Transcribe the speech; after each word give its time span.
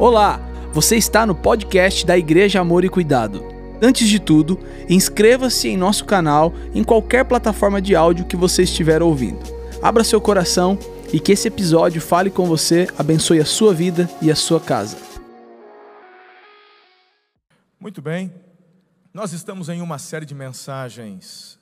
Olá, 0.00 0.38
você 0.72 0.94
está 0.94 1.26
no 1.26 1.34
podcast 1.34 2.06
da 2.06 2.16
Igreja 2.16 2.60
Amor 2.60 2.84
e 2.84 2.88
Cuidado. 2.88 3.44
Antes 3.82 4.08
de 4.08 4.20
tudo, 4.20 4.56
inscreva-se 4.88 5.66
em 5.66 5.76
nosso 5.76 6.04
canal 6.04 6.54
em 6.72 6.84
qualquer 6.84 7.24
plataforma 7.24 7.82
de 7.82 7.96
áudio 7.96 8.24
que 8.24 8.36
você 8.36 8.62
estiver 8.62 9.02
ouvindo. 9.02 9.40
Abra 9.82 10.04
seu 10.04 10.20
coração 10.20 10.78
e 11.12 11.18
que 11.18 11.32
esse 11.32 11.48
episódio 11.48 12.00
fale 12.00 12.30
com 12.30 12.46
você, 12.46 12.86
abençoe 12.96 13.40
a 13.40 13.44
sua 13.44 13.74
vida 13.74 14.08
e 14.22 14.30
a 14.30 14.36
sua 14.36 14.60
casa. 14.60 14.96
Muito 17.80 18.00
bem, 18.00 18.32
nós 19.12 19.32
estamos 19.32 19.68
em 19.68 19.82
uma 19.82 19.98
série 19.98 20.26
de 20.26 20.34
mensagens, 20.34 21.58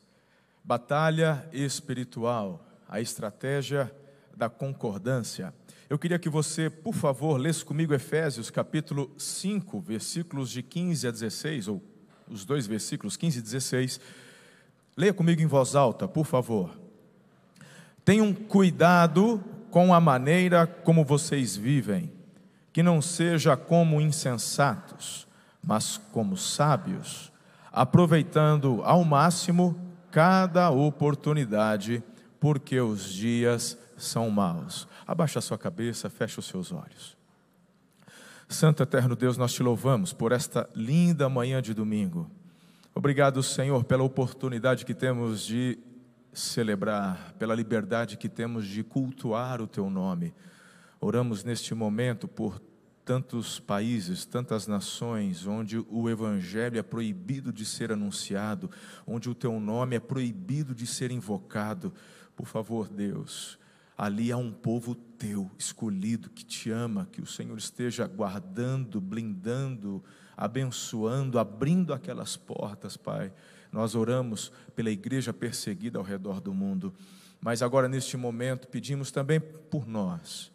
Batalha 0.63 1.49
Espiritual, 1.55 2.63
a 2.87 3.01
estratégia 3.01 3.91
da 4.37 4.51
concordância. 4.51 5.55
Eu 5.89 6.01
queria 6.01 6.19
que 6.19 6.29
você, 6.29 6.69
por 6.69 6.95
favor, 6.95 7.37
lesse 7.37 7.65
comigo 7.65 7.95
Efésios 7.95 8.51
capítulo 8.51 9.09
5, 9.17 9.81
versículos 9.81 10.51
de 10.51 10.61
15 10.61 11.07
a 11.07 11.11
16, 11.13 11.69
ou 11.69 11.81
os 12.29 12.45
dois 12.45 12.67
versículos 12.67 13.17
15 13.17 13.39
e 13.39 13.43
16. 13.43 14.01
Leia 14.97 15.15
comigo 15.15 15.41
em 15.41 15.47
voz 15.47 15.77
alta, 15.77 16.09
por 16.09 16.27
favor. 16.27 16.77
Tenham 18.05 18.35
cuidado 18.35 19.41
com 19.71 19.95
a 19.95 20.01
maneira 20.01 20.67
como 20.67 21.05
vocês 21.05 21.57
vivem, 21.57 22.13
que 22.73 22.83
não 22.83 23.01
seja 23.01 23.57
como 23.57 24.01
insensatos, 24.01 25.29
mas 25.63 25.99
como 26.11 26.37
sábios, 26.37 27.33
aproveitando 27.71 28.81
ao 28.83 29.05
máximo 29.05 29.79
cada 30.11 30.69
oportunidade, 30.69 32.03
porque 32.41 32.81
os 32.81 33.05
dias 33.13 33.79
são 33.97 34.31
maus. 34.31 34.89
Abaixa 35.07 35.39
a 35.39 35.43
sua 35.43 35.57
cabeça, 35.57 36.11
fecha 36.11 36.41
os 36.41 36.47
seus 36.47 36.73
olhos. 36.73 37.17
Santo 38.49 38.83
eterno 38.83 39.17
Deus, 39.17 39.37
nós 39.37 39.53
te 39.53 39.63
louvamos 39.63 40.13
por 40.13 40.33
esta 40.33 40.69
linda 40.75 41.29
manhã 41.29 41.61
de 41.61 41.73
domingo. 41.75 42.31
Obrigado, 42.95 43.43
Senhor, 43.43 43.85
pela 43.85 44.03
oportunidade 44.03 44.85
que 44.85 44.95
temos 44.95 45.45
de 45.45 45.79
celebrar, 46.33 47.35
pela 47.39 47.55
liberdade 47.55 48.17
que 48.17 48.29
temos 48.29 48.67
de 48.67 48.83
cultuar 48.83 49.61
o 49.61 49.67
teu 49.67 49.91
nome. 49.91 50.35
Oramos 51.01 51.45
neste 51.45 51.75
momento 51.75 52.27
por 52.27 52.61
tantos 53.05 53.61
países, 53.61 54.25
tantas 54.25 54.67
nações, 54.67 55.47
onde 55.47 55.79
o 55.89 56.11
Evangelho 56.11 56.79
é 56.79 56.83
proibido 56.83 57.53
de 57.53 57.65
ser 57.65 57.93
anunciado, 57.93 58.71
onde 59.07 59.31
o 59.31 59.35
teu 59.35 59.61
nome 59.61 59.95
é 59.95 60.01
proibido 60.01 60.75
de 60.75 60.87
ser 60.87 61.11
invocado. 61.11 61.93
Por 62.35 62.47
favor, 62.47 62.89
Deus, 62.89 63.59
ali 63.97 64.31
há 64.31 64.37
um 64.37 64.53
povo 64.53 64.95
teu, 64.95 65.51
escolhido, 65.59 66.29
que 66.29 66.45
te 66.45 66.71
ama, 66.71 67.09
que 67.11 67.23
o 67.23 67.27
Senhor 67.27 67.57
esteja 67.57 68.07
guardando, 68.07 69.01
blindando, 69.01 70.05
abençoando, 70.37 71.39
abrindo 71.39 71.95
aquelas 71.95 72.37
portas, 72.37 72.97
Pai. 72.97 73.33
Nós 73.73 73.95
oramos 73.95 74.53
pela 74.75 74.91
igreja 74.91 75.33
perseguida 75.33 75.99
ao 75.99 76.05
redor 76.05 76.41
do 76.41 76.53
mundo, 76.53 76.93
mas 77.41 77.63
agora, 77.63 77.89
neste 77.89 78.17
momento, 78.17 78.69
pedimos 78.69 79.11
também 79.11 79.41
por 79.41 79.87
nós, 79.87 80.53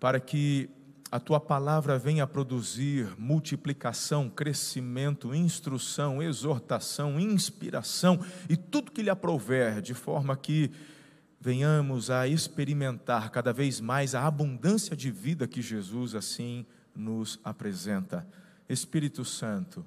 para 0.00 0.18
que 0.18 0.70
a 1.10 1.20
tua 1.20 1.38
palavra 1.38 1.98
venha 1.98 2.26
produzir 2.26 3.06
multiplicação, 3.18 4.30
crescimento, 4.30 5.34
instrução, 5.34 6.22
exortação, 6.22 7.20
inspiração 7.20 8.18
e 8.48 8.56
tudo 8.56 8.90
que 8.90 9.02
lhe 9.02 9.10
aprouver, 9.10 9.82
de 9.82 9.92
forma 9.92 10.34
que 10.34 10.70
venhamos 11.42 12.08
a 12.08 12.28
experimentar 12.28 13.28
cada 13.30 13.52
vez 13.52 13.80
mais 13.80 14.14
a 14.14 14.24
abundância 14.24 14.94
de 14.94 15.10
vida 15.10 15.48
que 15.48 15.60
Jesus 15.60 16.14
assim 16.14 16.64
nos 16.94 17.40
apresenta. 17.42 18.24
Espírito 18.68 19.24
Santo, 19.24 19.84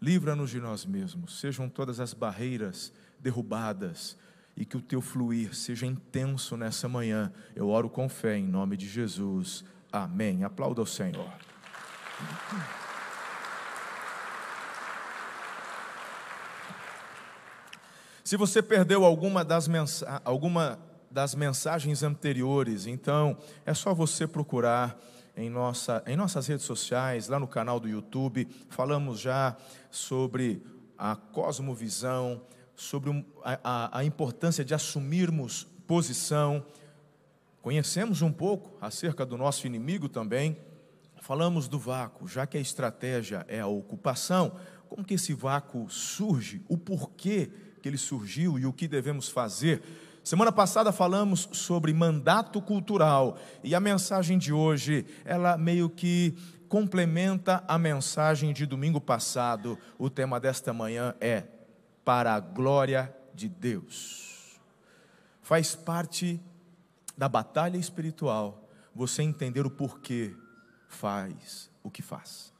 livra-nos 0.00 0.48
de 0.48 0.58
nós 0.58 0.86
mesmos, 0.86 1.40
sejam 1.40 1.68
todas 1.68 2.00
as 2.00 2.14
barreiras 2.14 2.90
derrubadas 3.20 4.16
e 4.56 4.64
que 4.64 4.78
o 4.78 4.82
teu 4.82 5.02
fluir 5.02 5.54
seja 5.54 5.84
intenso 5.84 6.56
nessa 6.56 6.88
manhã. 6.88 7.30
Eu 7.54 7.68
oro 7.68 7.90
com 7.90 8.08
fé 8.08 8.38
em 8.38 8.46
nome 8.48 8.74
de 8.74 8.88
Jesus. 8.88 9.66
Amém. 9.92 10.42
Aplauda 10.42 10.80
o 10.80 10.86
Senhor. 10.86 11.30
Se 18.28 18.36
você 18.36 18.60
perdeu 18.60 19.06
alguma 19.06 19.42
das, 19.42 19.66
mensa 19.66 20.20
alguma 20.22 20.78
das 21.10 21.34
mensagens 21.34 22.02
anteriores, 22.02 22.86
então 22.86 23.38
é 23.64 23.72
só 23.72 23.94
você 23.94 24.26
procurar 24.26 25.00
em, 25.34 25.48
nossa, 25.48 26.02
em 26.06 26.14
nossas 26.14 26.46
redes 26.46 26.66
sociais, 26.66 27.28
lá 27.28 27.40
no 27.40 27.48
canal 27.48 27.80
do 27.80 27.88
YouTube. 27.88 28.46
Falamos 28.68 29.18
já 29.18 29.56
sobre 29.90 30.62
a 30.98 31.16
cosmovisão, 31.16 32.42
sobre 32.76 33.24
a, 33.42 33.60
a, 33.64 33.98
a 34.00 34.04
importância 34.04 34.62
de 34.62 34.74
assumirmos 34.74 35.66
posição. 35.86 36.62
Conhecemos 37.62 38.20
um 38.20 38.30
pouco 38.30 38.76
acerca 38.78 39.24
do 39.24 39.38
nosso 39.38 39.66
inimigo 39.66 40.06
também. 40.06 40.58
Falamos 41.22 41.66
do 41.66 41.78
vácuo, 41.78 42.28
já 42.28 42.46
que 42.46 42.58
a 42.58 42.60
estratégia 42.60 43.46
é 43.48 43.60
a 43.60 43.66
ocupação, 43.66 44.52
como 44.86 45.02
que 45.02 45.14
esse 45.14 45.32
vácuo 45.32 45.88
surge, 45.88 46.62
o 46.68 46.76
porquê 46.76 47.50
que 47.80 47.88
ele 47.88 47.98
surgiu 47.98 48.58
e 48.58 48.66
o 48.66 48.72
que 48.72 48.88
devemos 48.88 49.28
fazer. 49.28 49.82
Semana 50.22 50.52
passada 50.52 50.92
falamos 50.92 51.48
sobre 51.52 51.92
mandato 51.92 52.60
cultural 52.60 53.38
e 53.64 53.74
a 53.74 53.80
mensagem 53.80 54.36
de 54.36 54.52
hoje, 54.52 55.06
ela 55.24 55.56
meio 55.56 55.88
que 55.88 56.34
complementa 56.68 57.64
a 57.66 57.78
mensagem 57.78 58.52
de 58.52 58.66
domingo 58.66 59.00
passado. 59.00 59.78
O 59.98 60.10
tema 60.10 60.38
desta 60.38 60.72
manhã 60.72 61.14
é 61.20 61.44
para 62.04 62.34
a 62.34 62.40
glória 62.40 63.14
de 63.34 63.48
Deus. 63.48 64.58
Faz 65.40 65.74
parte 65.74 66.40
da 67.16 67.28
batalha 67.28 67.78
espiritual 67.78 68.68
você 68.94 69.22
entender 69.22 69.64
o 69.64 69.70
porquê 69.70 70.34
faz 70.88 71.70
o 71.82 71.90
que 71.90 72.02
faz. 72.02 72.52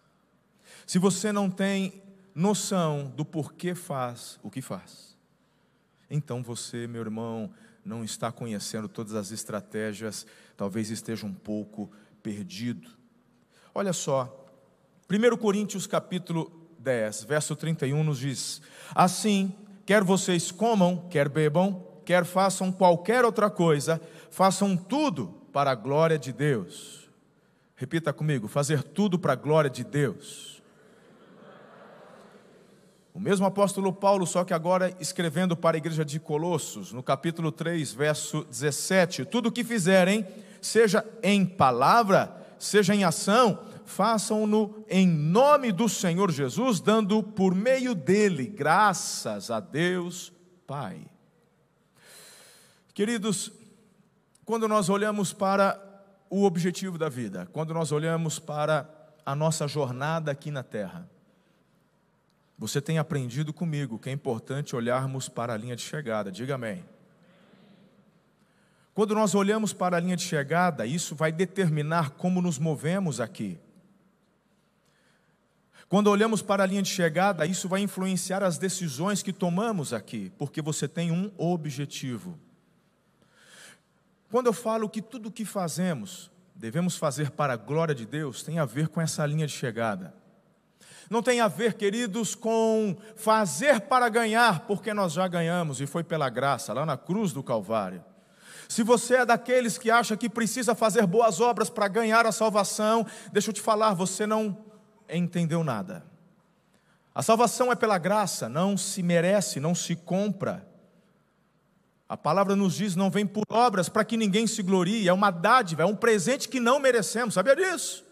Se 0.87 0.99
você 0.99 1.33
não 1.33 1.51
tem 1.51 2.03
noção 2.35 3.13
do 3.15 3.25
porquê 3.25 3.75
faz 3.75 4.39
o 4.43 4.51
que 4.51 4.63
faz, 4.63 5.08
então 6.11 6.43
você, 6.43 6.87
meu 6.87 7.01
irmão, 7.01 7.51
não 7.85 8.05
está 8.05 8.31
conhecendo 8.31 8.89
todas 8.89 9.15
as 9.15 9.31
estratégias, 9.31 10.27
talvez 10.57 10.91
esteja 10.91 11.27
um 11.27 11.35
pouco 11.35 11.91
perdido. 12.23 12.91
Olha 13.75 13.93
só, 13.93 14.47
1 15.11 15.37
Coríntios 15.37 15.87
capítulo 15.87 16.69
10, 16.79 17.25
verso 17.25 17.57
31 17.57 18.05
nos 18.05 18.19
diz: 18.19 18.61
Assim, 18.95 19.55
quer 19.87 20.03
vocês 20.03 20.51
comam, 20.51 21.09
quer 21.09 21.29
bebam, 21.29 21.87
quer 22.05 22.25
façam 22.25 22.71
qualquer 22.73 23.25
outra 23.25 23.51
coisa, 23.51 24.01
façam 24.31 24.77
tudo 24.77 25.29
para 25.53 25.71
a 25.71 25.75
glória 25.75 26.19
de 26.19 26.33
Deus. 26.33 27.09
Repita 27.75 28.13
comigo: 28.13 28.49
fazer 28.49 28.83
tudo 28.83 29.19
para 29.19 29.35
a 29.35 29.37
glória 29.37 29.71
de 29.71 29.85
Deus. 29.85 30.63
O 33.19 33.21
mesmo 33.21 33.45
apóstolo 33.45 33.93
Paulo, 33.93 34.25
só 34.25 34.45
que 34.45 34.55
agora 34.55 34.95
escrevendo 35.01 35.57
para 35.57 35.77
a 35.77 35.79
igreja 35.79 36.05
de 36.05 36.21
Colossos, 36.21 36.93
no 36.93 37.03
capítulo 37.03 37.51
3, 37.51 37.93
verso 37.93 38.45
17: 38.45 39.25
Tudo 39.25 39.49
o 39.49 39.53
que 39.53 39.65
fizerem, 39.65 40.25
seja 40.63 41.05
em 41.21 41.45
palavra, 41.45 42.33
seja 42.61 42.95
em 42.95 43.03
ação, 43.03 43.59
façam-no 43.85 44.85
em 44.89 45.09
nome 45.09 45.73
do 45.73 45.89
Senhor 45.89 46.31
Jesus, 46.31 46.79
dando 46.79 47.21
por 47.21 47.57
meio 47.57 47.93
dele 47.93 48.47
graças 48.47 49.51
a 49.51 49.59
Deus 49.59 50.33
Pai. 50.65 51.01
Queridos, 52.95 53.51
quando 54.45 54.69
nós 54.69 54.89
olhamos 54.89 55.33
para 55.33 55.77
o 56.31 56.45
objetivo 56.45 56.97
da 56.97 57.09
vida, 57.09 57.49
quando 57.53 57.75
nós 57.75 57.91
olhamos 57.91 58.39
para 58.39 58.89
a 59.27 59.35
nossa 59.35 59.67
jornada 59.67 60.31
aqui 60.31 60.53
na 60.53 60.63
terra, 60.63 61.11
você 62.59 62.81
tem 62.81 62.99
aprendido 62.99 63.53
comigo 63.53 63.99
que 63.99 64.11
é 64.11 64.13
importante 64.13 64.75
olharmos 64.75 65.29
para 65.29 65.53
a 65.53 65.57
linha 65.57 65.77
de 65.77 65.83
chegada. 65.83 66.33
Diga 66.33 66.57
amém. 66.57 66.85
Quando 68.93 69.15
nós 69.15 69.33
olhamos 69.37 69.73
para 69.73 69.97
a 69.97 70.01
linha 70.01 70.17
de 70.17 70.25
chegada, 70.25 70.85
isso 70.85 71.15
vai 71.15 71.31
determinar 71.31 72.11
como 72.11 72.43
nos 72.43 72.59
movemos 72.59 73.21
aqui. 73.21 73.61
Quando 75.89 76.09
olhamos 76.09 76.43
para 76.43 76.65
a 76.65 76.67
linha 76.67 76.83
de 76.83 76.91
chegada, 76.91 77.47
isso 77.47 77.69
vai 77.69 77.81
influenciar 77.81 78.43
as 78.43 78.59
decisões 78.59 79.23
que 79.23 79.33
tomamos 79.33 79.93
aqui, 79.93 80.33
porque 80.37 80.61
você 80.61 80.89
tem 80.89 81.13
um 81.13 81.31
objetivo. 81.39 82.37
Quando 84.29 84.49
eu 84.49 84.53
falo 84.53 84.89
que 84.89 85.01
tudo 85.01 85.29
o 85.29 85.33
que 85.33 85.45
fazemos 85.45 86.29
devemos 86.55 86.97
fazer 86.97 87.31
para 87.31 87.53
a 87.53 87.57
glória 87.57 87.95
de 87.95 88.05
Deus, 88.05 88.43
tem 88.43 88.59
a 88.59 88.65
ver 88.65 88.89
com 88.89 89.01
essa 89.01 89.25
linha 89.25 89.47
de 89.47 89.53
chegada. 89.53 90.13
Não 91.11 91.23
tem 91.23 91.41
a 91.41 91.49
ver, 91.49 91.75
queridos, 91.75 92.35
com 92.35 92.97
fazer 93.17 93.81
para 93.81 94.09
ganhar, 94.09 94.61
porque 94.67 94.93
nós 94.93 95.13
já 95.13 95.27
ganhamos 95.27 95.81
e 95.81 95.87
foi 95.87 96.05
pela 96.05 96.29
graça, 96.29 96.73
lá 96.73 96.85
na 96.85 96.97
cruz 96.97 97.33
do 97.33 97.43
Calvário. 97.43 98.05
Se 98.69 98.83
você 98.83 99.17
é 99.17 99.27
daqueles 99.27 99.79
que 99.79 99.91
acha 99.91 100.17
que 100.17 100.29
precisa 100.29 100.75
fazer 100.75 101.07
boas 101.07 101.41
obras 101.41 101.71
para 101.71 101.89
ganhar 101.89 102.27
a 102.27 102.33
salvação, 102.33 103.07
deixa 103.33 103.49
eu 103.49 103.55
te 103.55 103.63
falar, 103.63 103.95
você 103.95 104.27
não 104.27 104.57
entendeu 105.09 105.65
nada. 105.65 106.05
A 107.15 107.23
salvação 107.23 107.73
é 107.73 107.75
pela 107.75 107.97
graça, 107.97 108.49
não 108.49 108.77
se 108.77 109.03
merece, 109.03 109.59
não 109.59 109.75
se 109.75 109.97
compra. 109.97 110.69
A 112.07 112.17
palavra 112.17 112.55
nos 112.55 112.75
diz: 112.75 112.95
não 112.95 113.11
vem 113.11 113.27
por 113.27 113.45
obras 113.49 113.89
para 113.89 114.05
que 114.05 114.17
ninguém 114.17 114.47
se 114.47 114.63
glorie, 114.63 115.09
é 115.09 115.13
uma 115.13 115.31
dádiva, 115.31 115.83
é 115.83 115.87
um 115.87 115.97
presente 115.97 116.49
que 116.49 116.61
não 116.61 116.79
merecemos, 116.79 117.35
sabia 117.35 117.57
disso? 117.57 118.05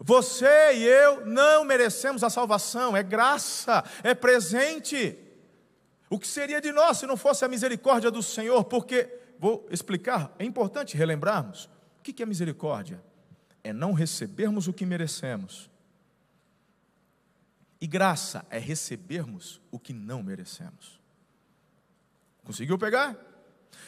Você 0.00 0.74
e 0.74 0.84
eu 0.84 1.24
não 1.24 1.64
merecemos 1.64 2.22
a 2.22 2.30
salvação, 2.30 2.96
é 2.96 3.02
graça, 3.02 3.82
é 4.02 4.14
presente. 4.14 5.18
O 6.10 6.18
que 6.18 6.26
seria 6.26 6.60
de 6.60 6.72
nós 6.72 6.98
se 6.98 7.06
não 7.06 7.16
fosse 7.16 7.44
a 7.44 7.48
misericórdia 7.48 8.10
do 8.10 8.22
Senhor? 8.22 8.64
Porque, 8.64 9.08
vou 9.38 9.66
explicar, 9.70 10.34
é 10.38 10.44
importante 10.44 10.96
relembrarmos: 10.96 11.68
o 11.98 12.02
que 12.02 12.22
é 12.22 12.26
misericórdia? 12.26 13.02
É 13.62 13.72
não 13.72 13.92
recebermos 13.92 14.68
o 14.68 14.72
que 14.72 14.86
merecemos. 14.86 15.70
E 17.80 17.86
graça 17.86 18.44
é 18.50 18.58
recebermos 18.58 19.60
o 19.70 19.78
que 19.78 19.92
não 19.92 20.22
merecemos. 20.22 20.98
Conseguiu 22.44 22.78
pegar? 22.78 23.16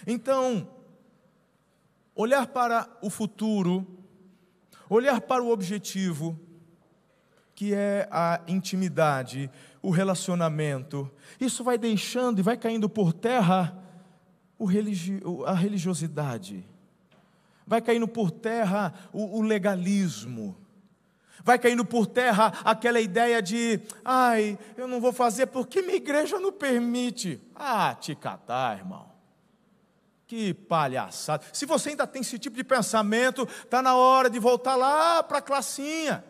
Então, 0.07 0.69
olhar 2.15 2.47
para 2.47 2.89
o 3.01 3.11
futuro, 3.11 4.00
olhar 4.91 5.21
para 5.21 5.43
o 5.43 5.51
objetivo, 5.51 6.39
que 7.55 7.73
é 7.73 8.09
a 8.11 8.41
intimidade, 8.49 9.51
o 9.81 9.91
relacionamento, 9.91 11.11
isso 11.41 11.63
vai 11.63 11.79
deixando 11.79 12.41
e 12.41 12.43
vai 12.43 12.57
caindo 12.57 12.89
por 12.89 13.13
terra 13.13 13.77
a 15.47 15.55
religiosidade, 15.55 16.67
vai 17.67 17.81
caindo 17.81 18.09
por 18.09 18.31
terra 18.31 18.93
o 19.13 19.41
legalismo, 19.41 20.57
vai 21.43 21.59
caindo 21.59 21.85
por 21.85 22.07
terra 22.07 22.53
aquela 22.65 23.01
ideia 23.01 23.41
de, 23.41 23.81
ai, 24.05 24.59
eu 24.77 24.87
não 24.87 25.01
vou 25.01 25.13
fazer 25.13 25.47
porque 25.47 25.81
minha 25.81 25.97
igreja 25.97 26.39
não 26.39 26.53
permite. 26.53 27.41
Ah, 27.55 27.97
te 27.99 28.15
catar, 28.15 28.79
irmão. 28.79 29.10
Que 30.31 30.55
palhaçada. 30.55 31.43
Se 31.53 31.67
você 31.67 31.89
ainda 31.89 32.07
tem 32.07 32.23
esse 32.23 32.39
tipo 32.39 32.55
de 32.55 32.63
pensamento, 32.63 33.49
está 33.65 33.83
na 33.83 33.97
hora 33.97 34.31
de 34.31 34.39
voltar 34.39 34.77
lá 34.77 35.25
para 35.25 35.39
a 35.39 35.43
classinha. 35.43 36.25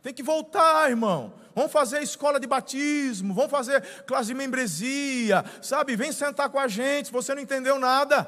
Tem 0.00 0.14
que 0.14 0.22
voltar, 0.22 0.88
irmão. 0.88 1.34
Vamos 1.54 1.70
fazer 1.70 2.02
escola 2.02 2.40
de 2.40 2.46
batismo, 2.46 3.34
vamos 3.34 3.50
fazer 3.50 3.82
classe 4.06 4.28
de 4.28 4.34
membresia, 4.34 5.44
sabe? 5.60 5.94
Vem 5.96 6.12
sentar 6.12 6.48
com 6.48 6.58
a 6.58 6.66
gente, 6.66 7.12
você 7.12 7.34
não 7.34 7.42
entendeu 7.42 7.78
nada. 7.78 8.26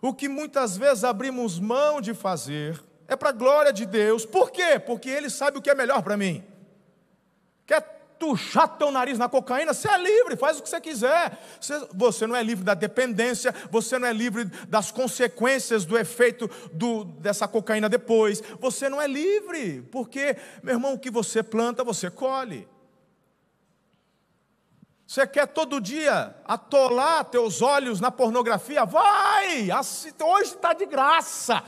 O 0.00 0.14
que 0.14 0.28
muitas 0.28 0.76
vezes 0.76 1.02
abrimos 1.02 1.58
mão 1.58 2.00
de 2.00 2.14
fazer 2.14 2.80
é 3.08 3.16
para 3.16 3.30
a 3.30 3.32
glória 3.32 3.72
de 3.72 3.84
Deus. 3.84 4.24
Por 4.24 4.52
quê? 4.52 4.78
Porque 4.78 5.08
Ele 5.10 5.28
sabe 5.28 5.58
o 5.58 5.60
que 5.60 5.70
é 5.70 5.74
melhor 5.74 6.02
para 6.02 6.16
mim. 6.16 6.51
Quer 8.22 8.26
tuchar 8.26 8.68
teu 8.78 8.92
nariz 8.92 9.18
na 9.18 9.28
cocaína, 9.28 9.74
você 9.74 9.88
é 9.88 9.98
livre, 9.98 10.36
faz 10.36 10.58
o 10.58 10.62
que 10.62 10.68
você 10.68 10.80
quiser. 10.80 11.36
Você, 11.60 11.86
você, 11.92 12.26
não 12.26 12.36
é 12.36 12.42
livre 12.42 12.64
da 12.64 12.74
dependência, 12.74 13.52
você 13.70 13.98
não 13.98 14.06
é 14.06 14.12
livre 14.12 14.44
das 14.68 14.92
consequências 14.92 15.84
do 15.84 15.98
efeito 15.98 16.48
do, 16.72 17.04
dessa 17.04 17.48
cocaína 17.48 17.88
depois. 17.88 18.40
Você 18.60 18.88
não 18.88 19.02
é 19.02 19.08
livre, 19.08 19.82
porque, 19.90 20.36
meu 20.62 20.74
irmão, 20.74 20.94
o 20.94 20.98
que 20.98 21.10
você 21.10 21.42
planta, 21.42 21.82
você 21.82 22.10
colhe. 22.10 22.68
Você 25.04 25.26
quer 25.26 25.48
todo 25.48 25.80
dia 25.80 26.34
atolar 26.44 27.24
teus 27.24 27.60
olhos 27.60 28.00
na 28.00 28.10
pornografia? 28.10 28.84
Vai! 28.84 29.68
Hoje 30.22 30.54
está 30.54 30.72
de 30.72 30.86
graça 30.86 31.62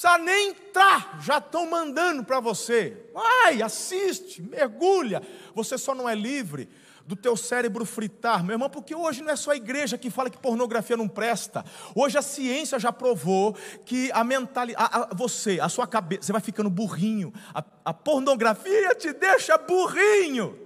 precisa 0.00 0.18
nem 0.18 0.48
entrar, 0.48 1.18
já 1.20 1.36
estão 1.36 1.68
mandando 1.68 2.24
para 2.24 2.40
você. 2.40 3.10
Vai, 3.12 3.60
assiste, 3.60 4.40
mergulha. 4.40 5.22
Você 5.54 5.76
só 5.76 5.94
não 5.94 6.08
é 6.08 6.14
livre 6.14 6.70
do 7.06 7.14
teu 7.14 7.36
cérebro 7.36 7.84
fritar, 7.84 8.42
meu 8.42 8.54
irmão, 8.54 8.70
porque 8.70 8.94
hoje 8.94 9.20
não 9.20 9.30
é 9.30 9.36
só 9.36 9.50
a 9.50 9.56
igreja 9.56 9.98
que 9.98 10.08
fala 10.08 10.30
que 10.30 10.38
pornografia 10.38 10.96
não 10.96 11.08
presta. 11.08 11.64
Hoje 11.94 12.16
a 12.16 12.22
ciência 12.22 12.78
já 12.78 12.92
provou 12.92 13.54
que 13.84 14.10
a 14.12 14.24
mentalidade, 14.24 15.08
você, 15.14 15.58
a 15.60 15.68
sua 15.68 15.86
cabeça, 15.86 16.22
você 16.22 16.32
vai 16.32 16.40
ficando 16.40 16.70
burrinho. 16.70 17.32
A, 17.52 17.62
a 17.84 17.92
pornografia 17.92 18.94
te 18.94 19.12
deixa 19.12 19.58
burrinho. 19.58 20.58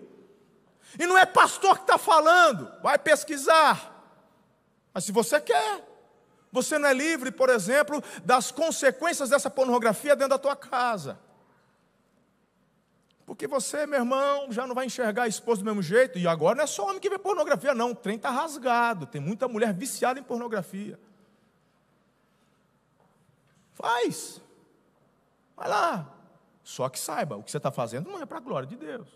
E 0.97 1.07
não 1.07 1.19
é 1.19 1.27
pastor 1.27 1.77
que 1.77 1.85
está 1.85 1.99
falando, 1.99 2.71
vai 2.83 2.99
pesquisar. 2.99 3.91
Mas 4.93 5.05
se 5.05 5.11
você 5.11 5.41
quer, 5.41 5.94
você 6.55 6.79
não 6.79 6.89
é 6.89 6.95
livre, 6.95 7.33
por 7.33 7.51
exemplo, 7.51 8.01
das 8.25 8.53
consequências 8.53 9.29
dessa 9.29 9.51
pornografia 9.51 10.15
dentro 10.15 10.31
da 10.31 10.39
tua 10.39 10.55
casa. 10.55 11.19
Porque 13.27 13.49
você, 13.49 13.87
meu 13.87 13.99
irmão, 13.99 14.53
já 14.53 14.65
não 14.65 14.73
vai 14.75 14.87
enxergar 14.87 15.25
a 15.25 15.29
esposa 15.29 15.63
do 15.63 15.65
mesmo 15.65 15.83
jeito. 15.83 16.17
E 16.17 16.29
agora 16.29 16.59
não 16.59 16.63
é 16.63 16.67
só 16.69 16.87
homem 16.87 17.01
que 17.01 17.11
vê 17.11 17.19
pornografia, 17.19 17.75
não. 17.75 17.91
O 17.91 17.95
trem 17.95 18.15
está 18.15 18.31
rasgado. 18.31 19.05
Tem 19.05 19.21
muita 19.21 19.49
mulher 19.49 19.75
viciada 19.75 20.21
em 20.21 20.23
pornografia. 20.23 20.97
Faz. 23.73 24.41
Vai 25.57 25.69
lá. 25.69 26.15
Só 26.63 26.89
que 26.89 27.01
saiba, 27.01 27.37
o 27.37 27.43
que 27.43 27.51
você 27.51 27.57
está 27.57 27.73
fazendo 27.73 28.09
não 28.09 28.23
é 28.23 28.27
para 28.27 28.37
a 28.37 28.41
glória 28.41 28.69
de 28.69 28.77
Deus. 28.77 29.09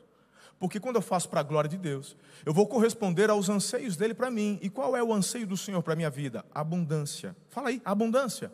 Porque 0.58 0.80
quando 0.80 0.96
eu 0.96 1.02
faço 1.02 1.28
para 1.28 1.40
a 1.40 1.42
glória 1.42 1.70
de 1.70 1.78
Deus, 1.78 2.16
eu 2.44 2.52
vou 2.52 2.66
corresponder 2.66 3.30
aos 3.30 3.48
anseios 3.48 3.96
dele 3.96 4.12
para 4.12 4.30
mim. 4.30 4.58
E 4.60 4.68
qual 4.68 4.96
é 4.96 5.02
o 5.02 5.12
anseio 5.12 5.46
do 5.46 5.56
Senhor 5.56 5.82
para 5.82 5.92
a 5.92 5.96
minha 5.96 6.10
vida? 6.10 6.44
Abundância. 6.52 7.36
Fala 7.48 7.68
aí, 7.68 7.80
abundância. 7.84 8.52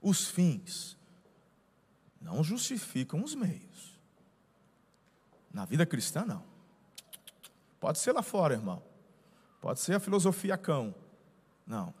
Os 0.00 0.28
fins 0.28 0.98
não 2.20 2.44
justificam 2.44 3.22
os 3.22 3.34
meios. 3.34 3.98
Na 5.52 5.64
vida 5.64 5.86
cristã, 5.86 6.24
não. 6.26 6.44
Pode 7.80 7.98
ser 7.98 8.12
lá 8.12 8.22
fora, 8.22 8.54
irmão. 8.54 8.82
Pode 9.60 9.80
ser 9.80 9.94
a 9.94 10.00
filosofia 10.00 10.58
cão. 10.58 10.94
Não. 11.66 11.94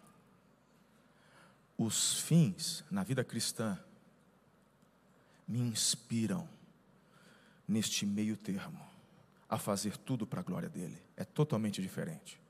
Os 1.78 2.20
fins 2.20 2.84
na 2.90 3.02
vida 3.02 3.24
cristã 3.24 3.78
me 5.52 5.60
inspiram 5.60 6.48
neste 7.68 8.06
meio 8.06 8.38
termo 8.38 8.80
a 9.46 9.58
fazer 9.58 9.98
tudo 9.98 10.26
para 10.26 10.40
a 10.40 10.42
glória 10.42 10.68
dele. 10.68 10.96
É 11.14 11.24
totalmente 11.24 11.82
diferente. 11.82 12.40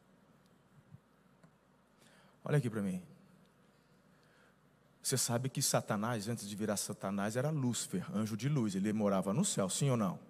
Olha 2.44 2.58
aqui 2.58 2.70
para 2.70 2.80
mim. 2.80 3.02
Você 5.02 5.18
sabe 5.18 5.48
que 5.48 5.60
Satanás, 5.60 6.28
antes 6.28 6.48
de 6.48 6.54
virar 6.54 6.76
Satanás, 6.76 7.34
era 7.34 7.50
Lúcifer, 7.50 8.06
anjo 8.14 8.36
de 8.36 8.48
luz. 8.48 8.76
Ele 8.76 8.92
morava 8.92 9.34
no 9.34 9.44
céu, 9.44 9.68
sim 9.68 9.90
ou 9.90 9.96
não? 9.96 10.20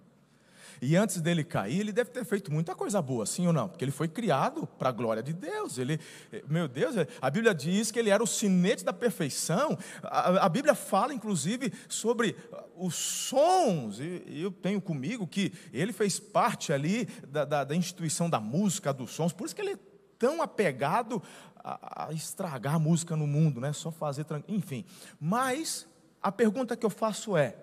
E 0.80 0.96
antes 0.96 1.20
dele 1.20 1.44
cair, 1.44 1.80
ele 1.80 1.92
deve 1.92 2.10
ter 2.10 2.24
feito 2.24 2.52
muita 2.52 2.74
coisa 2.74 3.00
boa, 3.02 3.26
sim 3.26 3.46
ou 3.46 3.52
não? 3.52 3.68
Porque 3.68 3.84
ele 3.84 3.92
foi 3.92 4.08
criado 4.08 4.66
para 4.78 4.88
a 4.88 4.92
glória 4.92 5.22
de 5.22 5.32
Deus. 5.32 5.78
Ele, 5.78 6.00
meu 6.48 6.68
Deus, 6.68 6.94
a 7.20 7.30
Bíblia 7.30 7.54
diz 7.54 7.90
que 7.90 7.98
ele 7.98 8.10
era 8.10 8.22
o 8.22 8.26
sinete 8.26 8.84
da 8.84 8.92
perfeição. 8.92 9.78
A, 10.02 10.46
a 10.46 10.48
Bíblia 10.48 10.74
fala, 10.74 11.12
inclusive, 11.12 11.72
sobre 11.88 12.36
os 12.76 12.94
sons. 12.94 14.00
E, 14.00 14.40
eu 14.40 14.50
tenho 14.50 14.80
comigo 14.80 15.26
que 15.26 15.52
ele 15.72 15.92
fez 15.92 16.18
parte 16.18 16.72
ali 16.72 17.06
da, 17.28 17.44
da, 17.44 17.64
da 17.64 17.76
instituição 17.76 18.28
da 18.28 18.40
música, 18.40 18.92
dos 18.92 19.10
sons. 19.10 19.32
Por 19.32 19.46
isso 19.46 19.54
que 19.54 19.62
ele 19.62 19.72
é 19.72 19.78
tão 20.18 20.40
apegado 20.40 21.22
a, 21.56 22.06
a 22.08 22.12
estragar 22.12 22.74
a 22.74 22.78
música 22.78 23.16
no 23.16 23.26
mundo, 23.26 23.60
né? 23.60 23.72
Só 23.72 23.90
fazer, 23.90 24.26
enfim. 24.48 24.84
Mas 25.20 25.86
a 26.22 26.30
pergunta 26.30 26.76
que 26.76 26.86
eu 26.86 26.90
faço 26.90 27.36
é: 27.36 27.56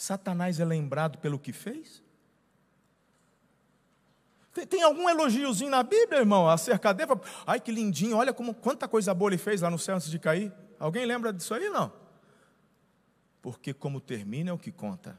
Satanás 0.00 0.58
é 0.58 0.64
lembrado 0.64 1.18
pelo 1.18 1.38
que 1.38 1.52
fez? 1.52 2.02
Tem, 4.54 4.66
tem 4.66 4.82
algum 4.82 5.06
elogiozinho 5.10 5.70
na 5.70 5.82
Bíblia, 5.82 6.20
irmão, 6.20 6.48
acerca 6.48 6.94
dele? 6.94 7.12
Ai, 7.46 7.60
que 7.60 7.70
lindinho, 7.70 8.16
olha 8.16 8.32
como, 8.32 8.54
quanta 8.54 8.88
coisa 8.88 9.12
boa 9.12 9.28
ele 9.28 9.36
fez 9.36 9.60
lá 9.60 9.68
no 9.68 9.78
céu 9.78 9.96
antes 9.96 10.10
de 10.10 10.18
cair. 10.18 10.50
Alguém 10.78 11.04
lembra 11.04 11.34
disso 11.34 11.52
aí? 11.52 11.68
Não. 11.68 11.92
Porque 13.42 13.74
como 13.74 14.00
termina 14.00 14.48
é 14.48 14.52
o 14.54 14.58
que 14.58 14.72
conta. 14.72 15.18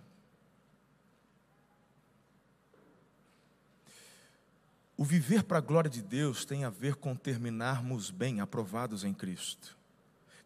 O 4.98 5.04
viver 5.04 5.44
para 5.44 5.60
a 5.60 5.62
glória 5.62 5.92
de 5.92 6.02
Deus 6.02 6.44
tem 6.44 6.64
a 6.64 6.72
ver 6.72 6.96
com 6.96 7.16
terminarmos 7.16 8.10
bem, 8.10 8.42
aprovados 8.42 9.04
em 9.04 9.14
Cristo 9.14 9.80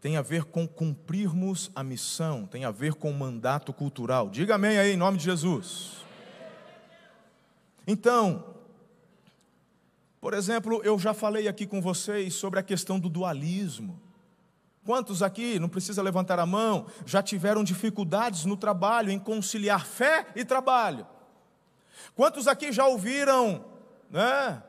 tem 0.05 0.17
a 0.17 0.21
ver 0.21 0.43
com 0.43 0.67
cumprirmos 0.67 1.71
a 1.74 1.83
missão, 1.83 2.45
tem 2.45 2.63
a 2.63 2.69
ver 2.69 2.93
com 2.93 3.09
o 3.09 3.13
mandato 3.15 3.74
cultural. 3.74 4.29
Diga 4.29 4.53
amém 4.53 4.77
aí, 4.77 4.91
em 4.91 4.95
nome 4.95 5.17
de 5.17 5.24
Jesus. 5.24 5.93
Então, 7.88 8.53
por 10.21 10.35
exemplo, 10.35 10.79
eu 10.83 11.00
já 11.00 11.12
falei 11.12 11.47
aqui 11.47 11.65
com 11.65 11.81
vocês 11.81 12.35
sobre 12.35 12.59
a 12.59 12.62
questão 12.62 13.00
do 13.00 13.09
dualismo. 13.09 14.00
Quantos 14.85 15.24
aqui, 15.24 15.57
não 15.57 15.67
precisa 15.67 16.03
levantar 16.03 16.38
a 16.38 16.45
mão, 16.45 16.85
já 17.03 17.24
tiveram 17.24 17.63
dificuldades 17.63 18.45
no 18.45 18.55
trabalho 18.55 19.09
em 19.09 19.17
conciliar 19.17 19.88
fé 19.88 20.27
e 20.35 20.45
trabalho? 20.45 21.07
Quantos 22.13 22.47
aqui 22.47 22.71
já 22.71 22.85
ouviram, 22.85 23.65
né? 24.12 24.62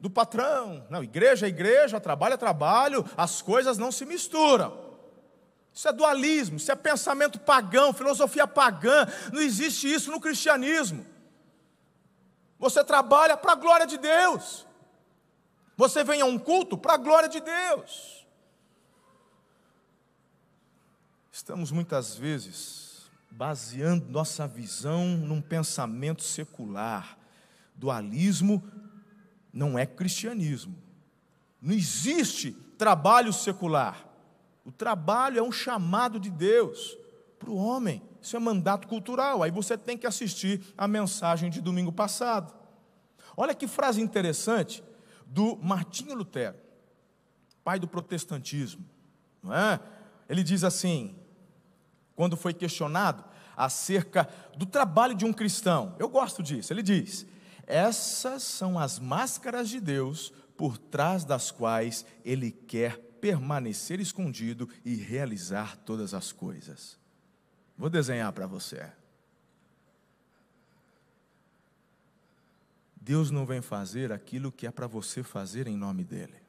Do 0.00 0.08
patrão, 0.08 0.86
não, 0.88 1.02
igreja 1.02 1.46
é 1.46 1.48
igreja, 1.48 2.00
trabalho 2.00 2.34
é 2.34 2.36
trabalho, 2.36 3.04
as 3.16 3.42
coisas 3.42 3.78
não 3.78 3.90
se 3.90 4.06
misturam. 4.06 4.86
Isso 5.72 5.88
é 5.88 5.92
dualismo, 5.92 6.56
isso 6.56 6.70
é 6.70 6.76
pensamento 6.76 7.38
pagão, 7.40 7.92
filosofia 7.92 8.46
pagã, 8.46 9.06
não 9.32 9.40
existe 9.40 9.92
isso 9.92 10.10
no 10.10 10.20
cristianismo. 10.20 11.04
Você 12.58 12.82
trabalha 12.84 13.36
para 13.36 13.52
a 13.52 13.56
glória 13.56 13.86
de 13.86 13.98
Deus, 13.98 14.66
você 15.76 16.02
vem 16.02 16.20
a 16.20 16.24
um 16.24 16.38
culto 16.38 16.76
para 16.76 16.94
a 16.94 16.96
glória 16.96 17.28
de 17.28 17.40
Deus. 17.40 18.26
Estamos 21.32 21.70
muitas 21.70 22.16
vezes 22.16 23.08
baseando 23.30 24.10
nossa 24.10 24.46
visão 24.48 25.06
num 25.06 25.40
pensamento 25.40 26.22
secular. 26.24 27.16
Dualismo 27.76 28.60
não 29.52 29.78
é 29.78 29.86
cristianismo. 29.86 30.76
Não 31.60 31.74
existe 31.74 32.52
trabalho 32.76 33.32
secular. 33.32 34.06
O 34.64 34.70
trabalho 34.70 35.38
é 35.38 35.42
um 35.42 35.52
chamado 35.52 36.20
de 36.20 36.30
Deus 36.30 36.96
para 37.38 37.50
o 37.50 37.56
homem. 37.56 38.02
Isso 38.20 38.36
é 38.36 38.38
mandato 38.38 38.86
cultural. 38.86 39.42
Aí 39.42 39.50
você 39.50 39.76
tem 39.76 39.96
que 39.96 40.06
assistir 40.06 40.62
a 40.76 40.86
mensagem 40.86 41.50
de 41.50 41.60
domingo 41.60 41.92
passado. 41.92 42.52
Olha 43.36 43.54
que 43.54 43.66
frase 43.66 44.00
interessante 44.00 44.82
do 45.26 45.56
Martinho 45.56 46.14
Lutero, 46.14 46.56
pai 47.62 47.78
do 47.78 47.86
protestantismo. 47.86 48.84
Não 49.42 49.54
é? 49.54 49.80
Ele 50.28 50.42
diz 50.42 50.64
assim: 50.64 51.16
quando 52.14 52.36
foi 52.36 52.52
questionado 52.52 53.24
acerca 53.56 54.28
do 54.56 54.66
trabalho 54.66 55.14
de 55.14 55.24
um 55.24 55.32
cristão. 55.32 55.94
Eu 55.98 56.08
gosto 56.08 56.42
disso. 56.42 56.72
Ele 56.72 56.82
diz: 56.82 57.26
essas 57.68 58.42
são 58.42 58.78
as 58.78 58.98
máscaras 58.98 59.68
de 59.68 59.78
Deus 59.78 60.32
por 60.56 60.78
trás 60.78 61.22
das 61.22 61.50
quais 61.50 62.06
ele 62.24 62.50
quer 62.50 62.96
permanecer 63.20 64.00
escondido 64.00 64.66
e 64.82 64.94
realizar 64.94 65.76
todas 65.76 66.14
as 66.14 66.32
coisas. 66.32 66.98
Vou 67.76 67.90
desenhar 67.90 68.32
para 68.32 68.46
você. 68.46 68.90
Deus 72.98 73.30
não 73.30 73.44
vem 73.44 73.60
fazer 73.60 74.12
aquilo 74.12 74.50
que 74.50 74.66
é 74.66 74.70
para 74.70 74.86
você 74.86 75.22
fazer 75.22 75.66
em 75.66 75.76
nome 75.76 76.04
dEle. 76.04 76.40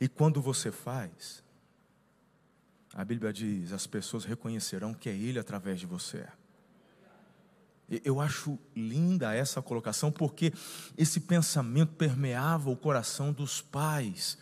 E 0.00 0.08
quando 0.08 0.40
você 0.40 0.70
faz, 0.70 1.42
a 2.94 3.04
Bíblia 3.04 3.32
diz: 3.32 3.72
as 3.72 3.86
pessoas 3.86 4.24
reconhecerão 4.24 4.94
que 4.94 5.08
é 5.08 5.12
Ele 5.12 5.40
através 5.40 5.80
de 5.80 5.86
você. 5.86 6.28
Eu 8.04 8.20
acho 8.20 8.56
linda 8.74 9.34
essa 9.34 9.60
colocação, 9.60 10.12
porque 10.12 10.52
esse 10.96 11.20
pensamento 11.20 11.94
permeava 11.94 12.70
o 12.70 12.76
coração 12.76 13.32
dos 13.32 13.60
pais 13.60 14.38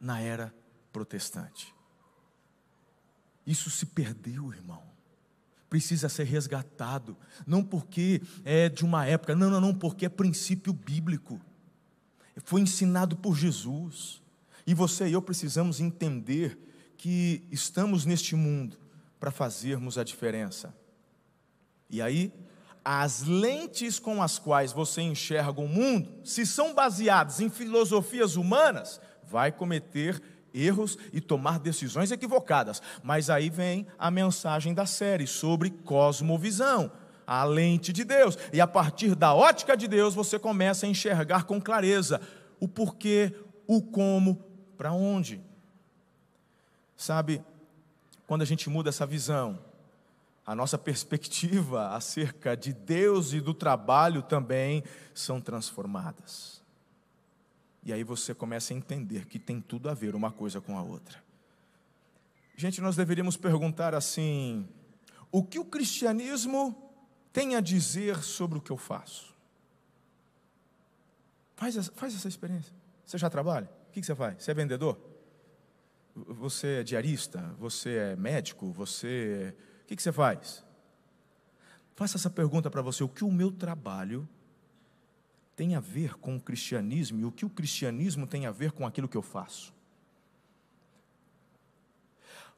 na 0.00 0.20
era 0.20 0.54
protestante. 0.92 1.74
Isso 3.46 3.70
se 3.70 3.86
perdeu, 3.86 4.52
irmão. 4.52 4.82
Precisa 5.68 6.08
ser 6.08 6.24
resgatado. 6.24 7.16
Não 7.46 7.64
porque 7.64 8.22
é 8.44 8.68
de 8.68 8.84
uma 8.84 9.04
época, 9.04 9.34
não, 9.34 9.50
não, 9.50 9.60
não, 9.60 9.74
porque 9.74 10.06
é 10.06 10.08
princípio 10.08 10.72
bíblico. 10.72 11.40
Foi 12.44 12.60
ensinado 12.60 13.16
por 13.16 13.36
Jesus. 13.36 14.22
E 14.66 14.74
você 14.74 15.08
e 15.08 15.12
eu 15.12 15.22
precisamos 15.22 15.80
entender 15.80 16.58
que 16.96 17.42
estamos 17.50 18.04
neste 18.04 18.36
mundo 18.36 18.78
para 19.18 19.30
fazermos 19.30 19.98
a 19.98 20.04
diferença. 20.04 20.72
E 21.92 22.00
aí, 22.00 22.32
as 22.82 23.22
lentes 23.22 23.98
com 23.98 24.22
as 24.22 24.38
quais 24.38 24.72
você 24.72 25.02
enxerga 25.02 25.60
o 25.60 25.68
mundo, 25.68 26.08
se 26.24 26.46
são 26.46 26.74
baseadas 26.74 27.38
em 27.38 27.50
filosofias 27.50 28.34
humanas, 28.34 28.98
vai 29.22 29.52
cometer 29.52 30.20
erros 30.54 30.96
e 31.12 31.20
tomar 31.20 31.58
decisões 31.58 32.10
equivocadas. 32.10 32.80
Mas 33.02 33.28
aí 33.28 33.50
vem 33.50 33.86
a 33.98 34.10
mensagem 34.10 34.72
da 34.72 34.86
série 34.86 35.26
sobre 35.26 35.70
cosmovisão, 35.70 36.90
a 37.26 37.44
lente 37.44 37.92
de 37.92 38.04
Deus. 38.04 38.38
E 38.52 38.60
a 38.60 38.66
partir 38.66 39.14
da 39.14 39.34
ótica 39.34 39.76
de 39.76 39.86
Deus, 39.86 40.14
você 40.14 40.38
começa 40.38 40.86
a 40.86 40.88
enxergar 40.88 41.44
com 41.44 41.60
clareza 41.60 42.20
o 42.58 42.66
porquê, 42.66 43.34
o 43.66 43.82
como, 43.82 44.42
para 44.76 44.92
onde. 44.92 45.40
Sabe, 46.96 47.42
quando 48.26 48.42
a 48.42 48.46
gente 48.46 48.70
muda 48.70 48.88
essa 48.88 49.06
visão, 49.06 49.58
a 50.44 50.54
nossa 50.54 50.76
perspectiva 50.78 51.88
acerca 51.94 52.56
de 52.56 52.72
Deus 52.72 53.32
e 53.32 53.40
do 53.40 53.54
trabalho 53.54 54.22
também 54.22 54.82
são 55.14 55.40
transformadas. 55.40 56.62
E 57.84 57.92
aí 57.92 58.04
você 58.04 58.34
começa 58.34 58.72
a 58.72 58.76
entender 58.76 59.26
que 59.26 59.38
tem 59.38 59.60
tudo 59.60 59.88
a 59.88 59.94
ver 59.94 60.14
uma 60.14 60.30
coisa 60.30 60.60
com 60.60 60.78
a 60.78 60.82
outra. 60.82 61.22
Gente, 62.56 62.80
nós 62.80 62.94
deveríamos 62.94 63.36
perguntar 63.36 63.94
assim: 63.94 64.68
o 65.32 65.42
que 65.42 65.58
o 65.58 65.64
cristianismo 65.64 66.92
tem 67.32 67.56
a 67.56 67.60
dizer 67.60 68.22
sobre 68.22 68.58
o 68.58 68.60
que 68.60 68.70
eu 68.70 68.76
faço? 68.76 69.34
Faz 71.56 71.76
essa, 71.76 71.92
faz 71.92 72.14
essa 72.14 72.28
experiência. 72.28 72.74
Você 73.04 73.18
já 73.18 73.30
trabalha? 73.30 73.70
O 73.88 73.92
que 73.92 74.02
você 74.02 74.14
faz? 74.14 74.42
Você 74.42 74.50
é 74.50 74.54
vendedor? 74.54 74.98
Você 76.14 76.80
é 76.80 76.82
diarista? 76.82 77.54
Você 77.58 77.96
é 77.96 78.16
médico? 78.16 78.70
Você. 78.72 79.54
O 79.56 79.71
que, 79.92 79.96
que 79.96 80.02
você 80.02 80.12
faz? 80.12 80.64
Faça 81.94 82.16
essa 82.16 82.30
pergunta 82.30 82.70
para 82.70 82.80
você: 82.80 83.04
o 83.04 83.08
que 83.08 83.24
o 83.24 83.30
meu 83.30 83.52
trabalho 83.52 84.26
tem 85.54 85.74
a 85.74 85.80
ver 85.80 86.14
com 86.14 86.36
o 86.36 86.40
cristianismo 86.40 87.20
e 87.20 87.24
o 87.26 87.30
que 87.30 87.44
o 87.44 87.50
cristianismo 87.50 88.26
tem 88.26 88.46
a 88.46 88.50
ver 88.50 88.72
com 88.72 88.86
aquilo 88.86 89.06
que 89.06 89.16
eu 89.16 89.22
faço? 89.22 89.74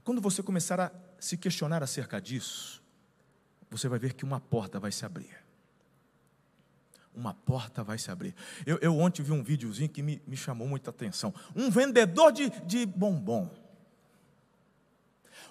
Quando 0.05 0.21
você 0.21 0.43
começar 0.43 0.79
a 0.81 0.93
se 1.19 1.37
questionar 1.37 1.83
acerca 1.83 2.21
disso, 2.21 2.83
você 3.71 3.89
vai 3.89 3.99
ver 3.99 4.13
que 4.13 4.25
uma 4.25 4.39
porta 4.39 4.79
vai 4.79 4.93
se 4.93 5.05
abrir 5.05 5.43
uma 7.17 7.33
porta 7.33 7.85
vai 7.85 7.97
se 7.97 8.11
abrir. 8.11 8.35
Eu, 8.67 8.77
eu 8.83 8.99
ontem 8.99 9.23
vi 9.23 9.31
um 9.31 9.41
videozinho 9.41 9.89
que 9.89 10.03
me, 10.03 10.21
me 10.27 10.37
chamou 10.37 10.67
muita 10.67 10.91
atenção. 10.91 11.33
Um 11.55 11.71
vendedor 11.71 12.33
de, 12.33 12.51
de 12.67 12.85
bombom. 12.85 13.49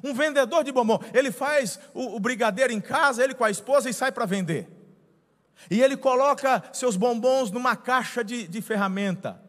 Um 0.03 0.13
vendedor 0.13 0.63
de 0.63 0.71
bombom. 0.71 0.99
Ele 1.13 1.31
faz 1.31 1.79
o, 1.93 2.15
o 2.15 2.19
brigadeiro 2.19 2.71
em 2.71 2.79
casa, 2.79 3.23
ele 3.23 3.33
com 3.33 3.43
a 3.43 3.51
esposa 3.51 3.89
e 3.89 3.93
sai 3.93 4.11
para 4.11 4.25
vender. 4.25 4.69
E 5.69 5.81
ele 5.81 5.97
coloca 5.97 6.63
seus 6.71 6.95
bombons 6.95 7.51
numa 7.51 7.75
caixa 7.75 8.23
de, 8.23 8.47
de 8.47 8.61
ferramenta. 8.61 9.41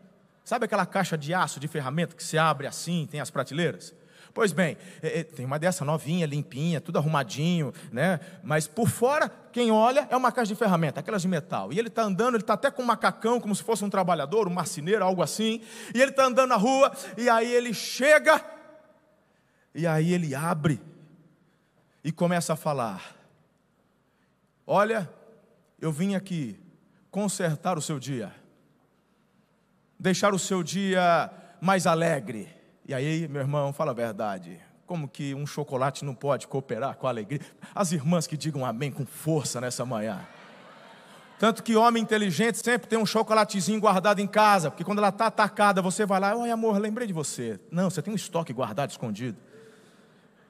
Sabe 0.44 0.66
aquela 0.66 0.84
caixa 0.84 1.16
de 1.16 1.32
aço 1.32 1.58
de 1.58 1.68
ferramenta 1.68 2.14
que 2.14 2.22
se 2.22 2.36
abre 2.36 2.66
assim, 2.66 3.08
tem 3.10 3.20
as 3.20 3.30
prateleiras? 3.30 3.94
Pois 4.34 4.50
bem, 4.50 4.76
é, 5.00 5.20
é, 5.20 5.22
tem 5.22 5.46
uma 5.46 5.60
dessa 5.60 5.84
novinha, 5.84 6.26
limpinha, 6.26 6.80
tudo 6.80 6.98
arrumadinho, 6.98 7.72
né? 7.92 8.18
Mas 8.42 8.66
por 8.66 8.88
fora, 8.88 9.30
quem 9.52 9.70
olha 9.70 10.08
é 10.10 10.16
uma 10.16 10.32
caixa 10.32 10.52
de 10.52 10.58
ferramenta, 10.58 10.98
aquelas 10.98 11.22
de 11.22 11.28
metal. 11.28 11.72
E 11.72 11.78
ele 11.78 11.86
está 11.86 12.02
andando, 12.02 12.34
ele 12.34 12.42
está 12.42 12.54
até 12.54 12.68
com 12.68 12.82
um 12.82 12.86
macacão, 12.86 13.40
como 13.40 13.54
se 13.54 13.62
fosse 13.62 13.84
um 13.84 13.88
trabalhador, 13.88 14.48
um 14.48 14.52
marceneiro, 14.52 15.04
algo 15.04 15.22
assim. 15.22 15.60
E 15.94 16.02
ele 16.02 16.10
está 16.10 16.24
andando 16.24 16.48
na 16.48 16.56
rua, 16.56 16.92
e 17.16 17.28
aí 17.28 17.50
ele 17.50 17.72
chega, 17.72 18.44
e 19.74 19.86
aí 19.86 20.12
ele 20.12 20.34
abre, 20.34 20.80
e 22.02 22.12
começa 22.12 22.52
a 22.52 22.56
falar: 22.56 23.16
Olha, 24.66 25.10
eu 25.80 25.90
vim 25.90 26.14
aqui 26.14 26.58
consertar 27.10 27.76
o 27.76 27.82
seu 27.82 27.98
dia, 27.98 28.32
deixar 29.98 30.32
o 30.34 30.38
seu 30.38 30.62
dia 30.62 31.30
mais 31.60 31.86
alegre 31.86 32.54
e 32.86 32.92
aí, 32.92 33.26
meu 33.28 33.40
irmão, 33.40 33.72
fala 33.72 33.92
a 33.92 33.94
verdade. 33.94 34.60
Como 34.86 35.08
que 35.08 35.34
um 35.34 35.46
chocolate 35.46 36.04
não 36.04 36.14
pode 36.14 36.46
cooperar 36.46 36.96
com 36.96 37.06
a 37.06 37.10
alegria? 37.10 37.40
As 37.74 37.92
irmãs 37.92 38.26
que 38.26 38.36
digam 38.36 38.64
amém 38.64 38.92
com 38.92 39.06
força 39.06 39.58
nessa 39.58 39.86
manhã. 39.86 40.20
Tanto 41.38 41.62
que 41.62 41.74
homem 41.74 42.02
inteligente 42.02 42.58
sempre 42.58 42.86
tem 42.86 42.98
um 42.98 43.06
chocolatezinho 43.06 43.80
guardado 43.80 44.20
em 44.20 44.26
casa, 44.26 44.70
porque 44.70 44.84
quando 44.84 44.98
ela 44.98 45.08
está 45.08 45.26
atacada, 45.26 45.80
você 45.80 46.04
vai 46.04 46.20
lá, 46.20 46.36
oi 46.36 46.50
amor, 46.50 46.78
lembrei 46.78 47.06
de 47.06 47.12
você. 47.12 47.58
Não, 47.70 47.88
você 47.88 48.02
tem 48.02 48.12
um 48.12 48.16
estoque 48.16 48.52
guardado, 48.52 48.90
escondido. 48.90 49.38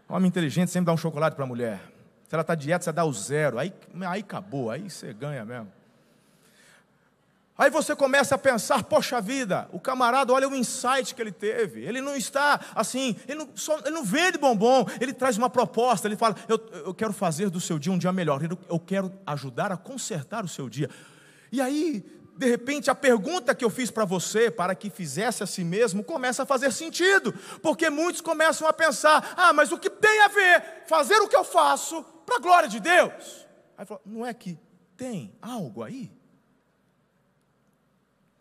Homem 0.08 0.28
inteligente 0.28 0.70
sempre 0.70 0.86
dá 0.86 0.92
um 0.92 0.96
chocolate 0.96 1.34
para 1.34 1.44
a 1.44 1.48
mulher. 1.48 1.80
Se 2.28 2.34
ela 2.34 2.42
está 2.42 2.54
dieta, 2.54 2.84
você 2.84 2.92
dá 2.92 3.04
o 3.04 3.12
zero. 3.12 3.58
Aí, 3.58 3.72
aí 4.06 4.20
acabou, 4.20 4.70
aí 4.70 4.90
você 4.90 5.12
ganha 5.12 5.44
mesmo. 5.44 5.70
Aí 7.56 7.70
você 7.70 7.94
começa 7.94 8.34
a 8.34 8.38
pensar, 8.38 8.82
poxa 8.82 9.20
vida, 9.20 9.68
o 9.70 9.78
camarada, 9.78 10.32
olha 10.32 10.48
o 10.48 10.56
insight 10.56 11.14
que 11.14 11.22
ele 11.22 11.30
teve. 11.30 11.82
Ele 11.82 12.00
não 12.00 12.16
está 12.16 12.60
assim, 12.74 13.14
ele 13.28 13.38
não, 13.38 13.48
só, 13.54 13.78
ele 13.78 13.90
não 13.90 14.04
vende 14.04 14.38
bombom, 14.38 14.84
ele 15.00 15.12
traz 15.12 15.38
uma 15.38 15.48
proposta, 15.48 16.08
ele 16.08 16.16
fala, 16.16 16.34
eu, 16.48 16.58
eu 16.84 16.92
quero 16.92 17.12
fazer 17.12 17.50
do 17.50 17.60
seu 17.60 17.78
dia 17.78 17.92
um 17.92 17.98
dia 17.98 18.12
melhor, 18.12 18.40
eu 18.68 18.78
quero 18.80 19.12
ajudar 19.24 19.70
a 19.70 19.76
consertar 19.76 20.44
o 20.44 20.48
seu 20.48 20.68
dia. 20.68 20.90
E 21.52 21.60
aí, 21.60 22.04
de 22.36 22.46
repente, 22.46 22.90
a 22.90 22.94
pergunta 22.94 23.54
que 23.54 23.64
eu 23.64 23.70
fiz 23.70 23.90
para 23.90 24.04
você, 24.04 24.50
para 24.50 24.74
que 24.74 24.90
fizesse 24.90 25.42
a 25.42 25.46
si 25.46 25.62
mesmo, 25.62 26.02
começa 26.02 26.42
a 26.42 26.46
fazer 26.46 26.72
sentido, 26.72 27.32
porque 27.62 27.88
muitos 27.88 28.20
começam 28.20 28.66
a 28.66 28.72
pensar: 28.72 29.34
ah, 29.36 29.52
mas 29.52 29.70
o 29.70 29.78
que 29.78 29.88
tem 29.88 30.20
a 30.22 30.28
ver 30.28 30.84
fazer 30.86 31.16
o 31.16 31.28
que 31.28 31.36
eu 31.36 31.44
faço 31.44 32.02
para 32.26 32.36
a 32.36 32.40
glória 32.40 32.68
de 32.68 32.80
Deus. 32.80 33.46
Aí 33.78 33.86
falou: 33.86 34.02
não 34.04 34.26
é 34.26 34.34
que 34.34 34.58
tem 34.96 35.36
algo 35.40 35.82
aí? 35.82 36.10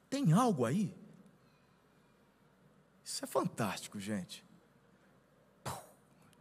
Tem 0.10 0.32
algo 0.34 0.66
aí? 0.66 0.94
Isso 3.04 3.24
é 3.24 3.28
fantástico, 3.28 4.00
gente. 4.00 4.44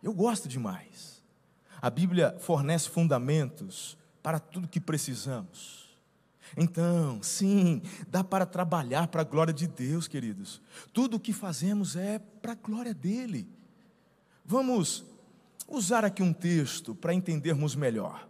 Eu 0.03 0.13
gosto 0.13 0.49
demais. 0.49 1.23
A 1.81 1.91
Bíblia 1.91 2.37
fornece 2.39 2.89
fundamentos 2.89 3.97
para 4.23 4.39
tudo 4.39 4.69
que 4.69 4.81
precisamos. 4.81 5.82
Então, 6.57 7.23
sim, 7.23 7.83
dá 8.09 8.23
para 8.23 8.47
trabalhar 8.47 9.07
para 9.09 9.23
a 9.23 9.25
glória 9.25 9.53
de 9.53 9.67
Deus, 9.67 10.07
queridos. 10.07 10.61
Tudo 10.93 11.17
o 11.17 11.21
que 11.21 11.33
fazemos 11.33 11.97
é 11.97 12.19
para 12.19 12.53
a 12.53 12.57
glória 12.57 12.95
dele. 12.95 13.49
Vamos 14.45 15.05
usar 15.69 16.05
aqui 16.05 16.23
um 16.23 16.33
texto 16.33 16.95
para 16.95 17.15
entendermos 17.15 17.75
melhor. 17.75 18.29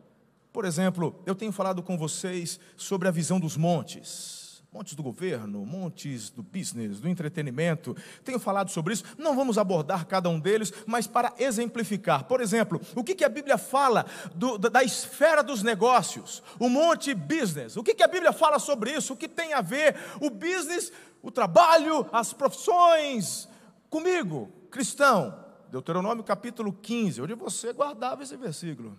Por 0.52 0.64
exemplo, 0.64 1.20
eu 1.24 1.34
tenho 1.34 1.52
falado 1.52 1.82
com 1.82 1.96
vocês 1.96 2.60
sobre 2.76 3.08
a 3.08 3.10
visão 3.10 3.40
dos 3.40 3.56
montes 3.56 4.41
montes 4.72 4.94
do 4.94 5.02
governo, 5.02 5.66
montes 5.66 6.30
do 6.30 6.42
business, 6.42 6.98
do 6.98 7.08
entretenimento. 7.08 7.94
Tenho 8.24 8.38
falado 8.38 8.70
sobre 8.70 8.94
isso. 8.94 9.04
Não 9.18 9.36
vamos 9.36 9.58
abordar 9.58 10.06
cada 10.06 10.30
um 10.30 10.40
deles, 10.40 10.72
mas 10.86 11.06
para 11.06 11.34
exemplificar. 11.38 12.24
Por 12.24 12.40
exemplo, 12.40 12.80
o 12.96 13.04
que, 13.04 13.14
que 13.14 13.24
a 13.24 13.28
Bíblia 13.28 13.58
fala 13.58 14.06
do, 14.34 14.56
da 14.56 14.82
esfera 14.82 15.42
dos 15.42 15.62
negócios? 15.62 16.42
O 16.58 16.70
monte 16.70 17.12
business. 17.12 17.76
O 17.76 17.82
que, 17.82 17.94
que 17.94 18.02
a 18.02 18.08
Bíblia 18.08 18.32
fala 18.32 18.58
sobre 18.58 18.92
isso? 18.92 19.12
O 19.12 19.16
que 19.16 19.28
tem 19.28 19.52
a 19.52 19.60
ver 19.60 19.94
o 20.20 20.30
business, 20.30 20.90
o 21.22 21.30
trabalho, 21.30 22.06
as 22.10 22.32
profissões 22.32 23.46
comigo, 23.90 24.50
cristão? 24.70 25.38
Deuteronômio 25.70 26.24
capítulo 26.24 26.72
15, 26.72 27.20
onde 27.20 27.34
você 27.34 27.74
guardava 27.74 28.22
esse 28.22 28.36
versículo. 28.38 28.96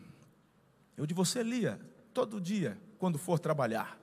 Onde 0.99 1.15
você 1.15 1.41
lia 1.41 1.79
todo 2.13 2.39
dia 2.39 2.77
quando 2.99 3.17
for 3.17 3.39
trabalhar. 3.39 4.02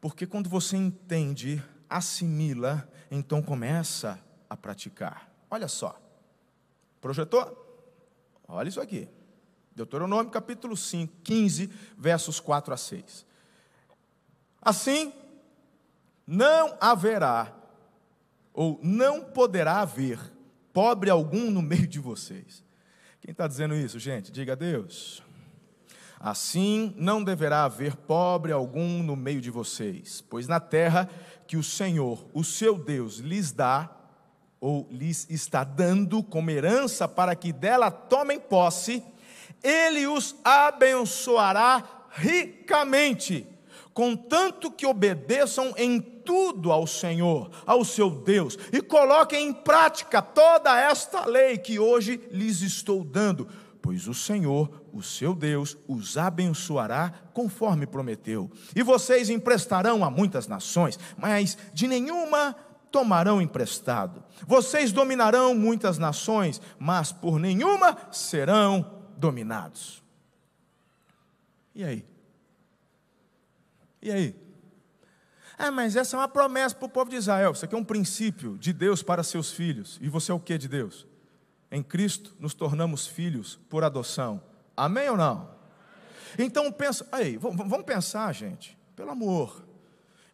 Porque 0.00 0.26
quando 0.26 0.48
você 0.48 0.76
entende, 0.76 1.62
assimila, 1.88 2.88
então 3.10 3.42
começa 3.42 4.18
a 4.48 4.56
praticar. 4.56 5.30
Olha 5.50 5.68
só. 5.68 6.00
Projetou? 7.00 7.56
Olha 8.48 8.68
isso 8.68 8.80
aqui. 8.80 9.08
Deuteronômio 9.74 10.30
capítulo 10.30 10.76
5, 10.76 11.20
15, 11.22 11.66
versos 11.96 12.40
4 12.40 12.74
a 12.74 12.76
6. 12.76 13.26
Assim, 14.60 15.12
não 16.26 16.76
haverá, 16.80 17.54
ou 18.52 18.78
não 18.82 19.24
poderá 19.24 19.80
haver, 19.80 20.18
pobre 20.72 21.10
algum 21.10 21.50
no 21.50 21.62
meio 21.62 21.86
de 21.86 21.98
vocês. 21.98 22.62
Quem 23.20 23.32
está 23.32 23.46
dizendo 23.46 23.74
isso, 23.74 23.98
gente? 23.98 24.30
Diga 24.30 24.52
a 24.52 24.56
Deus. 24.56 25.22
Assim 26.22 26.92
não 26.98 27.24
deverá 27.24 27.64
haver 27.64 27.96
pobre 27.96 28.52
algum 28.52 29.02
no 29.02 29.16
meio 29.16 29.40
de 29.40 29.50
vocês, 29.50 30.22
pois 30.28 30.46
na 30.46 30.60
terra 30.60 31.08
que 31.46 31.56
o 31.56 31.62
Senhor, 31.62 32.26
o 32.34 32.44
seu 32.44 32.76
Deus, 32.76 33.16
lhes 33.16 33.52
dá, 33.52 33.88
ou 34.60 34.86
lhes 34.90 35.26
está 35.30 35.64
dando 35.64 36.22
como 36.22 36.50
herança 36.50 37.08
para 37.08 37.34
que 37.34 37.54
dela 37.54 37.90
tomem 37.90 38.38
posse, 38.38 39.02
ele 39.62 40.06
os 40.06 40.36
abençoará 40.44 41.82
ricamente, 42.10 43.46
contanto 43.94 44.70
que 44.70 44.84
obedeçam 44.84 45.72
em 45.78 45.98
tudo 45.98 46.70
ao 46.70 46.86
Senhor, 46.86 47.50
ao 47.64 47.82
seu 47.82 48.10
Deus, 48.10 48.58
e 48.70 48.82
coloquem 48.82 49.48
em 49.48 49.52
prática 49.54 50.20
toda 50.20 50.78
esta 50.78 51.24
lei 51.24 51.56
que 51.56 51.78
hoje 51.78 52.20
lhes 52.30 52.60
estou 52.60 53.02
dando 53.02 53.48
pois 53.82 54.06
o 54.06 54.14
Senhor, 54.14 54.79
o 54.92 55.02
seu 55.02 55.34
Deus, 55.34 55.76
os 55.88 56.16
abençoará 56.16 57.12
conforme 57.32 57.86
prometeu. 57.86 58.50
E 58.74 58.82
vocês 58.82 59.30
emprestarão 59.30 60.04
a 60.04 60.10
muitas 60.10 60.46
nações, 60.46 60.98
mas 61.16 61.56
de 61.72 61.86
nenhuma 61.86 62.54
tomarão 62.90 63.40
emprestado. 63.40 64.22
Vocês 64.46 64.92
dominarão 64.92 65.54
muitas 65.54 65.98
nações, 65.98 66.60
mas 66.78 67.12
por 67.12 67.38
nenhuma 67.38 67.96
serão 68.10 69.04
dominados. 69.16 70.02
E 71.74 71.84
aí? 71.84 72.04
E 74.02 74.10
aí? 74.10 74.36
Ah, 75.56 75.70
mas 75.70 75.94
essa 75.94 76.16
é 76.16 76.18
uma 76.18 76.28
promessa 76.28 76.74
para 76.74 76.86
o 76.86 76.88
povo 76.88 77.10
de 77.10 77.16
Israel. 77.16 77.52
Isso 77.52 77.64
aqui 77.64 77.74
é 77.74 77.78
um 77.78 77.84
princípio 77.84 78.56
de 78.58 78.72
Deus 78.72 79.02
para 79.02 79.22
seus 79.22 79.52
filhos. 79.52 79.98
E 80.00 80.08
você 80.08 80.32
é 80.32 80.34
o 80.34 80.40
que 80.40 80.56
de 80.56 80.66
Deus? 80.66 81.06
Em 81.70 81.82
Cristo 81.82 82.34
nos 82.40 82.54
tornamos 82.54 83.06
filhos 83.06 83.60
por 83.68 83.84
adoção. 83.84 84.42
Amém 84.80 85.10
ou 85.10 85.16
não? 85.16 85.46
Então 86.38 86.72
pensa, 86.72 87.06
aí, 87.12 87.36
vamos 87.36 87.84
pensar, 87.84 88.32
gente, 88.32 88.78
pelo 88.96 89.10
amor. 89.10 89.62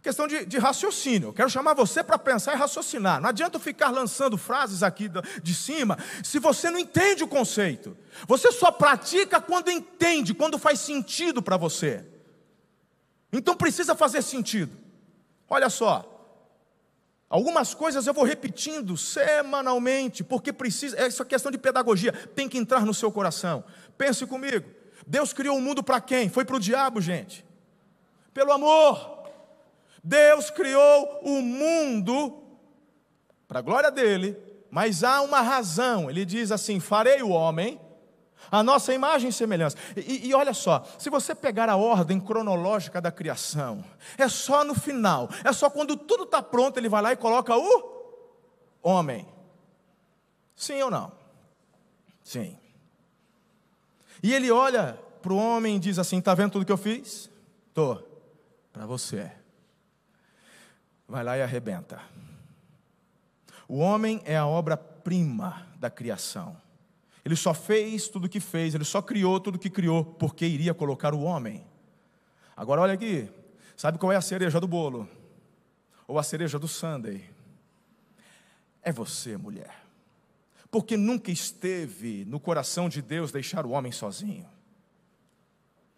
Questão 0.00 0.28
de, 0.28 0.46
de 0.46 0.56
raciocínio. 0.56 1.30
Eu 1.30 1.32
quero 1.32 1.50
chamar 1.50 1.74
você 1.74 2.04
para 2.04 2.16
pensar 2.16 2.54
e 2.54 2.56
raciocinar. 2.56 3.20
Não 3.20 3.30
adianta 3.30 3.58
ficar 3.58 3.90
lançando 3.90 4.38
frases 4.38 4.84
aqui 4.84 5.10
de 5.42 5.52
cima 5.52 5.98
se 6.22 6.38
você 6.38 6.70
não 6.70 6.78
entende 6.78 7.24
o 7.24 7.28
conceito. 7.28 7.96
Você 8.28 8.52
só 8.52 8.70
pratica 8.70 9.40
quando 9.40 9.68
entende, 9.68 10.32
quando 10.32 10.60
faz 10.60 10.78
sentido 10.78 11.42
para 11.42 11.56
você. 11.56 12.04
Então 13.32 13.56
precisa 13.56 13.96
fazer 13.96 14.22
sentido. 14.22 14.70
Olha 15.50 15.68
só, 15.68 16.16
Algumas 17.28 17.74
coisas 17.74 18.06
eu 18.06 18.14
vou 18.14 18.22
repetindo 18.22 18.96
semanalmente, 18.96 20.22
porque 20.22 20.52
precisa, 20.52 20.96
essa 20.96 21.24
questão 21.24 21.50
de 21.50 21.58
pedagogia 21.58 22.12
tem 22.12 22.48
que 22.48 22.56
entrar 22.56 22.86
no 22.86 22.94
seu 22.94 23.10
coração. 23.10 23.64
Pense 23.96 24.26
comigo. 24.26 24.68
Deus 25.06 25.32
criou 25.32 25.56
o 25.56 25.60
mundo 25.60 25.82
para 25.82 26.00
quem? 26.00 26.28
Foi 26.28 26.44
para 26.44 26.56
o 26.56 26.60
diabo, 26.60 27.00
gente. 27.00 27.44
Pelo 28.34 28.52
amor. 28.52 29.24
Deus 30.02 30.50
criou 30.50 31.20
o 31.22 31.42
mundo 31.42 32.42
para 33.48 33.58
a 33.58 33.62
glória 33.62 33.90
dele, 33.90 34.36
mas 34.70 35.02
há 35.02 35.20
uma 35.22 35.40
razão. 35.40 36.10
Ele 36.10 36.24
diz 36.24 36.52
assim: 36.52 36.80
farei 36.80 37.22
o 37.22 37.30
homem 37.30 37.80
a 38.50 38.62
nossa 38.62 38.92
imagem 38.94 39.30
e 39.30 39.32
semelhança. 39.32 39.76
E, 39.96 40.28
e, 40.28 40.34
olha 40.34 40.54
só, 40.54 40.84
se 40.98 41.10
você 41.10 41.34
pegar 41.34 41.68
a 41.68 41.76
ordem 41.76 42.20
cronológica 42.20 43.00
da 43.00 43.10
criação, 43.10 43.84
é 44.16 44.28
só 44.28 44.64
no 44.64 44.74
final, 44.74 45.28
é 45.44 45.52
só 45.52 45.68
quando 45.68 45.96
tudo 45.96 46.24
está 46.24 46.42
pronto, 46.42 46.78
ele 46.78 46.88
vai 46.88 47.02
lá 47.02 47.12
e 47.12 47.16
coloca 47.16 47.56
o 47.56 47.96
homem. 48.82 49.26
Sim 50.54 50.82
ou 50.82 50.90
não? 50.90 51.12
Sim. 52.22 52.58
E 54.22 54.32
ele 54.32 54.50
olha 54.50 54.98
para 55.22 55.32
o 55.32 55.36
homem 55.36 55.76
e 55.76 55.78
diz 55.78 55.98
assim: 55.98 56.18
Está 56.18 56.34
vendo 56.34 56.52
tudo 56.52 56.64
que 56.64 56.72
eu 56.72 56.76
fiz? 56.76 57.30
Estou. 57.68 58.06
Para 58.72 58.86
você. 58.86 59.30
Vai 61.08 61.22
lá 61.22 61.36
e 61.36 61.42
arrebenta. 61.42 62.00
O 63.68 63.78
homem 63.78 64.20
é 64.24 64.36
a 64.36 64.46
obra-prima 64.46 65.66
da 65.78 65.90
criação. 65.90 66.56
Ele 67.24 67.34
só 67.34 67.52
fez 67.52 68.08
tudo 68.08 68.26
o 68.26 68.28
que 68.28 68.38
fez, 68.38 68.74
ele 68.74 68.84
só 68.84 69.02
criou 69.02 69.40
tudo 69.40 69.56
o 69.56 69.58
que 69.58 69.68
criou, 69.68 70.04
porque 70.04 70.46
iria 70.46 70.72
colocar 70.72 71.12
o 71.12 71.22
homem. 71.22 71.66
Agora 72.56 72.80
olha 72.80 72.94
aqui, 72.94 73.28
sabe 73.76 73.98
qual 73.98 74.12
é 74.12 74.16
a 74.16 74.20
cereja 74.20 74.60
do 74.60 74.68
bolo? 74.68 75.08
Ou 76.06 76.18
a 76.18 76.22
cereja 76.22 76.58
do 76.58 76.68
sundae? 76.68 77.28
É 78.80 78.92
você, 78.92 79.36
mulher. 79.36 79.85
Porque 80.76 80.94
nunca 80.94 81.30
esteve 81.30 82.26
no 82.26 82.38
coração 82.38 82.86
de 82.86 83.00
Deus 83.00 83.32
deixar 83.32 83.64
o 83.64 83.70
homem 83.70 83.90
sozinho. 83.90 84.46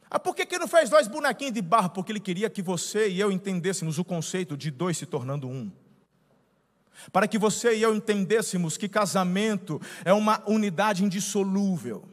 Ah, 0.08 0.20
por 0.20 0.36
que, 0.36 0.46
que 0.46 0.56
não 0.56 0.68
fez 0.68 0.88
dois 0.88 1.08
bonequinhos 1.08 1.52
de 1.52 1.60
barro? 1.60 1.90
Porque 1.90 2.12
ele 2.12 2.20
queria 2.20 2.48
que 2.48 2.62
você 2.62 3.08
e 3.08 3.18
eu 3.18 3.32
entendêssemos 3.32 3.98
o 3.98 4.04
conceito 4.04 4.56
de 4.56 4.70
dois 4.70 4.96
se 4.96 5.04
tornando 5.04 5.48
um 5.48 5.68
para 7.10 7.26
que 7.26 7.38
você 7.38 7.74
e 7.74 7.82
eu 7.82 7.92
entendêssemos 7.92 8.76
que 8.76 8.88
casamento 8.88 9.82
é 10.04 10.12
uma 10.12 10.44
unidade 10.46 11.04
indissolúvel. 11.04 12.08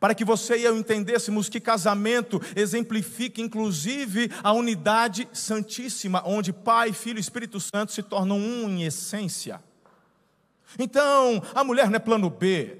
Para 0.00 0.14
que 0.14 0.24
você 0.24 0.56
e 0.56 0.64
eu 0.64 0.74
entendêssemos 0.74 1.50
que 1.50 1.60
casamento 1.60 2.40
exemplifica 2.56 3.42
inclusive 3.42 4.30
a 4.42 4.54
unidade 4.54 5.28
santíssima, 5.34 6.22
onde 6.24 6.50
Pai, 6.50 6.94
Filho 6.94 7.18
e 7.18 7.20
Espírito 7.20 7.60
Santo 7.60 7.92
se 7.92 8.02
tornam 8.02 8.38
um 8.38 8.70
em 8.70 8.84
essência. 8.84 9.62
Então, 10.78 11.42
a 11.54 11.62
mulher 11.62 11.88
não 11.88 11.96
é 11.96 12.00
plano 12.00 12.30
B, 12.30 12.76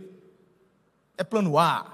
é 1.17 1.25
plano 1.25 1.59
A. 1.59 1.93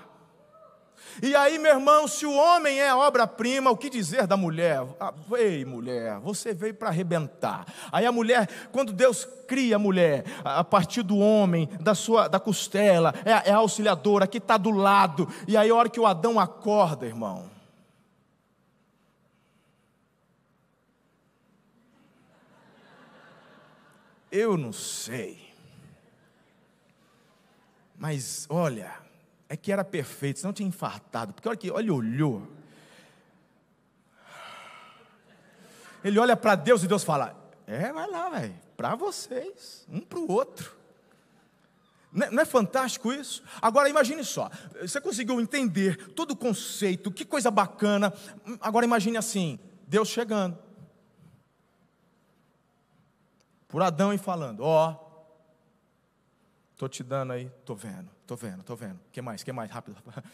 E 1.23 1.35
aí, 1.35 1.59
meu 1.59 1.73
irmão, 1.73 2.07
se 2.07 2.25
o 2.25 2.33
homem 2.33 2.79
é 2.79 2.95
obra-prima, 2.95 3.71
o 3.71 3.77
que 3.77 3.91
dizer 3.91 4.27
da 4.27 4.37
mulher? 4.37 4.87
Ah, 5.01 5.13
ei, 5.37 5.65
mulher, 5.65 6.19
você 6.21 6.55
veio 6.55 6.75
para 6.75 6.89
arrebentar. 6.89 7.67
Aí 7.91 8.07
a 8.07 8.13
mulher, 8.13 8.49
quando 8.71 8.93
Deus 8.93 9.27
cria 9.47 9.77
a 9.77 9.79
mulher, 9.79 10.25
a 10.45 10.63
partir 10.63 11.03
do 11.03 11.19
homem, 11.19 11.69
da 11.81 11.95
sua 11.95 12.29
da 12.29 12.39
costela, 12.39 13.13
é, 13.25 13.51
é 13.51 13.53
a 13.53 13.57
auxiliadora 13.57 14.27
que 14.27 14.39
está 14.39 14.57
do 14.57 14.71
lado. 14.71 15.29
E 15.49 15.57
aí, 15.57 15.71
a 15.71 15.75
hora 15.75 15.89
que 15.89 15.99
o 15.99 16.07
Adão 16.07 16.39
acorda, 16.39 17.07
irmão. 17.07 17.51
Eu 24.31 24.57
não 24.57 24.73
sei. 24.73 25.48
Mas 27.99 28.47
olha, 28.49 28.95
É 29.51 29.57
que 29.57 29.73
era 29.73 29.83
perfeito, 29.83 30.41
senão 30.41 30.53
tinha 30.53 30.69
infartado. 30.69 31.33
Porque 31.33 31.49
olha 31.49 31.57
que, 31.57 31.71
olha, 31.71 31.93
olhou. 31.93 32.47
Ele 36.05 36.19
olha 36.19 36.37
para 36.37 36.55
Deus 36.55 36.83
e 36.83 36.87
Deus 36.87 37.03
fala: 37.03 37.35
É, 37.67 37.91
vai 37.93 38.09
lá, 38.09 38.29
velho, 38.29 38.55
para 38.77 38.95
vocês, 38.95 39.87
um 39.89 40.01
para 40.01 40.19
o 40.19 40.31
outro. 40.31 40.77
É, 42.15 42.31
não 42.31 42.43
é 42.43 42.45
fantástico 42.45 43.11
isso? 43.11 43.43
Agora 43.61 43.89
imagine 43.89 44.23
só, 44.23 44.51
você 44.81 45.01
conseguiu 45.01 45.41
entender 45.41 46.13
todo 46.13 46.33
o 46.33 46.37
conceito, 46.37 47.11
que 47.11 47.25
coisa 47.25 47.51
bacana. 47.51 48.13
Agora 48.61 48.85
imagine 48.85 49.17
assim: 49.17 49.59
Deus 49.87 50.09
chegando, 50.09 50.59
por 53.67 53.83
Adão 53.83 54.13
e 54.13 54.19
falando: 54.19 54.61
Ó, 54.61 55.08
estou 56.79 56.89
te 56.89 57.03
dando 57.03 57.33
aí, 57.33 57.51
estou 57.59 57.75
vendo, 57.75 58.09
estou 58.21 58.37
vendo, 58.37 58.61
estou 58.61 58.77
vendo. 58.77 59.01
que 59.11 59.21
mais? 59.21 59.43
que 59.43 59.53
mais? 59.53 59.71
Rápido. 59.71 59.97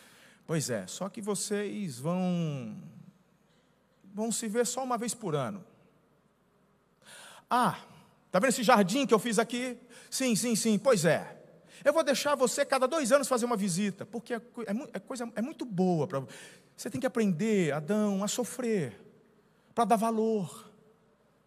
Pois 0.46 0.68
é, 0.68 0.86
só 0.86 1.08
que 1.08 1.22
vocês 1.22 1.98
vão 1.98 2.76
vão 4.12 4.30
se 4.30 4.46
ver 4.46 4.66
só 4.66 4.84
uma 4.84 4.98
vez 4.98 5.14
por 5.14 5.34
ano. 5.34 5.64
Ah, 7.48 7.78
está 8.26 8.38
vendo 8.38 8.50
esse 8.50 8.62
jardim 8.62 9.06
que 9.06 9.14
eu 9.14 9.18
fiz 9.18 9.38
aqui? 9.38 9.78
Sim, 10.10 10.36
sim, 10.36 10.54
sim, 10.54 10.78
pois 10.78 11.06
é. 11.06 11.42
Eu 11.82 11.94
vou 11.94 12.04
deixar 12.04 12.34
você 12.34 12.62
cada 12.62 12.86
dois 12.86 13.10
anos 13.10 13.26
fazer 13.26 13.46
uma 13.46 13.56
visita, 13.56 14.04
porque 14.04 14.34
é, 14.34 14.36
é, 14.36 14.88
é 14.92 14.98
coisa, 14.98 15.32
é 15.34 15.40
muito 15.40 15.64
boa. 15.64 16.06
Pra, 16.06 16.22
você 16.76 16.90
tem 16.90 17.00
que 17.00 17.06
aprender, 17.06 17.72
Adão, 17.72 18.22
a 18.22 18.28
sofrer, 18.28 19.00
para 19.74 19.86
dar 19.86 19.96
valor. 19.96 20.70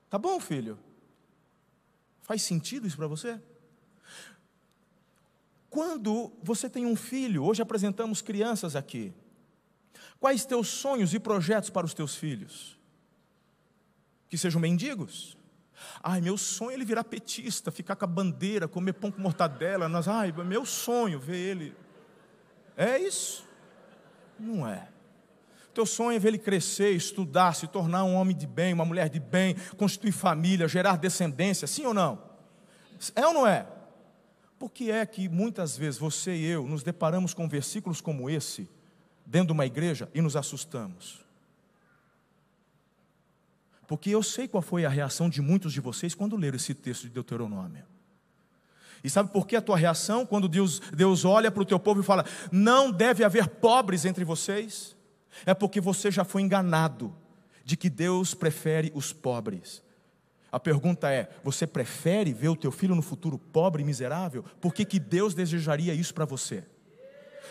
Tá 0.10 0.18
bom, 0.18 0.40
filho? 0.40 0.80
Faz 2.24 2.42
sentido 2.42 2.88
isso 2.88 2.98
para 2.98 3.06
você? 3.06 3.40
Quando 5.78 6.32
você 6.42 6.68
tem 6.68 6.88
um 6.88 6.96
filho, 6.96 7.44
hoje 7.44 7.62
apresentamos 7.62 8.20
crianças 8.20 8.76
aqui. 8.76 9.14
Quais 10.20 10.44
teus 10.44 10.70
sonhos 10.70 11.14
e 11.14 11.20
projetos 11.20 11.70
para 11.70 11.86
os 11.86 11.94
teus 11.94 12.16
filhos? 12.16 12.76
Que 14.28 14.40
sejam 14.40 14.60
mendigos? 14.60 15.38
Ai, 16.02 16.20
meu 16.20 16.36
sonho 16.36 16.72
é 16.72 16.74
ele 16.74 16.84
virar 16.84 17.04
petista, 17.04 17.70
ficar 17.70 17.96
com 17.96 18.06
a 18.06 18.08
bandeira, 18.08 18.68
comer 18.68 18.94
pão 18.94 19.12
com 19.12 19.22
mortadela. 19.22 19.88
Nós, 19.88 20.08
ai, 20.08 20.32
meu 20.32 20.66
sonho 20.66 21.20
ver 21.20 21.38
ele. 21.38 21.76
É 22.76 22.98
isso? 22.98 23.46
Não 24.40 24.68
é. 24.68 24.90
Teu 25.76 25.86
sonho 25.86 26.16
é 26.16 26.20
ver 26.20 26.30
ele 26.30 26.40
crescer, 26.40 26.90
estudar, 26.90 27.54
se 27.54 27.68
tornar 27.68 28.04
um 28.04 28.16
homem 28.16 28.36
de 28.36 28.48
bem, 28.48 28.74
uma 28.74 28.84
mulher 28.84 29.10
de 29.10 29.20
bem, 29.20 29.56
constituir 29.78 30.12
família, 30.12 30.68
gerar 30.68 30.98
descendência, 30.98 31.68
sim 31.68 31.86
ou 31.86 31.94
não? 31.94 32.20
É 33.16 33.28
ou 33.28 33.34
não 33.36 33.46
é? 33.46 33.77
Por 34.58 34.72
que 34.72 34.90
é 34.90 35.06
que 35.06 35.30
muitas 35.30 35.78
vezes 35.78 36.00
você 36.00 36.36
e 36.36 36.46
eu 36.46 36.68
nos 36.68 36.84
deparamos 36.84 37.34
com 37.34 37.48
versículos 37.48 38.02
como 38.02 38.30
esse, 38.30 38.68
dentro 39.26 39.48
de 39.48 39.54
uma 39.54 39.66
igreja, 39.66 40.10
e 40.14 40.22
nos 40.22 40.36
assustamos? 40.36 41.26
Porque 43.88 44.10
eu 44.10 44.22
sei 44.22 44.48
qual 44.48 44.62
foi 44.62 44.86
a 44.86 44.90
reação 44.90 45.30
de 45.30 45.42
muitos 45.42 45.72
de 45.72 45.80
vocês 45.80 46.14
quando 46.14 46.36
leram 46.36 46.58
esse 46.58 46.74
texto 46.74 47.04
de 47.04 47.10
Deuteronômio. 47.10 47.86
E 49.04 49.10
sabe 49.10 49.32
por 49.32 49.48
que 49.48 49.56
a 49.56 49.62
tua 49.62 49.78
reação 49.78 50.26
quando 50.26 50.50
Deus, 50.50 50.80
Deus 50.80 51.24
olha 51.24 51.50
para 51.50 51.62
o 51.62 51.66
teu 51.66 51.80
povo 51.80 52.02
e 52.02 52.04
fala: 52.04 52.26
Não 52.52 52.92
deve 52.92 53.24
haver 53.24 53.48
pobres 53.48 54.04
entre 54.04 54.26
vocês? 54.26 54.98
É 55.46 55.54
porque 55.54 55.80
você 55.80 56.10
já 56.12 56.26
foi 56.26 56.42
enganado 56.42 57.16
de 57.64 57.78
que 57.78 57.90
Deus 57.90 58.34
prefere 58.34 58.92
os 58.96 59.14
pobres. 59.14 59.84
A 60.52 60.60
pergunta 60.60 61.12
é: 61.12 61.30
você 61.44 61.68
prefere 61.68 62.34
ver 62.34 62.50
o 62.50 62.56
teu 62.56 62.72
filho 62.72 62.96
no 62.96 63.02
futuro 63.02 63.38
pobre 63.38 63.84
e 63.84 63.86
miserável? 63.86 64.44
Por 64.62 64.74
que, 64.74 64.86
que 64.86 65.00
Deus 65.00 65.34
desejaria 65.34 65.94
isso 65.94 66.14
para 66.14 66.26
você? 66.26 66.64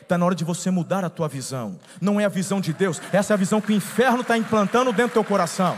Está 0.01 0.19
na 0.19 0.27
hora 0.27 0.35
de 0.35 0.45
você 0.45 0.71
mudar 0.71 1.05
a 1.05 1.11
tua 1.11 1.29
visão. 1.29 1.79
Não 2.01 2.21
é 2.21 2.25
a 2.25 2.29
visão 2.29 2.61
de 2.61 2.73
Deus, 2.73 3.01
essa 3.13 3.33
é 3.33 3.35
a 3.35 3.39
visão 3.39 3.61
que 3.61 3.73
o 3.73 3.75
inferno 3.75 4.21
está 4.21 4.37
implantando 4.37 4.93
dentro 4.93 5.11
do 5.11 5.15
teu 5.15 5.25
coração. 5.25 5.77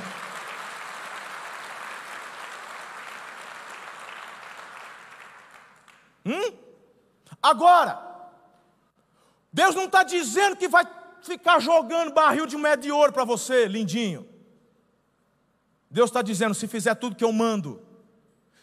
Hum? 6.27 6.53
Agora, 7.43 7.99
Deus 9.53 9.75
não 9.75 9.85
está 9.85 10.03
dizendo 10.03 10.57
que 10.57 10.69
vai 10.69 10.85
ficar 11.23 11.59
jogando 11.59 12.13
barril 12.13 12.47
de 12.47 12.57
moeda 12.57 12.83
de 12.83 12.93
ouro 12.93 13.13
para 13.13 13.25
você, 13.25 13.67
lindinho. 13.67 14.38
Deus 15.91 16.11
está 16.11 16.23
dizendo: 16.23 16.55
se 16.55 16.67
fizer 16.67 16.95
tudo 16.95 17.17
que 17.17 17.25
eu 17.25 17.33
mando, 17.33 17.81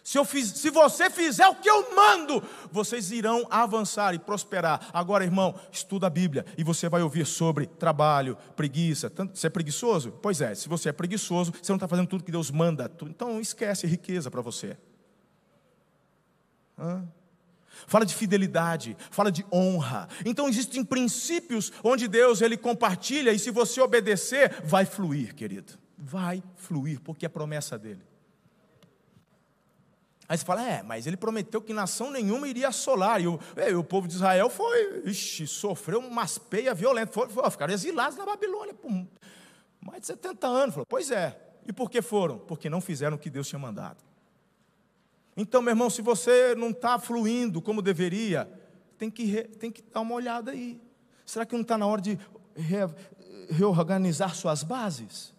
se, 0.05 0.19
eu 0.19 0.23
fiz, 0.23 0.49
se 0.49 0.69
você 0.69 1.09
fizer 1.09 1.47
o 1.47 1.55
que 1.55 1.67
eu 1.67 1.95
mando, 1.95 2.43
vocês 2.71 3.11
irão 3.11 3.47
avançar 3.49 4.13
e 4.13 4.19
prosperar. 4.19 4.89
Agora, 4.93 5.23
irmão, 5.23 5.55
estuda 5.71 6.05
a 6.05 6.11
Bíblia 6.11 6.45
e 6.55 6.63
você 6.63 6.87
vai 6.87 7.01
ouvir 7.01 7.25
sobre 7.25 7.65
trabalho, 7.65 8.37
preguiça. 8.55 9.11
Você 9.33 9.47
é 9.47 9.49
preguiçoso? 9.49 10.11
Pois 10.21 10.41
é, 10.41 10.53
se 10.53 10.69
você 10.69 10.89
é 10.89 10.91
preguiçoso, 10.91 11.51
você 11.51 11.71
não 11.71 11.77
está 11.77 11.87
fazendo 11.87 12.07
tudo 12.07 12.23
que 12.23 12.31
Deus 12.31 12.51
manda. 12.51 12.91
Então 13.01 13.41
esquece 13.41 13.87
riqueza 13.87 14.29
para 14.29 14.41
você. 14.41 14.77
Hã? 16.77 17.03
fala 17.87 18.05
de 18.05 18.15
fidelidade, 18.15 18.95
fala 19.11 19.31
de 19.31 19.45
honra. 19.51 20.07
Então 20.23 20.47
existem 20.47 20.83
princípios 20.83 21.71
onde 21.83 22.07
Deus 22.07 22.41
ele 22.41 22.57
compartilha 22.57 23.31
e 23.31 23.39
se 23.39 23.51
você 23.51 23.81
obedecer, 23.81 24.61
vai 24.63 24.85
fluir, 24.85 25.35
querido. 25.35 25.84
Vai 26.07 26.43
fluir, 26.55 27.01
porque 27.01 27.25
é 27.25 27.29
promessa 27.29 27.79
dele. 27.79 28.05
Aí 30.29 30.37
você 30.37 30.45
fala, 30.45 30.63
é, 30.63 30.83
mas 30.83 31.07
ele 31.07 31.17
prometeu 31.17 31.59
que 31.59 31.73
nação 31.73 32.11
nenhuma 32.11 32.47
iria 32.47 32.67
assolar. 32.67 33.19
E 33.19 33.27
o, 33.27 33.39
é, 33.55 33.75
o 33.75 33.83
povo 33.83 34.07
de 34.07 34.13
Israel 34.13 34.47
foi, 34.47 35.01
ixi, 35.05 35.47
sofreu 35.47 35.99
umas 35.99 36.37
peias 36.37 36.77
violentas. 36.77 37.11
Foi, 37.11 37.27
foi, 37.27 37.49
ficaram 37.49 37.73
exilados 37.73 38.15
na 38.15 38.23
Babilônia 38.23 38.75
por 38.75 38.91
mais 39.81 40.01
de 40.01 40.05
70 40.05 40.45
anos. 40.45 40.75
Falou, 40.75 40.85
pois 40.85 41.09
é. 41.09 41.35
E 41.65 41.73
por 41.73 41.89
que 41.89 42.03
foram? 42.03 42.37
Porque 42.37 42.69
não 42.69 42.81
fizeram 42.81 43.15
o 43.15 43.19
que 43.19 43.29
Deus 43.31 43.47
tinha 43.47 43.57
mandado. 43.57 44.03
Então, 45.35 45.59
meu 45.59 45.71
irmão, 45.71 45.89
se 45.89 46.03
você 46.03 46.53
não 46.53 46.69
está 46.69 46.99
fluindo 46.99 47.63
como 47.63 47.81
deveria, 47.81 48.47
tem 48.97 49.09
que, 49.09 49.25
re, 49.25 49.43
tem 49.43 49.71
que 49.71 49.81
dar 49.81 50.01
uma 50.01 50.13
olhada 50.13 50.51
aí. 50.51 50.79
Será 51.25 51.47
que 51.47 51.55
não 51.55 51.63
está 51.63 51.79
na 51.79 51.87
hora 51.87 52.01
de 52.01 52.19
re, 52.55 52.77
reorganizar 53.49 54.35
suas 54.35 54.63
bases? 54.63 55.34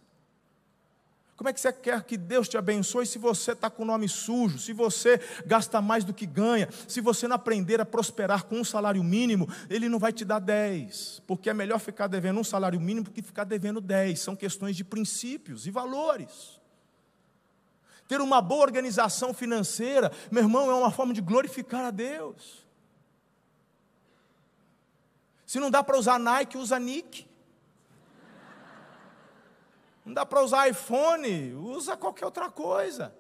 Como 1.37 1.51
é 1.51 1.53
que 1.53 1.61
você 1.61 1.71
quer 1.71 2.03
que 2.03 2.17
Deus 2.17 2.49
te 2.49 2.57
abençoe 2.57 3.07
se 3.07 3.19
você 3.19 3.53
está 3.53 3.69
com 3.69 3.83
o 3.83 3.87
nome 3.87 4.09
sujo, 4.09 4.59
se 4.59 4.73
você 4.73 5.21
gasta 5.45 5.83
mais 5.83 6.03
do 6.03 6.15
que 6.15 6.25
ganha, 6.25 6.69
se 6.89 7.01
você 7.01 7.29
não 7.29 7.37
aprender 7.37 7.79
a 7.79 7.85
prosperar 7.85 8.45
com 8.45 8.59
um 8.59 8.65
salário 8.65 9.05
mínimo, 9.05 9.47
Ele 9.69 9.87
não 9.87 9.99
vai 9.99 10.15
te 10.15 10.25
dar 10.25 10.39
10, 10.39 11.23
porque 11.27 11.51
é 11.51 11.55
melhor 11.55 11.79
ficar 11.79 12.07
devendo 12.07 12.41
um 12.41 12.45
salário 12.45 12.81
mínimo 12.81 13.05
do 13.05 13.11
que 13.11 13.21
ficar 13.21 13.45
devendo 13.45 13.83
10, 13.83 14.19
são 14.19 14.35
questões 14.35 14.77
de 14.77 14.83
princípios 14.83 15.67
e 15.67 15.71
valores. 15.71 16.59
Ter 18.09 18.21
uma 18.21 18.41
boa 18.41 18.63
organização 18.63 19.35
financeira, 19.35 20.11
meu 20.31 20.43
irmão, 20.43 20.71
é 20.71 20.75
uma 20.75 20.91
forma 20.91 21.13
de 21.13 21.21
glorificar 21.21 21.85
a 21.85 21.91
Deus. 21.91 22.65
Se 25.45 25.61
não 25.61 25.71
dá 25.71 25.83
para 25.83 25.99
usar 25.99 26.19
Nike, 26.19 26.57
usa 26.57 26.79
Nick. 26.79 27.27
Não 30.07 30.15
dá 30.15 30.25
para 30.25 30.41
usar 30.41 30.69
iPhone, 30.69 31.53
usa 31.55 31.97
qualquer 31.97 32.27
outra 32.27 32.49
coisa. 32.49 33.13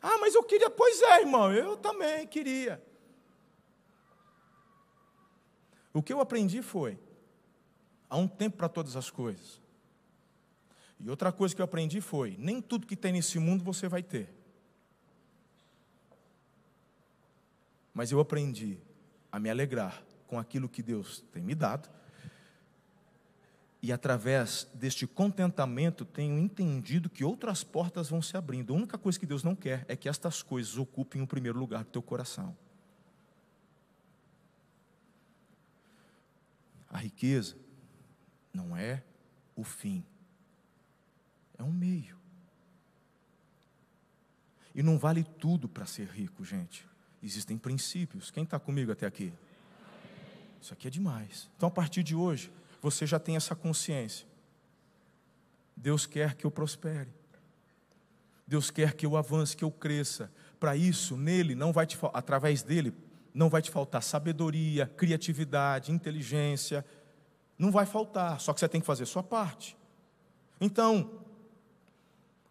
Ah, 0.00 0.16
mas 0.16 0.34
eu 0.34 0.42
queria, 0.42 0.70
pois 0.70 1.02
é, 1.02 1.20
irmão, 1.20 1.52
eu 1.52 1.76
também 1.76 2.26
queria. 2.26 2.82
O 5.92 6.02
que 6.02 6.10
eu 6.10 6.22
aprendi 6.22 6.62
foi: 6.62 6.98
há 8.08 8.16
um 8.16 8.26
tempo 8.26 8.56
para 8.56 8.68
todas 8.68 8.96
as 8.96 9.10
coisas. 9.10 9.60
E 10.98 11.10
outra 11.10 11.30
coisa 11.30 11.54
que 11.54 11.60
eu 11.60 11.66
aprendi 11.66 12.00
foi: 12.00 12.34
nem 12.38 12.62
tudo 12.62 12.86
que 12.86 12.96
tem 12.96 13.12
nesse 13.12 13.38
mundo 13.38 13.62
você 13.62 13.86
vai 13.88 14.02
ter. 14.02 14.34
Mas 17.92 18.10
eu 18.10 18.18
aprendi 18.18 18.78
a 19.30 19.38
me 19.38 19.50
alegrar 19.50 20.02
com 20.26 20.38
aquilo 20.38 20.66
que 20.66 20.82
Deus 20.82 21.22
tem 21.30 21.42
me 21.42 21.54
dado. 21.54 21.90
E 23.82 23.92
através 23.92 24.68
deste 24.72 25.08
contentamento 25.08 26.04
tenho 26.04 26.38
entendido 26.38 27.10
que 27.10 27.24
outras 27.24 27.64
portas 27.64 28.08
vão 28.08 28.22
se 28.22 28.36
abrindo. 28.36 28.72
A 28.72 28.76
única 28.76 28.96
coisa 28.96 29.18
que 29.18 29.26
Deus 29.26 29.42
não 29.42 29.56
quer 29.56 29.84
é 29.88 29.96
que 29.96 30.08
estas 30.08 30.40
coisas 30.40 30.78
ocupem 30.78 31.20
o 31.20 31.26
primeiro 31.26 31.58
lugar 31.58 31.82
do 31.82 31.90
teu 31.90 32.00
coração. 32.00 32.56
A 36.88 36.98
riqueza 36.98 37.56
não 38.54 38.76
é 38.76 39.02
o 39.56 39.64
fim, 39.64 40.04
é 41.58 41.62
um 41.64 41.72
meio. 41.72 42.16
E 44.74 44.82
não 44.82 44.98
vale 44.98 45.24
tudo 45.24 45.68
para 45.68 45.86
ser 45.86 46.06
rico, 46.06 46.44
gente. 46.44 46.86
Existem 47.22 47.58
princípios. 47.58 48.30
Quem 48.30 48.44
está 48.44 48.58
comigo 48.58 48.92
até 48.92 49.06
aqui? 49.06 49.32
Isso 50.60 50.72
aqui 50.72 50.86
é 50.86 50.90
demais. 50.90 51.50
Então, 51.56 51.68
a 51.68 51.72
partir 51.72 52.02
de 52.02 52.14
hoje, 52.14 52.50
você 52.82 53.06
já 53.06 53.18
tem 53.18 53.36
essa 53.36 53.54
consciência. 53.54 54.26
Deus 55.76 56.04
quer 56.04 56.34
que 56.34 56.44
eu 56.44 56.50
prospere. 56.50 57.08
Deus 58.46 58.70
quer 58.70 58.94
que 58.94 59.06
eu 59.06 59.16
avance, 59.16 59.56
que 59.56 59.64
eu 59.64 59.70
cresça. 59.70 60.30
Para 60.58 60.76
isso, 60.76 61.16
nele 61.16 61.54
não 61.54 61.72
vai 61.72 61.86
te 61.86 61.96
através 62.12 62.62
dele, 62.62 62.92
não 63.32 63.48
vai 63.48 63.62
te 63.62 63.70
faltar 63.70 64.02
sabedoria, 64.02 64.86
criatividade, 64.86 65.92
inteligência, 65.92 66.84
não 67.56 67.70
vai 67.70 67.86
faltar, 67.86 68.40
só 68.40 68.52
que 68.52 68.60
você 68.60 68.68
tem 68.68 68.80
que 68.80 68.86
fazer 68.86 69.06
sua 69.06 69.22
parte. 69.22 69.76
Então, 70.60 71.22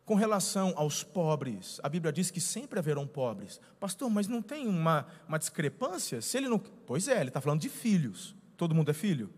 com 0.06 0.16
relação 0.16 0.74
aos 0.76 1.04
pobres, 1.04 1.80
a 1.84 1.90
Bíblia 1.90 2.12
diz 2.12 2.32
que 2.32 2.42
sempre 2.42 2.80
haverão 2.80 3.06
pobres. 3.06 3.60
Pastor, 3.80 4.10
mas 4.10 4.28
não 4.28 4.42
tem 4.42 4.68
uma, 4.68 5.06
uma 5.28 5.38
discrepância? 5.38 6.22
Se 6.22 6.38
ele 6.38 6.50
não. 6.50 6.60
Pois 6.60 7.08
é, 7.08 7.20
ele 7.20 7.30
está 7.30 7.40
falando 7.42 7.62
de 7.62 7.70
filhos. 7.70 8.36
Todo 8.58 8.74
mundo 8.74 8.92
é 8.92 8.94
filho? 8.94 9.30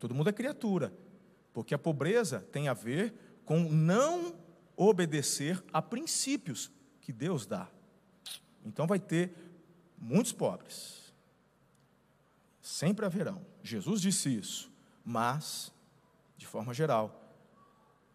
Todo 0.00 0.14
mundo 0.14 0.30
é 0.30 0.32
criatura. 0.32 0.92
Porque 1.52 1.74
a 1.74 1.78
pobreza 1.78 2.40
tem 2.50 2.66
a 2.66 2.74
ver 2.74 3.14
com 3.44 3.60
não 3.60 4.34
obedecer 4.76 5.62
a 5.72 5.80
princípios 5.82 6.70
que 7.00 7.12
Deus 7.12 7.46
dá. 7.46 7.68
Então 8.64 8.86
vai 8.86 8.98
ter 8.98 9.32
muitos 9.98 10.32
pobres. 10.32 11.12
Sempre 12.62 13.04
haverão. 13.04 13.44
Jesus 13.62 14.00
disse 14.00 14.34
isso. 14.34 14.70
Mas, 15.04 15.72
de 16.36 16.46
forma 16.46 16.72
geral, 16.72 17.34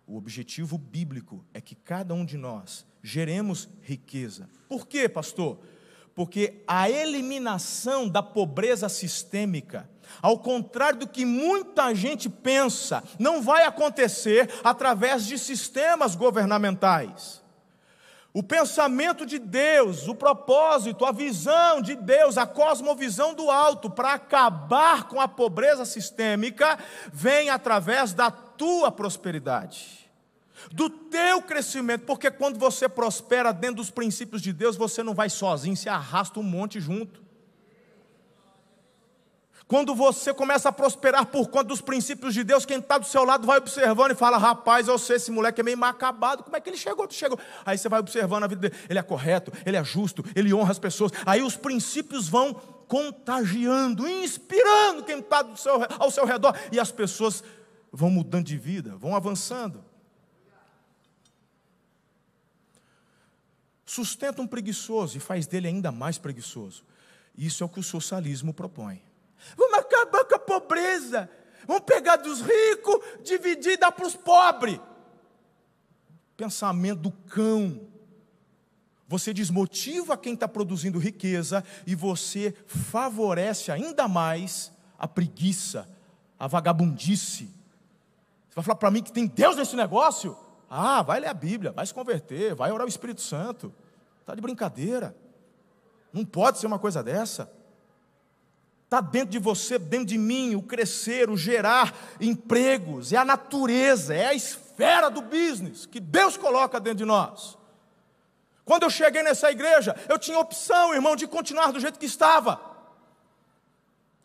o 0.08 0.18
objetivo 0.18 0.78
bíblico 0.78 1.46
é 1.54 1.60
que 1.60 1.76
cada 1.76 2.14
um 2.14 2.26
de 2.26 2.38
nós 2.38 2.86
geremos 3.04 3.70
riqueza. 3.82 4.50
Por 4.68 4.88
quê, 4.88 5.10
pastor? 5.10 5.60
Porque 6.16 6.64
a 6.66 6.90
eliminação 6.90 8.08
da 8.08 8.24
pobreza 8.24 8.88
sistêmica, 8.88 9.90
ao 10.22 10.40
contrário 10.40 11.00
do 11.00 11.08
que 11.08 11.26
muita 11.26 11.94
gente 11.94 12.30
pensa, 12.30 13.04
não 13.20 13.42
vai 13.42 13.64
acontecer 13.66 14.50
através 14.64 15.26
de 15.26 15.38
sistemas 15.38 16.16
governamentais. 16.16 17.44
O 18.36 18.44
pensamento 18.44 19.26
de 19.26 19.40
Deus, 19.40 20.10
o 20.10 20.14
propósito, 20.14 21.06
a 21.06 21.12
visão 21.14 21.82
de 21.82 21.96
Deus, 21.96 22.38
a 22.38 22.46
cosmovisão 22.46 23.34
do 23.34 23.50
alto 23.50 23.90
para 23.90 24.14
acabar 24.14 25.08
com 25.08 25.22
a 25.22 25.28
pobreza 25.28 25.86
sistêmica 25.86 26.78
vem 27.14 27.50
através 27.50 28.12
da 28.12 28.30
tua 28.30 28.92
prosperidade, 28.92 30.12
do 30.70 30.90
teu 30.90 31.42
crescimento, 31.44 32.04
porque 32.06 32.30
quando 32.30 32.60
você 32.60 32.90
prospera 32.90 33.54
dentro 33.54 33.78
dos 33.78 33.90
princípios 33.90 34.42
de 34.42 34.52
Deus, 34.52 34.76
você 34.76 35.02
não 35.02 35.14
vai 35.14 35.30
sozinho, 35.30 35.78
se 35.78 35.88
arrasta 35.88 36.38
um 36.38 36.44
monte 36.44 36.82
junto. 36.82 37.25
Quando 39.68 39.96
você 39.96 40.32
começa 40.32 40.70
a 40.70 40.72
prosperar 40.72 41.26
por 41.26 41.50
conta 41.50 41.66
dos 41.66 41.82
princípios 41.82 42.36
de 42.36 42.44
Deus, 42.44 42.66
quem 42.66 42.78
está 42.78 43.00
do 43.00 43.06
seu 43.06 43.24
lado 43.24 43.48
vai 43.48 43.58
observando 43.58 44.12
e 44.12 44.16
fala: 44.16 44.38
Rapaz, 44.38 44.88
eu 44.88 44.98
sei, 45.00 45.16
esse 45.16 45.32
moleque 45.32 45.60
é 45.60 45.64
meio 45.64 45.78
mal 45.78 45.90
acabado, 45.90 46.44
como 46.44 46.56
é 46.56 46.62
que 46.62 46.70
ele 46.70 46.78
chegou? 46.78 47.08
chegou? 47.10 47.40
Aí 47.66 47.76
você 47.76 47.90
vai 47.90 48.00
observando 48.00 48.44
a 48.44 48.48
vida 48.48 48.70
dele: 48.70 48.84
ele 48.88 49.00
é 49.00 49.02
correto, 49.02 49.52
ele 49.66 49.76
é 49.76 49.84
justo, 49.84 50.24
ele 50.36 50.54
honra 50.54 50.72
as 50.72 50.78
pessoas. 50.78 51.12
Aí 51.26 51.42
os 51.42 51.58
princípios 51.58 52.30
vão 52.30 52.54
contagiando, 52.88 54.08
inspirando 54.08 55.04
quem 55.04 55.18
está 55.18 55.44
ao 55.98 56.12
seu 56.12 56.26
redor, 56.26 56.56
e 56.72 56.80
as 56.80 56.92
pessoas 56.92 57.44
vão 57.92 58.12
mudando 58.12 58.46
de 58.46 58.58
vida, 58.58 58.96
vão 58.98 59.16
avançando. 59.16 59.84
Sustenta 63.84 64.44
um 64.44 64.48
preguiçoso 64.48 65.18
e 65.18 65.20
faz 65.20 65.48
dele 65.48 65.68
ainda 65.68 65.92
mais 65.92 66.20
preguiçoso. 66.20 66.84
Isso 67.36 67.64
é 67.64 67.66
o 67.66 67.70
que 67.70 67.80
o 67.80 67.84
socialismo 67.84 68.54
propõe. 68.54 69.02
Vamos 69.58 69.80
acabar 69.80 70.26
com 70.26 70.36
a 70.36 70.40
pobreza. 70.40 71.30
Vamos 71.68 71.84
pegar 71.84 72.18
dos 72.18 72.42
ricos, 72.42 73.00
dividir 73.24 73.74
e 73.74 73.78
dar 73.78 73.92
para 73.92 74.06
os 74.06 74.16
pobres. 74.16 74.80
Pensamento 76.38 77.02
do 77.02 77.12
cão. 77.12 77.88
Você 79.08 79.34
desmotiva 79.34 80.18
quem 80.18 80.34
está 80.34 80.48
produzindo 80.48 80.98
riqueza 80.98 81.64
e 81.86 81.94
você 81.94 82.56
favorece 82.66 83.72
ainda 83.72 84.08
mais 84.08 84.72
a 84.98 85.08
preguiça, 85.08 85.88
a 86.40 86.48
vagabundice. 86.48 87.46
Você 88.50 88.56
vai 88.56 88.64
falar 88.64 88.78
para 88.78 88.92
mim 88.92 89.04
que 89.04 89.12
tem 89.12 89.28
Deus 89.28 89.56
nesse 89.56 89.76
negócio? 89.76 90.38
Ah, 90.70 91.02
vai 91.04 91.20
ler 91.20 91.28
a 91.28 91.34
Bíblia, 91.34 91.72
vai 91.72 91.86
se 91.86 91.94
converter, 91.94 92.56
vai 92.56 92.72
orar 92.72 92.86
o 92.86 92.90
Espírito 92.90 93.22
Santo. 93.22 93.74
Está 94.22 94.34
de 94.34 94.42
brincadeira. 94.42 95.16
Não 96.12 96.26
pode 96.26 96.58
ser 96.58 96.66
uma 96.66 96.80
coisa 96.80 97.04
dessa. 97.04 97.52
Está 98.86 99.02
dentro 99.02 99.30
de 99.30 99.40
você, 99.40 99.80
dentro 99.80 100.06
de 100.06 100.18
mim, 100.18 100.56
o 100.56 100.62
crescer, 100.62 101.30
o 101.30 101.36
gerar 101.36 101.94
empregos, 102.22 103.12
é 103.12 103.18
a 103.18 103.26
natureza, 103.26 104.14
é 104.16 104.28
a 104.28 104.34
esfera 104.34 105.10
do 105.10 105.22
business 105.22 105.86
que 105.88 106.00
Deus 106.00 106.38
coloca 106.38 106.80
dentro 106.80 107.00
de 107.00 107.06
nós. 107.06 107.58
Quando 108.64 108.84
eu 108.84 108.90
cheguei 108.90 109.24
nessa 109.24 109.52
igreja, 109.52 109.96
eu 110.08 110.20
tinha 110.20 110.40
opção, 110.40 110.94
irmão, 110.94 111.16
de 111.16 111.28
continuar 111.28 111.72
do 111.72 111.80
jeito 111.80 112.00
que 112.00 112.06
estava. 112.06 112.60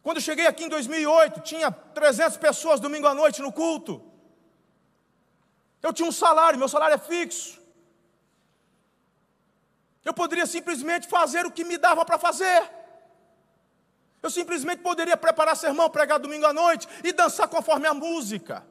Quando 0.03 0.19
eu 0.19 0.23
cheguei 0.23 0.47
aqui 0.47 0.65
em 0.65 0.69
2008, 0.69 1.41
tinha 1.41 1.71
300 1.71 2.37
pessoas 2.37 2.81
domingo 2.81 3.07
à 3.07 3.15
noite 3.15 3.43
no 3.43 3.53
culto. 3.53 4.03
Eu 5.83 5.93
tinha 5.93 6.09
um 6.09 6.13
salário, 6.13 6.59
meu 6.59 6.69
salário 6.69 6.95
é 6.95 6.99
fixo. 6.99 7.59
Eu 10.05 10.13
poderia 10.13 10.47
simplesmente 10.47 11.09
fazer 11.09 11.47
o 11.47 11.51
que 11.51 11.65
me 11.65 11.79
dava 11.79 12.05
para 12.05 12.19
fazer. 12.19 12.80
Eu 14.23 14.31
simplesmente 14.31 14.83
poderia 14.83 15.17
preparar 15.17 15.57
sermão, 15.57 15.89
pregar 15.89 16.19
domingo 16.19 16.47
à 16.47 16.53
noite 16.53 16.87
e 17.03 17.13
dançar 17.13 17.49
conforme 17.49 17.87
a 17.87 17.95
música. 17.95 18.65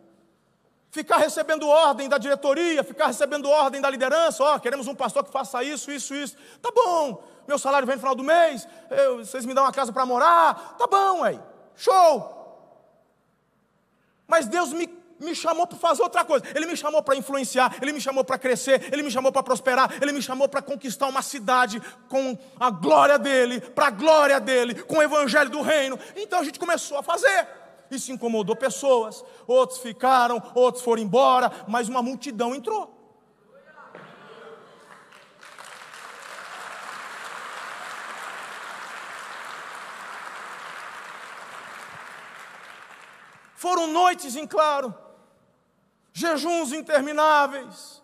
Ficar 0.91 1.17
recebendo 1.17 1.67
ordem 1.67 2.09
da 2.09 2.17
diretoria, 2.17 2.83
ficar 2.83 3.07
recebendo 3.07 3.49
ordem 3.49 3.79
da 3.79 3.89
liderança, 3.89 4.43
ó, 4.43 4.55
oh, 4.55 4.59
queremos 4.59 4.87
um 4.87 4.95
pastor 4.95 5.23
que 5.23 5.31
faça 5.31 5.63
isso, 5.63 5.91
isso, 5.91 6.15
isso. 6.15 6.35
Tá 6.61 6.71
bom, 6.73 7.23
meu 7.47 7.59
salário 7.59 7.85
vem 7.85 7.95
no 7.95 8.01
final 8.01 8.15
do 8.15 8.23
mês, 8.23 8.67
eu, 8.89 9.17
vocês 9.17 9.45
me 9.45 9.53
dão 9.53 9.63
uma 9.63 9.71
casa 9.71 9.93
para 9.93 10.05
morar, 10.05 10.75
tá 10.77 10.87
bom, 10.87 11.21
ué, 11.21 11.39
show. 11.75 12.35
Mas 14.27 14.47
Deus 14.47 14.73
me 14.73 14.87
me 15.19 15.35
chamou 15.35 15.67
para 15.67 15.77
fazer 15.77 16.01
outra 16.01 16.23
coisa. 16.23 16.45
Ele 16.55 16.65
me 16.65 16.77
chamou 16.77 17.03
para 17.03 17.15
influenciar, 17.15 17.75
ele 17.81 17.91
me 17.91 18.01
chamou 18.01 18.23
para 18.23 18.37
crescer, 18.37 18.91
ele 18.91 19.03
me 19.03 19.11
chamou 19.11 19.31
para 19.31 19.43
prosperar, 19.43 19.91
ele 20.01 20.11
me 20.11 20.21
chamou 20.21 20.47
para 20.47 20.61
conquistar 20.61 21.07
uma 21.07 21.21
cidade 21.21 21.81
com 22.07 22.37
a 22.59 22.69
glória 22.69 23.19
dele, 23.19 23.59
para 23.59 23.87
a 23.87 23.91
glória 23.91 24.39
dele, 24.39 24.75
com 24.83 24.97
o 24.97 25.03
evangelho 25.03 25.49
do 25.49 25.61
reino. 25.61 25.99
Então 26.15 26.39
a 26.39 26.43
gente 26.43 26.59
começou 26.59 26.97
a 26.97 27.03
fazer. 27.03 27.47
Isso 27.91 28.11
incomodou 28.11 28.55
pessoas, 28.55 29.23
outros 29.47 29.79
ficaram, 29.79 30.41
outros 30.53 30.83
foram 30.83 31.01
embora, 31.01 31.51
mas 31.67 31.89
uma 31.89 32.01
multidão 32.01 32.53
entrou. 32.53 32.95
Foram 43.55 43.87
noites 43.87 44.37
em 44.37 44.47
claro, 44.47 44.95
jejuns 46.19 46.73
intermináveis, 46.73 48.03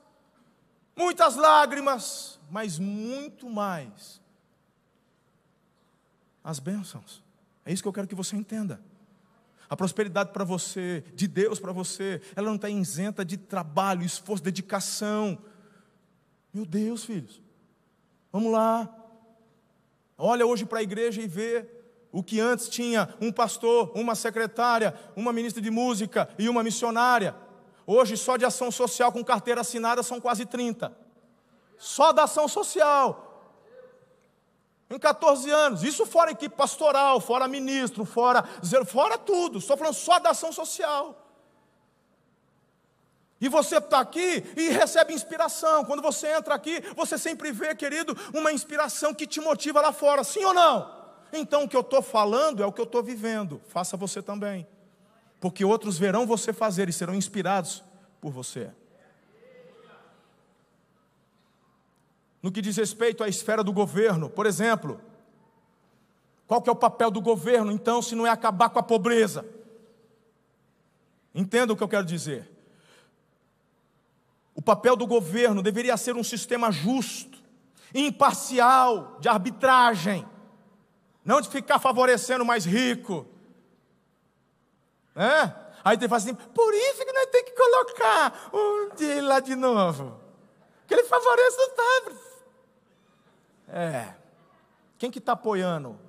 muitas 0.96 1.36
lágrimas, 1.36 2.40
mas 2.50 2.80
muito 2.80 3.50
mais 3.50 4.22
as 6.44 6.60
bênçãos. 6.60 7.24
É 7.66 7.74
isso 7.74 7.84
que 7.84 7.90
eu 7.90 7.94
quero 7.94 8.08
que 8.08 8.16
você 8.16 8.36
entenda. 8.36 8.80
A 9.68 9.76
prosperidade 9.76 10.32
para 10.32 10.44
você, 10.44 11.04
de 11.16 11.28
Deus 11.28 11.60
para 11.60 11.72
você, 11.72 12.22
ela 12.36 12.48
não 12.48 12.56
está 12.56 12.70
isenta 12.70 13.26
de 13.26 13.36
trabalho, 13.36 14.04
esforço, 14.04 14.44
dedicação. 14.44 15.40
Meu 16.54 16.66
Deus, 16.66 17.04
filhos, 17.04 17.42
vamos 18.32 18.52
lá. 18.52 18.88
Olha 20.18 20.46
hoje 20.46 20.66
para 20.66 20.80
a 20.80 20.84
igreja 20.84 21.22
e 21.22 21.28
vê 21.28 21.68
o 22.12 22.24
que 22.24 22.40
antes 22.40 22.70
tinha 22.70 23.14
um 23.20 23.32
pastor, 23.32 23.92
uma 23.96 24.16
secretária, 24.16 24.94
uma 25.16 25.34
ministra 25.34 25.62
de 25.62 25.70
música 25.70 26.30
e 26.38 26.48
uma 26.48 26.64
missionária. 26.64 27.36
Hoje, 27.88 28.18
só 28.18 28.36
de 28.36 28.46
ação 28.46 28.72
social 28.72 29.12
com 29.12 29.24
carteira 29.24 29.62
assinada 29.62 30.02
são 30.02 30.20
quase 30.20 30.46
30. 30.46 30.92
Só 31.78 32.12
da 32.12 32.24
ação 32.24 32.48
social. 32.48 33.22
Em 34.90 34.98
14 34.98 35.50
anos. 35.52 35.84
Isso 35.84 36.06
fora 36.06 36.32
equipe 36.32 36.56
pastoral, 36.56 37.20
fora 37.20 37.48
ministro, 37.48 38.04
fora, 38.04 38.44
fora 38.88 39.18
tudo. 39.18 39.60
Estou 39.60 39.78
falando 39.78 39.94
só 39.94 40.20
da 40.20 40.32
ação 40.32 40.52
social. 40.52 41.22
E 43.40 43.50
você 43.50 43.78
está 43.78 44.00
aqui 44.00 44.44
e 44.56 44.70
recebe 44.70 45.14
inspiração. 45.14 45.86
Quando 45.86 46.02
você 46.02 46.32
entra 46.32 46.56
aqui, 46.56 46.82
você 46.96 47.18
sempre 47.18 47.52
vê, 47.52 47.76
querido, 47.76 48.18
uma 48.34 48.52
inspiração 48.52 49.14
que 49.14 49.28
te 49.28 49.40
motiva 49.40 49.82
lá 49.82 49.92
fora, 49.92 50.24
sim 50.24 50.44
ou 50.44 50.54
não? 50.54 50.96
Então 51.32 51.64
o 51.64 51.70
que 51.70 51.76
eu 51.76 51.82
estou 51.82 52.02
falando 52.02 52.64
é 52.64 52.66
o 52.66 52.72
que 52.72 52.82
eu 52.82 52.86
estou 52.86 53.04
vivendo. 53.04 53.62
Faça 53.68 53.98
você 53.98 54.22
também 54.22 54.66
porque 55.40 55.64
outros 55.64 55.98
verão 55.98 56.26
você 56.26 56.52
fazer 56.52 56.90
e 56.90 56.94
serão 56.94 57.16
inspirados 57.16 57.84
por 58.20 58.32
você. 58.32 58.72
No 62.42 62.52
que 62.52 62.62
diz 62.62 62.78
respeito 62.78 63.24
à 63.24 63.28
esfera 63.28 63.64
do 63.64 63.74
governo, 63.74 64.30
por 64.30 64.46
exemplo, 64.46 65.02
qual 66.48 66.62
que 66.62 66.70
é 66.70 66.72
o 66.72 66.76
papel 66.76 67.10
do 67.10 67.22
governo, 67.22 67.72
então, 67.72 68.02
se 68.02 68.16
não 68.16 68.26
é 68.26 68.30
acabar 68.30 68.70
com 68.70 68.80
a 68.80 68.84
pobreza? 68.84 69.46
Entenda 71.34 71.74
o 71.74 71.76
que 71.76 71.84
eu 71.84 71.88
quero 71.88 72.06
dizer. 72.06 72.50
O 74.54 74.62
papel 74.62 74.96
do 74.96 75.08
governo 75.08 75.62
deveria 75.62 75.98
ser 75.98 76.16
um 76.16 76.24
sistema 76.24 76.72
justo, 76.72 77.44
imparcial, 77.94 79.18
de 79.20 79.28
arbitragem 79.28 80.26
não 81.26 81.42
de 81.42 81.50
ficar 81.50 81.80
favorecendo 81.80 82.44
o 82.44 82.48
mais 82.48 82.64
rico. 82.64 83.26
É? 85.16 85.66
Aí 85.84 85.96
ele 85.96 86.10
fala 86.10 86.18
assim: 86.18 86.36
por 86.36 86.74
isso 86.74 87.06
que 87.06 87.14
nós 87.14 87.26
temos 87.28 87.50
que 87.50 87.56
colocar 87.56 88.50
um 88.54 88.96
dia 88.96 89.24
lá 89.24 89.40
de 89.40 89.56
novo. 89.56 90.20
Que 90.88 90.94
ele 90.94 91.04
favorece 91.04 91.58
os 91.62 91.70
pobres. 91.70 92.36
É. 93.68 94.16
Quem 94.98 95.12
que 95.12 95.20
está 95.20 95.34
apoiando? 95.34 96.00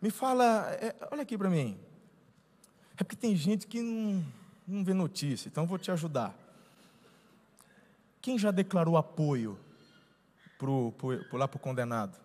Me 0.00 0.10
fala, 0.10 0.70
é, 0.74 0.94
olha 1.10 1.22
aqui 1.22 1.36
para 1.36 1.50
mim. 1.50 1.78
É 2.96 3.04
porque 3.04 3.16
tem 3.16 3.34
gente 3.34 3.66
que 3.66 3.80
não, 3.80 4.24
não 4.66 4.84
vê 4.84 4.94
notícia, 4.94 5.48
então 5.48 5.64
eu 5.64 5.68
vou 5.68 5.78
te 5.78 5.90
ajudar. 5.90 6.34
Quem 8.20 8.38
já 8.38 8.50
declarou 8.50 8.96
apoio 8.96 9.58
pro, 10.58 10.92
pro 10.92 11.36
lá 11.36 11.48
para 11.48 11.56
o 11.56 11.60
condenado? 11.60 12.18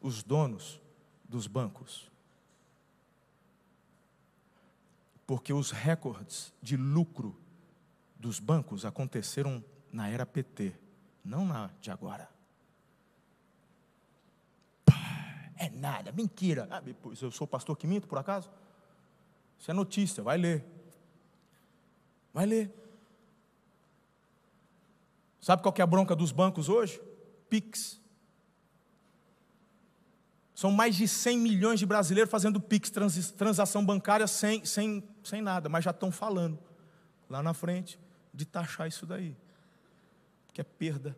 Os 0.00 0.22
donos 0.22 0.80
dos 1.24 1.46
bancos. 1.46 2.10
Porque 5.26 5.52
os 5.52 5.70
recordes 5.70 6.54
de 6.62 6.76
lucro 6.76 7.36
dos 8.16 8.38
bancos 8.38 8.84
aconteceram 8.84 9.64
na 9.92 10.08
era 10.08 10.24
PT, 10.24 10.72
não 11.24 11.44
na 11.44 11.70
de 11.80 11.90
agora. 11.90 12.28
É 15.58 15.70
nada, 15.70 16.12
mentira. 16.12 16.68
Ah, 16.70 16.82
eu 17.20 17.30
sou 17.30 17.46
pastor 17.46 17.76
que 17.76 17.86
minto, 17.86 18.06
por 18.06 18.18
acaso? 18.18 18.50
Isso 19.58 19.70
é 19.70 19.74
notícia, 19.74 20.22
vai 20.22 20.36
ler. 20.36 20.64
Vai 22.32 22.44
ler. 22.44 22.70
Sabe 25.40 25.62
qual 25.62 25.74
é 25.78 25.82
a 25.82 25.86
bronca 25.86 26.14
dos 26.14 26.30
bancos 26.30 26.68
hoje? 26.68 27.00
Pix. 27.48 28.00
São 30.54 30.70
mais 30.70 30.96
de 30.96 31.06
100 31.06 31.38
milhões 31.38 31.78
de 31.78 31.86
brasileiros 31.86 32.30
fazendo 32.30 32.60
Pix, 32.60 32.90
trans, 32.90 33.30
transação 33.32 33.84
bancária 33.84 34.26
sem, 34.26 34.64
sem, 34.64 35.00
sem 35.26 35.42
nada, 35.42 35.68
mas 35.68 35.84
já 35.84 35.90
estão 35.90 36.10
falando 36.10 36.58
lá 37.28 37.42
na 37.42 37.52
frente 37.52 37.98
de 38.32 38.44
taxar 38.44 38.86
isso 38.86 39.06
daí, 39.06 39.36
que 40.52 40.60
é 40.60 40.64
perda. 40.64 41.16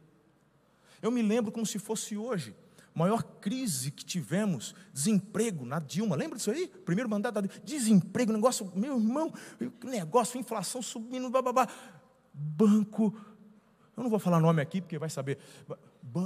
Eu 1.01 1.11
me 1.11 1.23
lembro 1.23 1.53
como 1.53 1.66
se 1.66 1.79
fosse 1.79 2.16
hoje 2.16 2.55
maior 2.94 3.23
crise 3.23 3.92
que 3.92 4.05
tivemos, 4.05 4.75
desemprego 4.92 5.64
na 5.64 5.79
Dilma, 5.79 6.16
lembra 6.16 6.37
disso 6.37 6.51
aí? 6.51 6.66
Primeiro 6.66 7.09
mandato 7.09 7.35
da 7.35 7.40
Dilma, 7.42 7.61
desemprego, 7.64 8.33
negócio, 8.33 8.73
meu 8.75 8.99
irmão, 8.99 9.33
negócio, 9.85 10.40
inflação 10.40 10.83
subindo, 10.83 11.31
babá, 11.31 11.68
banco, 12.33 13.14
eu 13.97 14.03
não 14.03 14.11
vou 14.11 14.18
falar 14.18 14.40
nome 14.40 14.61
aqui 14.61 14.81
porque 14.81 14.99
vai 14.99 15.11
saber, 15.11 15.38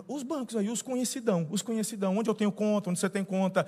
os 0.09 0.23
bancos 0.23 0.57
aí, 0.57 0.71
os 0.71 0.81
conhecidão, 0.81 1.47
os 1.51 1.61
conhecidão, 1.61 2.17
onde 2.17 2.31
eu 2.31 2.35
tenho 2.35 2.53
conta, 2.53 2.89
onde 2.89 2.99
você 2.99 3.11
tem 3.11 3.25
conta, 3.25 3.67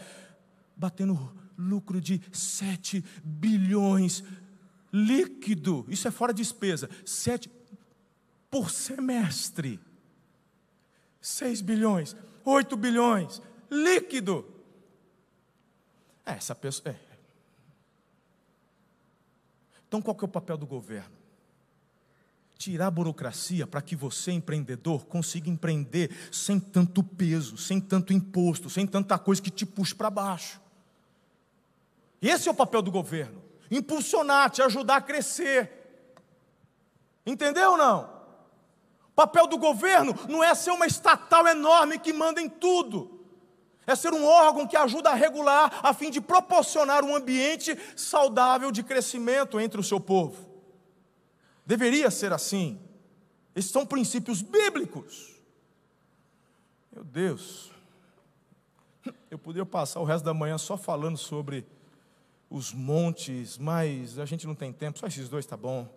batendo 0.77 1.44
lucro 1.57 2.01
de 2.01 2.21
7 2.33 3.05
bilhões 3.23 4.23
líquido, 4.95 5.85
isso 5.89 6.07
é 6.07 6.11
fora 6.13 6.33
despesa, 6.33 6.89
7 7.05 7.51
por 8.49 8.71
semestre. 8.71 9.81
6 11.21 11.61
bilhões. 11.63 12.15
8 12.45 12.77
bilhões, 12.77 13.43
líquido. 13.69 14.47
É, 16.25 16.33
essa 16.33 16.55
pessoa. 16.55 16.95
É. 16.95 16.97
Então 19.89 20.01
qual 20.01 20.15
que 20.15 20.25
é 20.25 20.27
o 20.27 20.31
papel 20.31 20.57
do 20.57 20.67
governo? 20.67 21.17
Tirar 22.57 22.87
a 22.87 22.91
burocracia 22.91 23.67
para 23.67 23.83
que 23.83 23.97
você, 23.97 24.31
empreendedor, 24.31 25.07
consiga 25.07 25.51
empreender 25.51 26.15
sem 26.31 26.61
tanto 26.61 27.03
peso, 27.03 27.57
sem 27.57 27.81
tanto 27.81 28.13
imposto, 28.13 28.71
sem 28.71 28.87
tanta 28.87 29.19
coisa 29.19 29.43
que 29.43 29.51
te 29.51 29.67
puxe 29.67 29.95
para 29.95 30.09
baixo. 30.09 30.61
Esse 32.29 32.49
é 32.49 32.51
o 32.51 32.55
papel 32.55 32.81
do 32.81 32.91
governo: 32.91 33.43
impulsionar, 33.71 34.51
te 34.51 34.63
ajudar 34.63 34.97
a 34.97 35.01
crescer. 35.03 35.71
Entendeu 37.27 37.73
ou 37.73 37.77
não? 37.77 38.15
O 39.09 39.15
papel 39.15 39.47
do 39.47 39.59
governo 39.59 40.15
não 40.29 40.43
é 40.43 40.55
ser 40.55 40.71
uma 40.71 40.87
estatal 40.87 41.47
enorme 41.47 41.99
que 41.99 42.13
manda 42.13 42.41
em 42.41 42.49
tudo. 42.49 43.11
É 43.87 43.95
ser 43.95 44.13
um 44.15 44.25
órgão 44.25 44.67
que 44.67 44.77
ajuda 44.77 45.11
a 45.11 45.15
regular 45.15 45.81
a 45.83 45.93
fim 45.93 46.11
de 46.11 46.21
proporcionar 46.21 47.05
um 47.05 47.15
ambiente 47.15 47.79
saudável 47.95 48.73
de 48.73 48.83
crescimento 48.83 49.61
entre 49.61 49.79
o 49.79 49.85
seu 49.85 50.01
povo. 50.01 50.49
Deveria 51.67 52.11
ser 52.11 52.33
assim. 52.33 52.81
Esses 53.55 53.71
são 53.71 53.85
princípios 53.85 54.41
bíblicos. 54.41 55.35
Meu 56.91 57.05
Deus. 57.05 57.71
Eu 59.31 59.39
poderia 59.39 59.67
passar 59.67 60.01
o 60.01 60.05
resto 60.05 60.25
da 60.25 60.33
manhã 60.33 60.57
só 60.57 60.77
falando 60.77 61.19
sobre 61.19 61.67
os 62.55 62.73
montes, 62.73 63.59
mas 63.59 64.17
a 64.17 64.25
gente 64.25 64.47
não 64.47 64.55
tem 64.55 64.73
tempo, 64.73 64.97
só 64.97 65.09
esses 65.09 65.29
dois 65.29 65.45
tá 65.45 65.57
bom. 65.57 65.93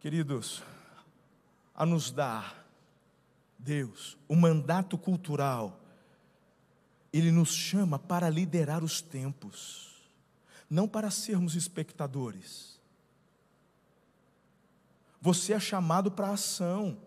Queridos, 0.00 0.60
a 1.72 1.86
nos 1.86 2.10
dar, 2.10 2.66
Deus, 3.56 4.18
o 4.26 4.34
mandato 4.34 4.98
cultural, 4.98 5.80
Ele 7.12 7.30
nos 7.30 7.54
chama 7.54 7.96
para 7.96 8.28
liderar 8.28 8.82
os 8.82 9.00
tempos, 9.00 10.02
não 10.68 10.88
para 10.88 11.12
sermos 11.12 11.54
espectadores. 11.54 12.80
Você 15.20 15.52
é 15.52 15.60
chamado 15.60 16.10
para 16.10 16.26
a 16.26 16.32
ação. 16.32 16.98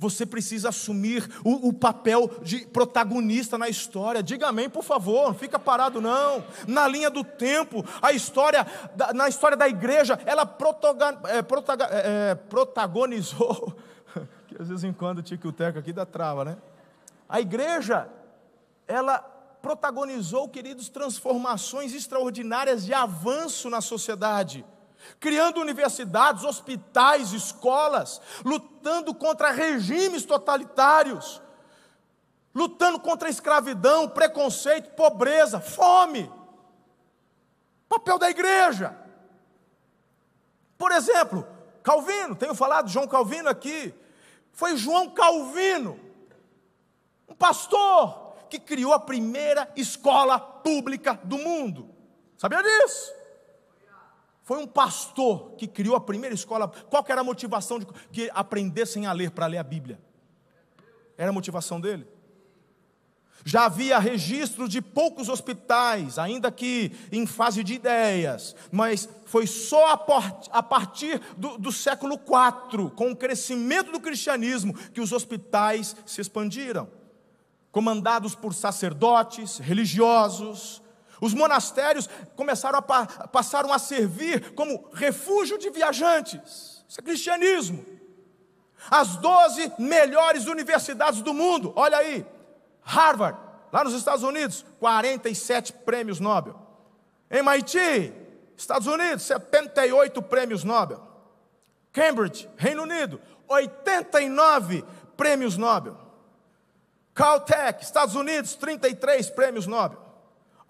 Você 0.00 0.24
precisa 0.24 0.70
assumir 0.70 1.28
o, 1.44 1.68
o, 1.68 1.74
papel 1.74 2.30
de 2.42 2.60
protagonista 2.60 3.58
na 3.58 3.68
história. 3.68 4.22
Diga 4.22 4.48
amém, 4.48 4.70
por 4.70 4.82
favor. 4.82 5.26
Não 5.26 5.34
fica 5.34 5.58
parado, 5.58 6.00
não. 6.00 6.42
Na 6.66 6.88
linha 6.88 7.10
do 7.10 7.22
tempo, 7.22 7.84
a 8.00 8.10
história, 8.10 8.66
na 9.14 9.28
história 9.28 9.58
da 9.58 9.68
igreja, 9.68 10.18
ela 10.24 10.46
protagon, 10.46 11.18
é, 11.28 11.42
protagon, 11.42 11.84
é, 11.90 12.34
protagonizou. 12.34 13.76
que 14.48 14.56
às 14.58 14.68
vezes 14.70 14.84
em 14.84 14.92
quando 14.94 15.18
o 15.18 15.22
tico 15.22 15.52
teco 15.52 15.78
aqui 15.78 15.92
dá 15.92 16.06
trava, 16.06 16.46
né? 16.46 16.56
A 17.28 17.38
igreja, 17.38 18.08
ela 18.88 19.18
protagonizou, 19.60 20.48
queridos, 20.48 20.88
transformações 20.88 21.92
extraordinárias 21.92 22.86
de 22.86 22.94
avanço 22.94 23.68
na 23.68 23.82
sociedade 23.82 24.64
criando 25.18 25.60
universidades, 25.60 26.44
hospitais, 26.44 27.32
escolas, 27.32 28.20
lutando 28.44 29.14
contra 29.14 29.50
regimes 29.50 30.24
totalitários, 30.24 31.40
lutando 32.54 32.98
contra 33.00 33.28
a 33.28 33.30
escravidão, 33.30 34.08
preconceito, 34.08 34.90
pobreza, 34.90 35.60
fome. 35.60 36.30
Papel 37.88 38.18
da 38.18 38.30
igreja. 38.30 38.96
Por 40.78 40.92
exemplo, 40.92 41.46
Calvino, 41.82 42.34
tenho 42.36 42.54
falado 42.54 42.86
de 42.86 42.92
João 42.92 43.06
Calvino 43.06 43.48
aqui. 43.48 43.94
Foi 44.52 44.76
João 44.76 45.10
Calvino, 45.10 45.98
um 47.28 47.34
pastor, 47.34 48.34
que 48.48 48.58
criou 48.58 48.92
a 48.92 48.98
primeira 48.98 49.70
escola 49.76 50.38
pública 50.38 51.18
do 51.24 51.38
mundo. 51.38 51.94
Sabia 52.36 52.62
disso? 52.62 53.19
Foi 54.50 54.58
um 54.58 54.66
pastor 54.66 55.52
que 55.52 55.68
criou 55.68 55.94
a 55.94 56.00
primeira 56.00 56.34
escola. 56.34 56.66
Qual 56.66 57.04
era 57.08 57.20
a 57.20 57.22
motivação 57.22 57.78
de 57.78 57.86
que 58.10 58.28
aprendessem 58.34 59.06
a 59.06 59.12
ler 59.12 59.30
para 59.30 59.46
ler 59.46 59.58
a 59.58 59.62
Bíblia? 59.62 60.00
Era 61.16 61.30
a 61.30 61.32
motivação 61.32 61.80
dele? 61.80 62.04
Já 63.44 63.66
havia 63.66 63.96
registro 64.00 64.68
de 64.68 64.82
poucos 64.82 65.28
hospitais, 65.28 66.18
ainda 66.18 66.50
que 66.50 66.90
em 67.12 67.26
fase 67.26 67.62
de 67.62 67.74
ideias, 67.74 68.56
mas 68.72 69.08
foi 69.24 69.46
só 69.46 69.92
a 70.50 70.62
partir 70.64 71.20
do, 71.36 71.56
do 71.56 71.70
século 71.70 72.14
IV, 72.14 72.90
com 72.96 73.12
o 73.12 73.16
crescimento 73.16 73.92
do 73.92 74.00
cristianismo, 74.00 74.74
que 74.74 75.00
os 75.00 75.12
hospitais 75.12 75.94
se 76.04 76.20
expandiram, 76.20 76.88
comandados 77.70 78.34
por 78.34 78.52
sacerdotes, 78.52 79.58
religiosos, 79.58 80.82
os 81.20 81.34
monastérios 81.34 82.08
começaram 82.34 82.78
a 82.78 82.82
pa 82.82 83.06
passaram 83.06 83.72
a 83.72 83.78
servir 83.78 84.52
como 84.54 84.88
refúgio 84.92 85.58
de 85.58 85.70
viajantes. 85.70 86.84
Isso 86.88 87.00
é 87.00 87.02
cristianismo. 87.02 87.84
As 88.90 89.16
12 89.16 89.72
melhores 89.78 90.46
universidades 90.46 91.20
do 91.20 91.34
mundo, 91.34 91.72
olha 91.76 91.98
aí, 91.98 92.26
Harvard, 92.82 93.38
lá 93.70 93.84
nos 93.84 93.92
Estados 93.92 94.22
Unidos, 94.22 94.64
47 94.78 95.72
prêmios 95.72 96.18
Nobel. 96.18 96.58
MIT, 97.30 98.12
Estados 98.56 98.86
Unidos, 98.86 99.22
78 99.24 100.22
prêmios 100.22 100.64
Nobel. 100.64 101.06
Cambridge, 101.92 102.48
Reino 102.56 102.82
Unido, 102.82 103.20
89 103.46 104.84
prêmios 105.16 105.56
Nobel. 105.56 105.96
Caltech, 107.12 107.82
Estados 107.84 108.14
Unidos, 108.14 108.54
33 108.54 109.30
prêmios 109.30 109.66
Nobel. 109.66 110.09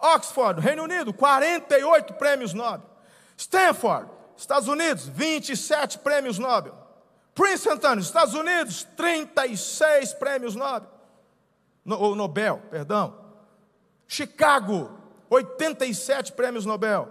Oxford, 0.01 0.59
Reino 0.59 0.83
Unido, 0.83 1.13
48 1.13 2.13
prêmios 2.15 2.53
Nobel. 2.53 2.89
Stanford, 3.37 4.09
Estados 4.35 4.67
Unidos, 4.67 5.07
27 5.07 5.99
prêmios 5.99 6.39
Nobel. 6.39 6.73
Princeton, 7.33 7.99
Estados 7.99 8.33
Unidos, 8.33 8.87
36 8.97 10.13
prêmios 10.13 10.55
Nobel. 10.55 10.89
no, 11.85 11.99
ou 11.99 12.15
Nobel, 12.15 12.61
perdão. 12.69 13.15
Chicago, 14.07 14.91
87 15.29 16.33
prêmios 16.33 16.65
Nobel. 16.65 17.07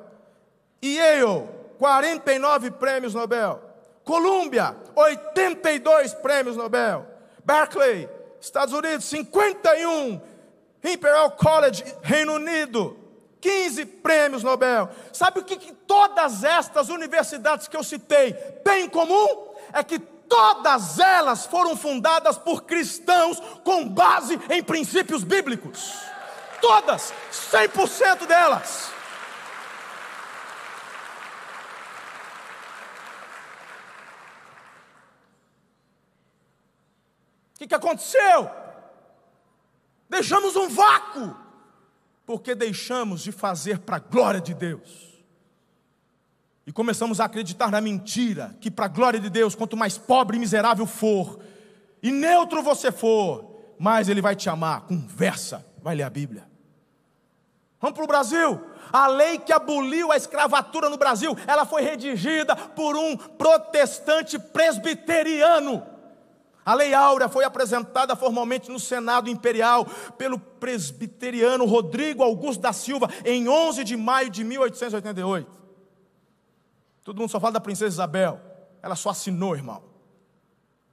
Yale, 0.83 1.49
49 1.79 2.71
prêmios 2.73 3.15
Nobel. 3.15 3.61
Colômbia, 4.05 4.77
82 4.95 6.15
prêmios 6.15 6.57
Nobel. 6.57 7.07
Berkeley, 7.45 8.09
Estados 8.41 8.75
Unidos, 8.75 9.05
51. 9.07 10.21
Imperial 10.83 11.31
College, 11.33 11.85
Reino 12.03 12.35
Unido, 12.35 12.97
15 13.41 13.85
prêmios 13.85 14.43
Nobel. 14.43 14.89
Sabe 15.13 15.41
o 15.41 15.45
que, 15.45 15.57
que 15.57 15.73
todas 15.73 16.45
estas 16.45 16.89
universidades 16.89 17.69
que 17.69 17.77
eu 17.77 17.85
citei 17.85 18.33
têm 18.65 18.85
em 18.85 18.89
comum? 18.89 19.55
É 19.73 19.83
que 19.83 19.99
todas 19.99 20.99
elas 20.99 21.47
foram 21.47 21.77
fundadas 21.77 22.39
por 22.39 22.63
cristãos 22.63 23.41
com 23.65 23.89
base 23.89 24.39
em 24.49 24.63
princípios 24.63 25.25
bíblicos. 25.25 25.95
Todas, 26.61 27.13
100% 27.33 28.27
delas. 28.27 28.91
O 37.55 37.59
que, 37.59 37.67
que 37.67 37.75
aconteceu? 37.75 38.51
Deixamos 40.11 40.57
um 40.57 40.69
vácuo, 40.69 41.37
porque 42.27 42.53
deixamos 42.55 43.23
de 43.23 43.31
fazer 43.31 43.79
para 43.79 43.97
a 43.97 44.01
glória 44.01 44.41
de 44.41 44.53
Deus. 44.53 45.23
E 46.67 46.73
começamos 46.73 47.21
a 47.21 47.25
acreditar 47.25 47.71
na 47.71 47.81
mentira, 47.81 48.57
que 48.61 48.71
para 48.71 48.87
a 48.87 48.89
glória 48.89 49.21
de 49.21 49.31
Deus, 49.31 49.55
quanto 49.55 49.77
mais 49.77 49.97
pobre 49.97 50.37
e 50.37 50.41
miserável 50.41 50.85
for, 50.85 51.39
e 52.03 52.11
neutro 52.11 52.61
você 52.61 52.91
for, 52.91 53.57
mais 53.79 54.09
Ele 54.09 54.21
vai 54.21 54.35
te 54.35 54.51
amar. 54.51 54.83
Conversa, 54.83 55.65
vai 55.81 55.95
ler 55.95 56.03
a 56.03 56.11
Bíblia. 56.11 56.51
Vamos 57.81 57.95
para 57.95 58.05
o 58.05 58.09
Brasil. 58.09 58.61
A 58.93 59.07
lei 59.07 59.39
que 59.39 59.53
aboliu 59.53 60.11
a 60.11 60.17
escravatura 60.17 60.91
no 60.91 60.99
Brasil, 60.99 61.37
ela 61.47 61.65
foi 61.65 61.83
redigida 61.83 62.57
por 62.57 62.97
um 62.97 63.17
protestante 63.17 64.39
presbiteriano. 64.39 65.87
A 66.65 66.75
Lei 66.75 66.93
Áurea 66.93 67.29
foi 67.29 67.45
apresentada 67.45 68.15
formalmente 68.15 68.71
no 68.71 68.79
Senado 68.79 69.31
Imperial 69.31 69.87
pelo 70.19 70.39
presbiteriano 70.39 71.65
Rodrigo 71.65 72.23
Augusto 72.23 72.61
da 72.61 72.73
Silva 72.73 73.09
em 73.25 73.49
11 73.49 73.83
de 73.83 73.97
maio 73.97 74.31
de 74.31 74.45
1888. 74.45 75.51
Todo 77.03 77.19
mundo 77.19 77.31
só 77.31 77.41
fala 77.41 77.55
da 77.55 77.61
princesa 77.61 77.95
Isabel. 77.95 78.41
Ela 78.83 78.95
só 78.95 79.11
assinou, 79.11 79.57
irmão. 79.57 79.83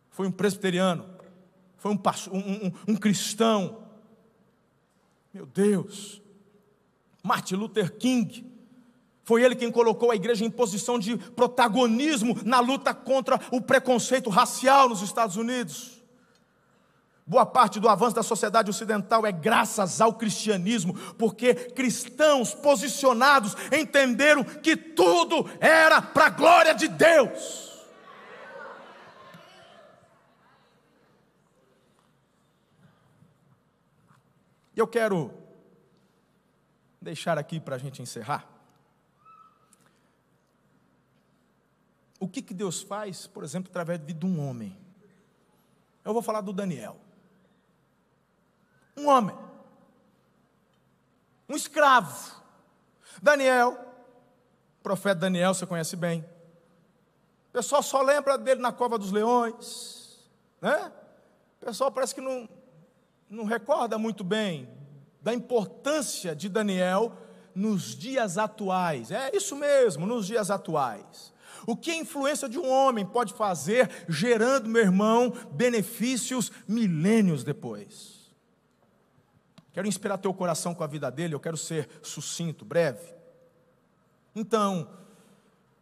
Foi 0.10 0.26
um 0.26 0.32
presbiteriano, 0.32 1.06
foi 1.78 1.92
um, 1.92 2.00
um, 2.32 2.38
um, 2.38 2.72
um 2.88 2.96
cristão. 2.96 3.84
Meu 5.34 5.46
Deus. 5.46 6.22
Martin 7.22 7.56
Luther 7.56 7.94
King 7.98 8.57
foi 9.28 9.44
ele 9.44 9.58
quem 9.58 9.70
colocou 9.70 10.10
a 10.10 10.16
igreja 10.16 10.46
em 10.46 10.50
posição 10.50 10.98
de 10.98 11.18
protagonismo 11.18 12.40
na 12.46 12.62
luta 12.62 12.94
contra 12.94 13.38
o 13.52 13.60
preconceito 13.60 14.30
racial 14.30 14.88
nos 14.88 15.02
Estados 15.02 15.36
Unidos. 15.36 16.02
Boa 17.26 17.46
parte 17.46 17.78
do 17.78 17.90
avanço 17.90 18.16
da 18.16 18.24
sociedade 18.24 18.70
ocidental 18.70 19.26
é 19.26 19.32
graças 19.34 20.00
ao 20.00 20.14
cristianismo, 20.14 20.94
porque 21.18 21.54
cristãos 21.54 22.54
posicionados 22.54 23.54
entenderam 23.70 24.46
que 24.46 24.78
tudo 24.78 25.46
era 25.60 26.02
para 26.02 26.28
a 26.28 26.30
glória 26.30 26.74
de 26.74 26.88
Deus. 26.88 27.86
Eu 34.74 34.88
quero 34.88 35.34
deixar 37.02 37.38
aqui 37.38 37.60
para 37.60 37.76
a 37.76 37.78
gente 37.78 38.02
encerrar 38.02 38.56
O 42.20 42.28
que, 42.28 42.42
que 42.42 42.54
Deus 42.54 42.82
faz, 42.82 43.28
por 43.28 43.44
exemplo, 43.44 43.70
através 43.70 44.00
de 44.00 44.26
um 44.26 44.48
homem? 44.48 44.76
Eu 46.04 46.14
vou 46.14 46.22
falar 46.22 46.42
do 46.42 46.54
Daniel. 46.54 46.98
Um 48.96 49.08
homem. 49.08 49.38
Um 51.48 51.56
escravo. 51.56 52.42
Daniel, 53.22 53.78
profeta 54.82 55.22
Daniel, 55.22 55.54
você 55.54 55.66
conhece 55.66 55.96
bem. 55.96 56.22
O 57.50 57.52
pessoal 57.52 57.84
só 57.84 58.02
lembra 58.02 58.38
dele 58.38 58.62
na 58.62 58.72
cova 58.72 58.98
dos 58.98 59.12
leões, 59.12 60.30
né? 60.62 60.92
O 61.62 61.66
pessoal 61.66 61.92
parece 61.92 62.14
que 62.14 62.22
não, 62.22 62.48
não 63.30 63.46
recorda 63.46 63.98
muito 63.98 64.24
bem 64.24 64.70
da 65.22 65.34
importância 65.34 66.36
de 66.36 66.48
Daniel 66.48 67.12
nos 67.54 67.96
dias 67.96 68.38
atuais. 68.38 69.12
É 69.12 69.36
isso 69.36 69.56
mesmo, 69.56 70.06
nos 70.06 70.28
dias 70.28 70.52
atuais. 70.52 71.34
O 71.68 71.76
que 71.76 71.92
a 71.92 71.98
influência 71.98 72.48
de 72.48 72.58
um 72.58 72.72
homem 72.72 73.06
pode 73.06 73.34
fazer, 73.34 74.06
gerando, 74.08 74.70
meu 74.70 74.82
irmão, 74.82 75.34
benefícios 75.52 76.50
milênios 76.66 77.44
depois? 77.44 78.32
Quero 79.74 79.86
inspirar 79.86 80.18
teu 80.18 80.34
coração 80.34 80.74
com 80.74 80.82
a 80.82 80.88
vida 80.88 81.12
dele, 81.12 81.36
eu 81.36 81.42
quero 81.42 81.58
ser 81.58 81.90
sucinto, 82.02 82.64
breve. 82.64 83.14
Então, 84.34 84.90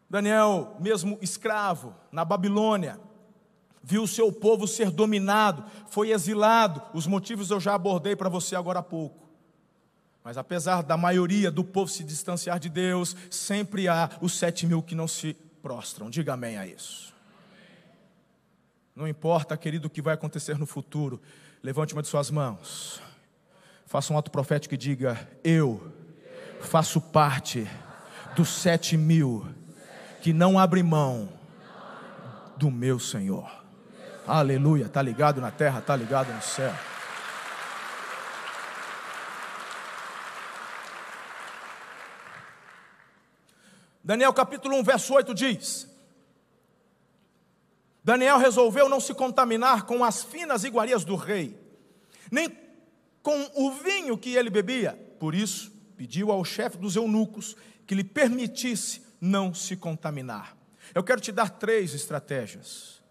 Daniel, 0.10 0.76
mesmo 0.80 1.20
escravo 1.22 1.96
na 2.12 2.26
Babilônia, 2.26 3.00
viu 3.84 4.02
o 4.02 4.08
seu 4.08 4.32
povo 4.32 4.68
ser 4.68 4.90
dominado, 4.90 5.64
foi 5.88 6.10
exilado. 6.10 6.82
Os 6.96 7.06
motivos 7.06 7.52
eu 7.52 7.60
já 7.60 7.76
abordei 7.76 8.16
para 8.16 8.28
você 8.28 8.56
agora 8.56 8.80
há 8.80 8.84
pouco. 8.84 9.30
Mas 10.24 10.36
apesar 10.36 10.82
da 10.82 10.98
maioria 10.98 11.52
do 11.52 11.64
povo 11.64 11.92
se 11.92 12.04
distanciar 12.04 12.60
de 12.60 12.70
Deus, 12.70 13.16
sempre 13.30 13.88
há 13.88 14.10
os 14.20 14.34
sete 14.34 14.66
mil 14.66 14.82
que 14.82 14.96
não 14.96 15.08
se 15.08 15.38
prostram. 15.66 16.12
Diga 16.12 16.34
amém 16.34 16.60
a 16.60 16.68
isso. 16.68 17.12
Não 18.96 19.08
importa, 19.08 19.58
querido, 19.58 19.88
o 19.88 19.90
que 19.90 20.00
vai 20.00 20.14
acontecer 20.14 20.60
no 20.60 20.68
futuro, 20.68 21.20
levante 21.64 21.94
uma 21.94 22.04
de 22.04 22.08
suas 22.08 22.30
mãos. 22.30 23.02
Faça 23.88 24.14
um 24.14 24.18
ato 24.18 24.30
profético 24.30 24.76
e 24.76 24.78
diga: 24.78 25.28
Eu 25.44 25.92
faço 26.62 27.02
parte 27.02 27.68
dos 28.36 28.50
sete 28.50 28.96
mil 28.96 29.48
que 30.22 30.32
não 30.32 30.60
abre 30.60 30.84
mão 30.84 31.30
do 32.58 32.70
meu 32.70 33.00
Senhor. 33.00 33.50
Aleluia. 34.28 34.86
Está 34.86 35.02
ligado 35.02 35.42
na 35.42 35.50
terra, 35.50 35.80
está 35.80 35.96
ligado 35.96 36.32
no 36.32 36.44
céu. 36.44 36.74
Daniel 44.06 44.32
capítulo 44.32 44.78
1, 44.78 44.84
verso 44.84 45.16
8 45.16 45.34
diz: 45.34 45.90
Daniel 48.04 48.38
resolveu 48.38 48.88
não 48.88 49.00
se 49.00 49.16
contaminar 49.16 49.88
com 49.88 50.04
as 50.04 50.24
finas 50.24 50.64
iguarias 50.64 51.04
do 51.04 51.16
rei, 51.16 51.60
nem 52.32 52.56
com 53.24 53.50
o 53.56 53.72
vinho 53.72 54.16
que 54.16 54.36
ele 54.36 54.52
bebia. 54.52 54.94
Por 55.20 55.34
isso, 55.34 55.72
pediu 55.98 56.32
ao 56.32 56.46
chefe 56.46 56.78
dos 56.78 56.96
eunucos 56.96 57.56
que 57.88 57.96
lhe 57.96 58.04
permitisse 58.04 59.02
não 59.20 59.56
se 59.56 59.76
contaminar. 59.76 60.56
Eu 60.94 61.04
quero 61.04 61.20
te 61.20 61.32
dar 61.32 61.50
três 61.50 61.96
estratégias 61.96 63.02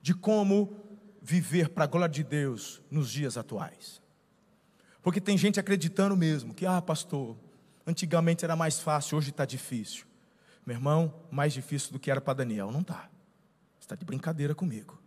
de 0.00 0.14
como 0.14 0.76
viver 1.20 1.70
para 1.70 1.82
a 1.82 1.88
glória 1.88 2.08
de 2.08 2.22
Deus 2.22 2.80
nos 2.88 3.10
dias 3.10 3.36
atuais. 3.36 4.00
Porque 5.02 5.20
tem 5.20 5.36
gente 5.36 5.58
acreditando 5.58 6.16
mesmo 6.16 6.54
que, 6.54 6.64
ah, 6.64 6.80
pastor, 6.80 7.36
antigamente 7.84 8.44
era 8.44 8.54
mais 8.54 8.78
fácil, 8.78 9.18
hoje 9.18 9.30
está 9.30 9.44
difícil. 9.44 10.07
Meu 10.68 10.76
irmão, 10.76 11.14
mais 11.30 11.54
difícil 11.54 11.92
do 11.92 11.98
que 11.98 12.10
era 12.10 12.20
para 12.20 12.34
Daniel, 12.34 12.70
não 12.70 12.82
está. 12.82 13.08
Está 13.80 13.94
de 13.94 14.04
brincadeira 14.04 14.54
comigo. 14.54 15.00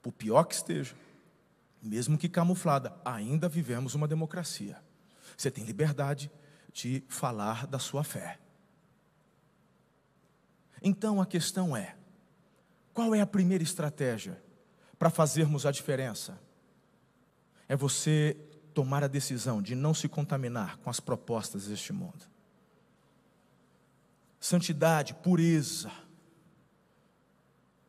Por 0.00 0.12
pior 0.12 0.44
que 0.44 0.54
esteja, 0.54 0.94
mesmo 1.82 2.16
que 2.16 2.28
camuflada, 2.28 2.96
ainda 3.04 3.48
vivemos 3.48 3.96
uma 3.96 4.06
democracia. 4.06 4.80
Você 5.36 5.50
tem 5.50 5.64
liberdade 5.64 6.30
de 6.72 7.02
falar 7.08 7.66
da 7.66 7.80
sua 7.80 8.04
fé. 8.04 8.38
Então 10.80 11.20
a 11.20 11.26
questão 11.26 11.76
é: 11.76 11.96
qual 12.94 13.16
é 13.16 13.20
a 13.20 13.26
primeira 13.26 13.64
estratégia 13.64 14.40
para 14.96 15.10
fazermos 15.10 15.66
a 15.66 15.72
diferença? 15.72 16.38
É 17.68 17.74
você 17.74 18.36
tomar 18.72 19.02
a 19.02 19.08
decisão 19.08 19.60
de 19.60 19.74
não 19.74 19.92
se 19.92 20.08
contaminar 20.08 20.76
com 20.76 20.88
as 20.88 21.00
propostas 21.00 21.66
deste 21.66 21.92
mundo 21.92 22.35
santidade, 24.46 25.14
pureza. 25.14 25.90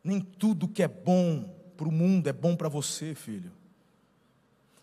Nem 0.02 0.20
tudo 0.20 0.68
que 0.68 0.82
é 0.82 0.88
bom 0.88 1.54
para 1.76 1.88
o 1.88 1.92
mundo 1.92 2.28
é 2.28 2.32
bom 2.32 2.56
para 2.56 2.68
você, 2.68 3.14
filho. 3.14 3.52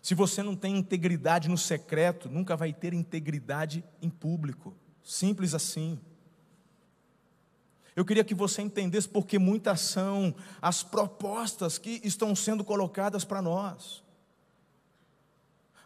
Se 0.00 0.14
você 0.14 0.42
não 0.42 0.56
tem 0.56 0.76
integridade 0.76 1.48
no 1.48 1.58
secreto, 1.58 2.30
nunca 2.30 2.56
vai 2.56 2.72
ter 2.72 2.94
integridade 2.94 3.84
em 4.00 4.08
público. 4.08 4.74
Simples 5.02 5.52
assim. 5.52 6.00
Eu 7.94 8.04
queria 8.04 8.24
que 8.24 8.34
você 8.34 8.62
entendesse 8.62 9.08
porque 9.08 9.38
muitas 9.38 9.80
são 9.80 10.34
as 10.62 10.82
propostas 10.82 11.76
que 11.76 12.00
estão 12.02 12.34
sendo 12.34 12.64
colocadas 12.64 13.24
para 13.24 13.42
nós. 13.42 14.02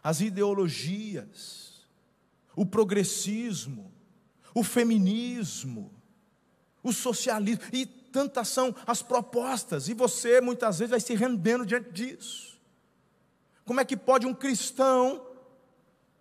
as 0.03 0.19
ideologias, 0.19 1.85
o 2.55 2.65
progressismo, 2.65 3.91
o 4.53 4.63
feminismo, 4.63 5.91
o 6.83 6.91
socialismo, 6.91 7.63
e 7.71 7.85
tantas 7.85 8.47
são 8.47 8.75
as 8.85 9.01
propostas, 9.01 9.87
e 9.87 9.93
você 9.93 10.41
muitas 10.41 10.79
vezes 10.79 10.91
vai 10.91 10.99
se 10.99 11.13
rendendo 11.15 11.65
diante 11.65 11.91
disso. 11.91 12.59
Como 13.65 13.79
é 13.79 13.85
que 13.85 13.95
pode 13.95 14.27
um 14.27 14.33
cristão, 14.33 15.25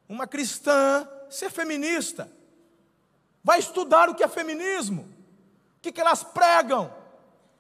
uma 0.08 0.26
cristã, 0.26 1.08
ser 1.28 1.50
feminista? 1.50 2.30
Vai 3.42 3.58
estudar 3.58 4.08
o 4.08 4.14
que 4.14 4.22
é 4.22 4.28
feminismo, 4.28 5.02
o 5.78 5.80
que, 5.80 5.90
que 5.90 6.00
elas 6.00 6.22
pregam, 6.22 6.86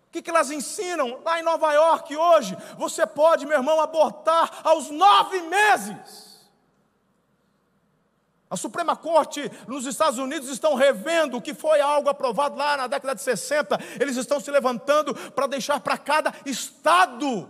o 0.06 0.10
que, 0.12 0.22
que 0.22 0.30
elas 0.30 0.50
ensinam. 0.50 1.22
Lá 1.24 1.40
em 1.40 1.42
Nova 1.42 1.72
York 1.72 2.14
hoje, 2.16 2.56
você 2.76 3.06
pode, 3.06 3.46
meu 3.46 3.56
irmão, 3.56 3.80
abortar 3.80 4.60
aos 4.62 4.90
nove 4.90 5.40
meses. 5.42 6.29
A 8.50 8.56
Suprema 8.56 8.96
Corte 8.96 9.48
nos 9.68 9.86
Estados 9.86 10.18
Unidos 10.18 10.48
estão 10.48 10.74
revendo 10.74 11.36
o 11.36 11.40
que 11.40 11.54
foi 11.54 11.80
algo 11.80 12.08
aprovado 12.08 12.56
lá 12.56 12.76
na 12.76 12.88
década 12.88 13.14
de 13.14 13.22
60. 13.22 13.78
Eles 14.00 14.16
estão 14.16 14.40
se 14.40 14.50
levantando 14.50 15.14
para 15.14 15.46
deixar 15.46 15.78
para 15.78 15.96
cada 15.96 16.34
estado 16.44 17.48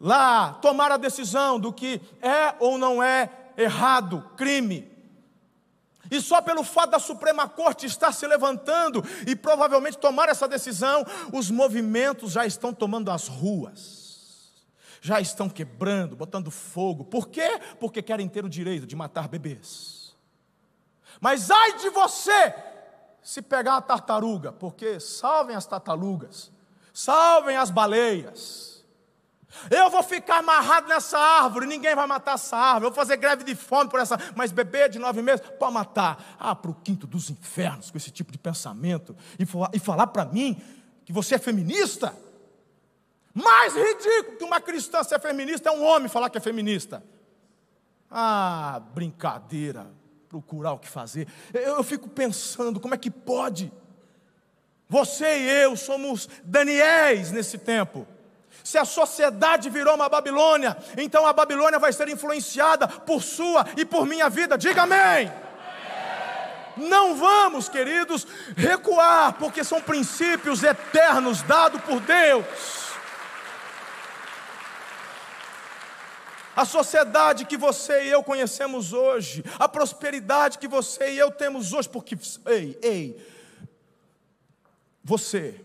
lá 0.00 0.54
tomar 0.54 0.90
a 0.90 0.96
decisão 0.96 1.60
do 1.60 1.72
que 1.72 2.00
é 2.20 2.56
ou 2.58 2.76
não 2.76 3.00
é 3.00 3.30
errado, 3.56 4.28
crime. 4.36 4.90
E 6.10 6.20
só 6.20 6.42
pelo 6.42 6.64
fato 6.64 6.90
da 6.90 6.98
Suprema 6.98 7.48
Corte 7.48 7.86
estar 7.86 8.10
se 8.10 8.26
levantando 8.26 9.04
e 9.24 9.36
provavelmente 9.36 9.98
tomar 9.98 10.28
essa 10.28 10.48
decisão, 10.48 11.06
os 11.32 11.48
movimentos 11.48 12.32
já 12.32 12.44
estão 12.44 12.74
tomando 12.74 13.08
as 13.08 13.28
ruas 13.28 14.03
já 15.04 15.20
estão 15.20 15.50
quebrando, 15.50 16.16
botando 16.16 16.50
fogo. 16.50 17.04
Por 17.04 17.28
quê? 17.28 17.60
Porque 17.78 18.00
querem 18.00 18.26
ter 18.26 18.42
o 18.42 18.48
direito 18.48 18.86
de 18.86 18.96
matar 18.96 19.28
bebês. 19.28 20.16
Mas 21.20 21.50
ai 21.50 21.76
de 21.76 21.90
você 21.90 22.54
se 23.22 23.42
pegar 23.42 23.76
a 23.76 23.82
tartaruga, 23.82 24.50
porque 24.50 24.98
salvem 24.98 25.54
as 25.54 25.66
tartarugas, 25.66 26.50
salvem 26.90 27.54
as 27.54 27.68
baleias. 27.68 28.82
Eu 29.70 29.90
vou 29.90 30.02
ficar 30.02 30.38
amarrado 30.38 30.88
nessa 30.88 31.18
árvore, 31.18 31.66
ninguém 31.66 31.94
vai 31.94 32.06
matar 32.06 32.36
essa 32.36 32.56
árvore. 32.56 32.86
Eu 32.86 32.90
vou 32.90 32.96
fazer 32.96 33.18
greve 33.18 33.44
de 33.44 33.54
fome 33.54 33.90
por 33.90 34.00
essa. 34.00 34.18
Mas 34.34 34.52
bebê 34.52 34.88
de 34.88 34.98
nove 34.98 35.20
meses, 35.20 35.44
pode 35.58 35.74
matar. 35.74 36.34
Ah, 36.38 36.54
para 36.54 36.70
o 36.70 36.74
quinto 36.74 37.06
dos 37.06 37.28
infernos 37.28 37.90
com 37.90 37.98
esse 37.98 38.10
tipo 38.10 38.32
de 38.32 38.38
pensamento. 38.38 39.14
E, 39.38 39.46
e 39.74 39.78
falar 39.78 40.06
para 40.06 40.24
mim 40.24 40.60
que 41.04 41.12
você 41.12 41.34
é 41.34 41.38
feminista? 41.38 42.23
Mais 43.34 43.74
ridículo 43.74 44.36
que 44.38 44.44
uma 44.44 44.60
cristã 44.60 45.02
ser 45.02 45.18
feminista 45.18 45.68
é 45.68 45.72
um 45.72 45.84
homem 45.84 46.08
falar 46.08 46.30
que 46.30 46.38
é 46.38 46.40
feminista. 46.40 47.02
Ah, 48.08 48.80
brincadeira, 48.94 49.90
procurar 50.28 50.72
o 50.72 50.78
que 50.78 50.88
fazer. 50.88 51.26
Eu, 51.52 51.76
eu 51.76 51.82
fico 51.82 52.08
pensando, 52.08 52.78
como 52.78 52.94
é 52.94 52.96
que 52.96 53.10
pode? 53.10 53.72
Você 54.88 55.38
e 55.40 55.62
eu 55.62 55.76
somos 55.76 56.28
Daniéis 56.44 57.32
nesse 57.32 57.58
tempo. 57.58 58.06
Se 58.62 58.78
a 58.78 58.84
sociedade 58.84 59.68
virou 59.68 59.96
uma 59.96 60.08
Babilônia, 60.08 60.76
então 60.96 61.26
a 61.26 61.32
Babilônia 61.32 61.78
vai 61.80 61.92
ser 61.92 62.08
influenciada 62.08 62.86
por 62.86 63.20
sua 63.20 63.66
e 63.76 63.84
por 63.84 64.06
minha 64.06 64.30
vida. 64.30 64.56
Diga 64.56 64.82
amém. 64.82 65.32
Não 66.76 67.16
vamos, 67.16 67.68
queridos, 67.68 68.26
recuar, 68.56 69.34
porque 69.34 69.64
são 69.64 69.80
princípios 69.80 70.62
eternos 70.62 71.42
dados 71.42 71.80
por 71.82 72.00
Deus. 72.00 72.83
A 76.54 76.64
sociedade 76.64 77.44
que 77.44 77.56
você 77.56 78.04
e 78.04 78.10
eu 78.10 78.22
conhecemos 78.22 78.92
hoje, 78.92 79.44
a 79.58 79.68
prosperidade 79.68 80.58
que 80.58 80.68
você 80.68 81.12
e 81.12 81.18
eu 81.18 81.30
temos 81.30 81.72
hoje, 81.72 81.88
porque, 81.88 82.16
ei, 82.46 82.78
ei, 82.82 83.34
você, 85.02 85.64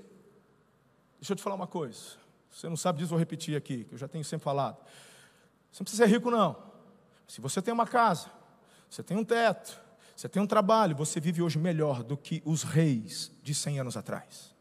deixa 1.20 1.34
eu 1.34 1.36
te 1.36 1.44
falar 1.44 1.56
uma 1.56 1.68
coisa, 1.68 2.18
você 2.52 2.68
não 2.68 2.78
sabe 2.78 3.00
disso, 3.00 3.10
vou 3.10 3.20
repetir 3.20 3.56
aqui, 3.56 3.86
que 3.86 3.94
eu 3.94 3.98
já 3.98 4.08
tenho 4.08 4.24
sempre 4.24 4.44
falado. 4.44 4.78
Você 5.72 5.82
não 5.82 5.86
precisa 5.86 6.06
ser 6.06 6.12
rico, 6.12 6.30
não. 6.30 6.58
Se 7.28 7.40
você 7.40 7.62
tem 7.62 7.74
uma 7.74 7.88
casa, 7.88 8.30
você 8.90 9.04
tem 9.04 9.16
um 9.16 9.24
teto, 9.24 9.80
você 10.16 10.28
tem 10.28 10.42
um 10.42 10.48
trabalho, 10.48 10.96
você 10.96 11.20
vive 11.20 11.42
hoje 11.42 11.58
melhor 11.58 12.04
do 12.04 12.18
que 12.18 12.42
os 12.44 12.64
reis 12.64 13.32
de 13.42 13.54
100 13.54 13.80
anos 13.80 13.96
atrás. 13.96 14.54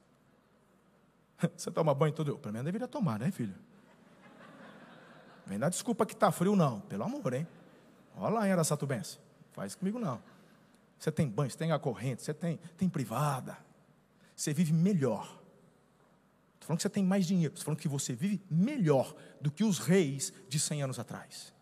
Você 1.57 1.70
toma 1.70 1.95
banho 1.95 2.12
todo 2.12 2.33
dia? 2.33 2.41
Pelo 2.41 2.53
menos 2.53 2.64
deveria 2.64 2.89
tomar, 2.89 3.18
né, 3.18 3.31
filho? 3.31 3.55
Vem 5.49 5.59
dar 5.59 5.70
desculpa 5.70 6.05
que 6.05 6.12
está 6.12 6.30
frio, 6.30 6.55
não. 6.55 6.80
Pelo 6.80 7.05
amor, 7.05 7.32
hein? 7.32 7.46
Olha 8.16 8.34
lá 8.34 8.49
em 8.49 8.53
Aracatubense. 8.53 9.18
Faz 9.53 9.74
comigo, 9.74 9.99
não. 9.99 10.22
Você 10.99 11.11
tem 11.11 11.26
banho, 11.26 11.51
você 11.51 11.57
tem 11.57 11.72
a 11.72 11.78
corrente, 11.78 12.22
você 12.22 12.34
tem, 12.34 12.59
tem 12.76 12.88
privada. 12.88 13.57
Você 14.36 14.53
vive 14.53 14.72
melhor. 14.72 15.24
Estou 16.55 16.66
falando 16.66 16.78
que 16.78 16.82
você 16.82 16.90
tem 16.90 17.03
mais 17.03 17.26
dinheiro. 17.26 17.55
Estou 17.55 17.64
falando 17.64 17.80
que 17.80 17.88
você 17.88 18.14
vive 18.14 18.42
melhor 18.51 19.14
do 19.40 19.51
que 19.51 19.64
os 19.64 19.78
reis 19.78 20.32
de 20.49 20.59
100 20.61 20.82
anos 20.82 20.99
atrás. 20.99 21.55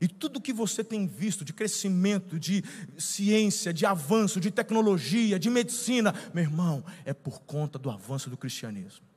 E 0.00 0.06
tudo 0.06 0.40
que 0.40 0.52
você 0.52 0.84
tem 0.84 1.06
visto 1.06 1.44
de 1.44 1.54
crescimento, 1.54 2.38
de 2.38 2.62
ciência, 2.98 3.72
de 3.72 3.86
avanço, 3.86 4.38
de 4.38 4.50
tecnologia, 4.50 5.38
de 5.38 5.48
medicina, 5.48 6.14
meu 6.34 6.44
irmão, 6.44 6.84
é 7.06 7.14
por 7.14 7.40
conta 7.40 7.78
do 7.78 7.90
avanço 7.90 8.28
do 8.28 8.36
cristianismo. 8.36 9.07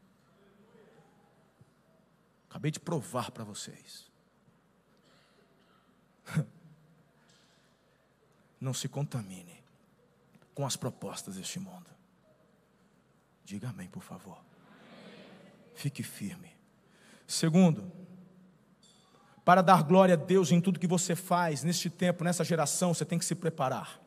Acabei 2.61 2.69
de 2.69 2.79
provar 2.79 3.31
para 3.31 3.43
vocês. 3.43 4.05
Não 8.61 8.71
se 8.71 8.87
contamine 8.87 9.63
com 10.53 10.63
as 10.63 10.75
propostas 10.75 11.37
deste 11.37 11.59
mundo. 11.59 11.89
Diga 13.43 13.69
amém, 13.69 13.87
por 13.87 14.03
favor. 14.03 14.37
Fique 15.73 16.03
firme. 16.03 16.55
Segundo, 17.25 17.91
para 19.43 19.63
dar 19.63 19.81
glória 19.81 20.13
a 20.13 20.17
Deus 20.17 20.51
em 20.51 20.61
tudo 20.61 20.79
que 20.79 20.85
você 20.85 21.15
faz 21.15 21.63
neste 21.63 21.89
tempo, 21.89 22.23
nessa 22.23 22.43
geração, 22.43 22.93
você 22.93 23.03
tem 23.03 23.17
que 23.17 23.25
se 23.25 23.33
preparar. 23.33 23.99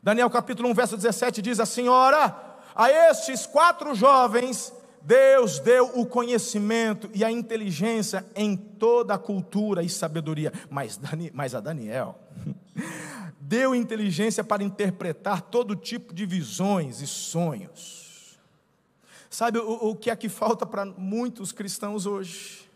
Daniel 0.00 0.30
capítulo 0.30 0.68
1, 0.68 0.74
verso 0.74 0.94
17 0.94 1.42
diz: 1.42 1.58
A 1.58 1.66
senhora, 1.66 2.60
a 2.72 2.88
estes 2.88 3.46
quatro 3.46 3.96
jovens 3.96 4.72
Deus 5.02 5.58
deu 5.58 5.98
o 5.98 6.06
conhecimento 6.06 7.10
e 7.14 7.24
a 7.24 7.30
inteligência 7.30 8.26
em 8.34 8.56
toda 8.56 9.14
a 9.14 9.18
cultura 9.18 9.82
e 9.82 9.88
sabedoria, 9.88 10.52
mas, 10.68 11.00
mas 11.32 11.54
a 11.54 11.60
Daniel 11.60 12.18
deu 13.40 13.74
inteligência 13.74 14.44
para 14.44 14.62
interpretar 14.62 15.42
todo 15.42 15.74
tipo 15.74 16.12
de 16.12 16.26
visões 16.26 17.00
e 17.00 17.06
sonhos. 17.06 18.38
Sabe 19.30 19.58
o, 19.58 19.90
o 19.90 19.96
que 19.96 20.10
é 20.10 20.16
que 20.16 20.28
falta 20.28 20.66
para 20.66 20.84
muitos 20.84 21.52
cristãos 21.52 22.06
hoje? 22.06 22.68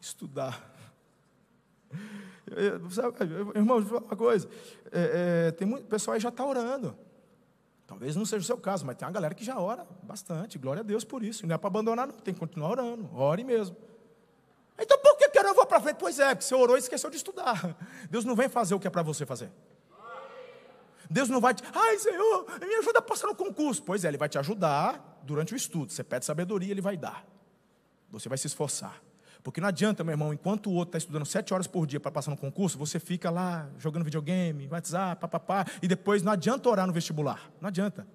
Estudar. 0.00 0.68
Irmão, 3.54 3.80
vou 3.80 4.00
falar 4.00 4.00
uma 4.00 4.16
coisa. 4.16 4.48
É, 4.90 5.48
é, 5.48 5.50
tem 5.52 5.66
muito, 5.66 5.86
pessoal 5.86 6.14
aí 6.14 6.20
já 6.20 6.28
está 6.28 6.44
orando. 6.44 6.96
Talvez 7.88 8.14
não 8.14 8.26
seja 8.26 8.42
o 8.42 8.46
seu 8.46 8.58
caso, 8.58 8.84
mas 8.84 8.96
tem 8.96 9.08
uma 9.08 9.12
galera 9.12 9.34
que 9.34 9.42
já 9.42 9.58
ora 9.58 9.86
bastante. 10.02 10.58
Glória 10.58 10.80
a 10.80 10.82
Deus 10.82 11.04
por 11.04 11.22
isso. 11.22 11.46
Não 11.46 11.54
é 11.54 11.58
para 11.58 11.68
abandonar, 11.68 12.06
não. 12.06 12.14
Tem 12.14 12.34
que 12.34 12.38
continuar 12.38 12.68
orando. 12.72 13.08
Ore 13.16 13.42
mesmo. 13.42 13.74
Então 14.78 14.98
por 14.98 15.16
que, 15.16 15.26
que 15.30 15.38
eu 15.38 15.54
vou 15.54 15.64
para 15.64 15.80
frente? 15.80 15.96
Pois 15.96 16.18
é, 16.18 16.34
porque 16.34 16.44
você 16.44 16.54
orou 16.54 16.76
e 16.76 16.80
esqueceu 16.80 17.08
de 17.08 17.16
estudar. 17.16 17.74
Deus 18.10 18.26
não 18.26 18.36
vem 18.36 18.46
fazer 18.46 18.74
o 18.74 18.78
que 18.78 18.86
é 18.86 18.90
para 18.90 19.02
você 19.02 19.24
fazer. 19.24 19.50
Deus 21.08 21.30
não 21.30 21.40
vai 21.40 21.54
te. 21.54 21.64
Ai, 21.74 21.98
Senhor, 21.98 22.44
me 22.60 22.74
ajuda 22.74 22.98
a 22.98 23.02
passar 23.02 23.26
no 23.26 23.34
concurso. 23.34 23.82
Pois 23.82 24.04
é, 24.04 24.08
Ele 24.08 24.18
vai 24.18 24.28
te 24.28 24.38
ajudar 24.38 25.22
durante 25.22 25.54
o 25.54 25.56
estudo. 25.56 25.90
Você 25.90 26.04
pede 26.04 26.26
sabedoria, 26.26 26.70
Ele 26.70 26.82
vai 26.82 26.98
dar. 26.98 27.26
Você 28.10 28.28
vai 28.28 28.36
se 28.36 28.46
esforçar. 28.46 29.02
Porque 29.48 29.62
não 29.62 29.68
adianta, 29.68 30.04
meu 30.04 30.12
irmão, 30.12 30.30
enquanto 30.30 30.68
o 30.68 30.74
outro 30.74 30.90
está 30.90 30.98
estudando 30.98 31.24
sete 31.24 31.54
horas 31.54 31.66
por 31.66 31.86
dia 31.86 31.98
para 31.98 32.10
passar 32.10 32.30
no 32.30 32.36
concurso, 32.36 32.76
você 32.76 33.00
fica 33.00 33.30
lá 33.30 33.66
jogando 33.78 34.04
videogame, 34.04 34.68
WhatsApp, 34.68 35.18
papapá, 35.18 35.64
e 35.80 35.88
depois 35.88 36.22
não 36.22 36.32
adianta 36.32 36.68
orar 36.68 36.86
no 36.86 36.92
vestibular. 36.92 37.50
Não 37.58 37.68
adianta. 37.68 38.06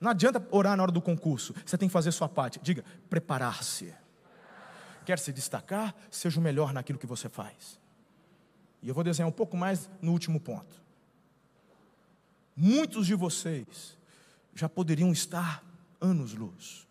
Não 0.00 0.08
adianta 0.08 0.46
orar 0.52 0.76
na 0.76 0.84
hora 0.84 0.92
do 0.92 1.02
concurso. 1.02 1.52
Você 1.66 1.76
tem 1.76 1.88
que 1.88 1.92
fazer 1.92 2.12
sua 2.12 2.28
parte. 2.28 2.60
Diga, 2.62 2.84
preparar-se. 3.10 3.92
Quer 5.04 5.18
se 5.18 5.32
destacar? 5.32 5.92
Seja 6.12 6.38
o 6.38 6.42
melhor 6.44 6.72
naquilo 6.72 6.96
que 6.96 7.08
você 7.08 7.28
faz. 7.28 7.80
E 8.80 8.88
eu 8.88 8.94
vou 8.94 9.02
desenhar 9.02 9.28
um 9.28 9.32
pouco 9.32 9.56
mais 9.56 9.90
no 10.00 10.12
último 10.12 10.38
ponto. 10.38 10.80
Muitos 12.54 13.04
de 13.04 13.16
vocês 13.16 13.98
já 14.54 14.68
poderiam 14.68 15.10
estar 15.10 15.64
anos-luz 16.00 16.85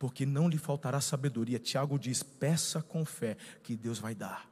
porque 0.00 0.24
não 0.24 0.48
lhe 0.48 0.56
faltará 0.56 0.98
sabedoria. 0.98 1.58
Tiago 1.58 1.98
diz: 1.98 2.22
peça 2.22 2.82
com 2.82 3.04
fé, 3.04 3.36
que 3.62 3.76
Deus 3.76 3.98
vai 3.98 4.14
dar. 4.14 4.48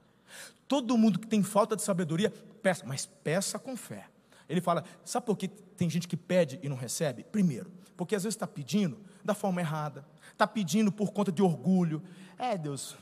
Todo 0.69 0.97
mundo 0.99 1.19
que 1.19 1.27
tem 1.27 1.43
falta 1.43 1.75
de 1.75 1.81
sabedoria, 1.81 2.31
peça, 2.63 2.85
mas 2.87 3.07
peça 3.07 3.59
com 3.59 3.75
fé. 3.75 4.07
Ele 4.47 4.61
fala: 4.61 4.85
sabe 5.07 5.25
por 5.25 5.39
que 5.39 5.49
tem 5.49 5.89
gente 5.89 6.07
que 6.07 6.19
pede 6.19 6.61
e 6.63 6.69
não 6.69 6.77
recebe? 6.77 7.25
Primeiro, 7.25 7.73
porque 7.97 8.15
às 8.15 8.25
vezes 8.25 8.37
está 8.37 8.47
pedindo, 8.47 9.01
da 9.25 9.33
forma 9.33 9.63
errada, 9.63 10.05
está 10.31 10.47
pedindo 10.47 10.93
por 10.93 11.13
conta 11.13 11.33
de 11.33 11.43
orgulho. 11.43 12.03
É, 12.37 12.59
Deus, 12.59 12.95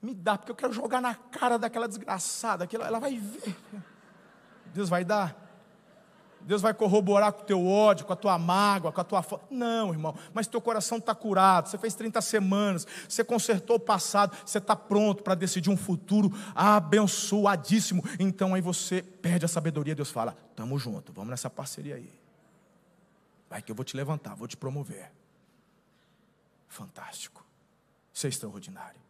me 0.00 0.14
dá, 0.14 0.38
porque 0.38 0.52
eu 0.52 0.56
quero 0.56 0.72
jogar 0.72 1.00
na 1.02 1.16
cara 1.16 1.58
daquela 1.58 1.88
desgraçada, 1.88 2.68
que 2.68 2.76
ela, 2.76 2.86
ela 2.86 3.00
vai 3.00 3.18
ver. 3.18 3.56
Deus 4.72 4.88
vai 4.88 5.04
dar. 5.04 5.43
Deus 6.44 6.60
vai 6.60 6.74
corroborar 6.74 7.32
com 7.32 7.42
o 7.42 7.44
teu 7.44 7.66
ódio, 7.66 8.04
com 8.04 8.12
a 8.12 8.16
tua 8.16 8.38
mágoa, 8.38 8.92
com 8.92 9.00
a 9.00 9.04
tua. 9.04 9.24
Não, 9.50 9.90
irmão, 9.92 10.14
mas 10.32 10.46
teu 10.46 10.60
coração 10.60 10.98
está 10.98 11.14
curado. 11.14 11.68
Você 11.68 11.78
fez 11.78 11.94
30 11.94 12.20
semanas, 12.20 12.86
você 13.08 13.24
consertou 13.24 13.76
o 13.76 13.80
passado, 13.80 14.36
você 14.44 14.58
está 14.58 14.76
pronto 14.76 15.22
para 15.22 15.34
decidir 15.34 15.70
um 15.70 15.76
futuro 15.76 16.30
abençoadíssimo. 16.54 18.04
Então 18.18 18.54
aí 18.54 18.60
você 18.60 19.02
perde 19.02 19.44
a 19.44 19.48
sabedoria. 19.48 19.94
Deus 19.94 20.10
fala: 20.10 20.36
Tamo 20.54 20.78
junto, 20.78 21.12
vamos 21.12 21.30
nessa 21.30 21.48
parceria 21.48 21.96
aí. 21.96 22.12
Vai 23.48 23.62
que 23.62 23.72
eu 23.72 23.76
vou 23.76 23.84
te 23.84 23.96
levantar, 23.96 24.34
vou 24.34 24.46
te 24.46 24.56
promover. 24.56 25.10
Fantástico. 26.68 27.44
Isso 28.12 28.26
é 28.26 28.28
extraordinário. 28.28 29.00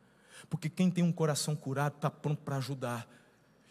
Porque 0.48 0.68
quem 0.68 0.90
tem 0.90 1.02
um 1.02 1.12
coração 1.12 1.56
curado 1.56 1.96
está 1.96 2.10
pronto 2.10 2.42
para 2.42 2.56
ajudar. 2.56 3.08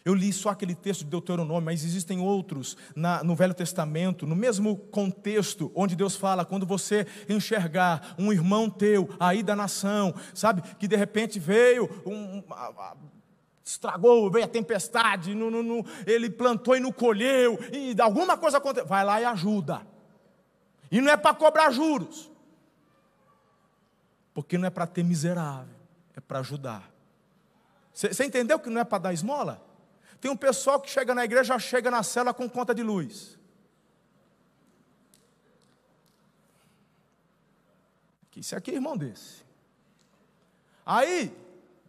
Eu 0.04 0.12
li 0.12 0.34
só 0.34 0.50
aquele 0.50 0.74
texto 0.74 1.02
de 1.02 1.10
Deuteronômio, 1.10 1.64
mas 1.64 1.82
existem 1.82 2.20
outros 2.20 2.76
na, 2.94 3.24
no 3.24 3.34
Velho 3.34 3.54
Testamento, 3.54 4.26
no 4.26 4.36
mesmo 4.36 4.76
contexto, 4.76 5.72
onde 5.74 5.96
Deus 5.96 6.14
fala: 6.14 6.44
quando 6.44 6.66
você 6.66 7.06
enxergar 7.26 8.14
um 8.18 8.30
irmão 8.30 8.68
teu 8.68 9.08
aí 9.18 9.42
da 9.42 9.56
nação, 9.56 10.14
sabe, 10.34 10.60
que 10.78 10.86
de 10.86 10.94
repente 10.94 11.38
veio, 11.38 11.88
um, 12.04 12.42
estragou, 13.64 14.30
veio 14.30 14.44
a 14.44 14.48
tempestade, 14.48 15.34
no, 15.34 15.50
no, 15.50 15.62
no, 15.62 15.86
ele 16.06 16.28
plantou 16.28 16.76
e 16.76 16.80
não 16.80 16.92
colheu, 16.92 17.58
e 17.72 17.98
alguma 17.98 18.36
coisa 18.36 18.58
aconteceu, 18.58 18.86
vai 18.86 19.02
lá 19.04 19.22
e 19.22 19.24
ajuda. 19.24 19.86
E 20.90 21.00
não 21.00 21.10
é 21.10 21.16
para 21.16 21.34
cobrar 21.34 21.70
juros, 21.70 22.30
porque 24.34 24.58
não 24.58 24.66
é 24.66 24.70
para 24.70 24.86
ter 24.86 25.02
miserável, 25.02 25.74
é 26.14 26.20
para 26.20 26.40
ajudar. 26.40 26.92
Você 27.90 28.22
entendeu 28.22 28.58
que 28.58 28.68
não 28.68 28.82
é 28.82 28.84
para 28.84 28.98
dar 28.98 29.12
esmola? 29.14 29.72
Tem 30.24 30.30
um 30.30 30.36
pessoal 30.38 30.80
que 30.80 30.88
chega 30.88 31.14
na 31.14 31.22
igreja, 31.22 31.58
chega 31.58 31.90
na 31.90 32.02
cela 32.02 32.32
com 32.32 32.48
conta 32.48 32.74
de 32.74 32.82
luz. 32.82 33.38
Isso 38.34 38.56
aqui 38.56 38.70
é 38.70 38.74
irmão 38.76 38.96
desse. 38.96 39.44
Aí, 40.86 41.30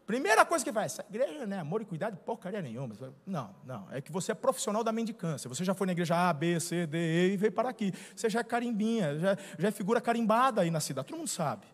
primeira 0.06 0.46
coisa 0.46 0.66
que 0.66 0.72
vai, 0.74 0.84
essa 0.84 1.06
igreja 1.10 1.48
não 1.48 1.56
é 1.56 1.62
amor 1.62 1.82
e 1.82 1.86
cuidado, 1.86 2.18
porcaria 2.18 2.62
nenhuma. 2.62 2.94
Não, 3.26 3.56
não, 3.64 3.88
é 3.90 4.02
que 4.02 4.12
você 4.12 4.34
é 4.34 4.36
profissional 4.36 4.84
da 4.84 4.92
mendicância. 4.92 5.48
Você 5.48 5.64
já 5.64 5.74
foi 5.74 5.88
na 5.88 5.94
igreja 5.94 6.18
A, 6.18 6.34
B, 6.34 6.60
C, 6.60 6.86
D, 6.86 6.98
E 6.98 7.34
e 7.36 7.38
veio 7.38 7.54
para 7.54 7.70
aqui. 7.70 7.94
Você 8.14 8.30
já 8.30 8.42
é 8.42 8.44
carimbinha, 8.44 9.18
já, 9.18 9.38
já 9.58 9.70
é 9.70 9.72
figura 9.72 10.02
carimbada 10.02 10.60
aí 10.60 10.70
na 10.70 10.82
cidade, 10.82 11.08
todo 11.08 11.20
mundo 11.20 11.30
sabe. 11.30 11.66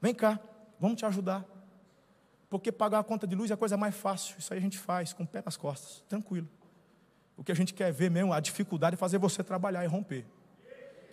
Vem 0.00 0.14
cá, 0.14 0.38
vamos 0.78 0.96
te 0.96 1.04
ajudar. 1.04 1.55
Porque 2.48 2.70
pagar 2.70 3.00
a 3.00 3.04
conta 3.04 3.26
de 3.26 3.34
luz 3.34 3.50
é 3.50 3.54
a 3.54 3.56
coisa 3.56 3.76
mais 3.76 3.94
fácil. 3.94 4.36
Isso 4.38 4.52
aí 4.52 4.58
a 4.58 4.62
gente 4.62 4.78
faz 4.78 5.12
com 5.12 5.24
o 5.24 5.26
pé 5.26 5.42
nas 5.44 5.56
costas, 5.56 6.02
tranquilo. 6.08 6.48
O 7.36 7.44
que 7.44 7.52
a 7.52 7.54
gente 7.54 7.74
quer 7.74 7.92
ver 7.92 8.10
mesmo, 8.10 8.32
a 8.32 8.40
dificuldade 8.40 8.94
é 8.94 8.96
fazer 8.96 9.18
você 9.18 9.42
trabalhar 9.42 9.84
e 9.84 9.88
romper. 9.88 10.24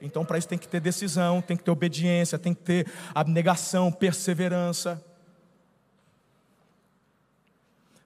Então, 0.01 0.25
para 0.25 0.38
isso 0.38 0.47
tem 0.47 0.57
que 0.57 0.67
ter 0.67 0.79
decisão, 0.79 1.41
tem 1.41 1.55
que 1.55 1.63
ter 1.63 1.71
obediência, 1.71 2.38
tem 2.38 2.53
que 2.53 2.61
ter 2.61 2.91
abnegação, 3.15 3.91
perseverança. 3.91 5.03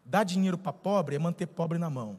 Dar 0.06 0.24
dinheiro 0.24 0.58
para 0.58 0.72
pobre 0.72 1.16
é 1.16 1.20
manter 1.20 1.48
pobre 1.48 1.78
na 1.78 1.90
mão. 1.90 2.18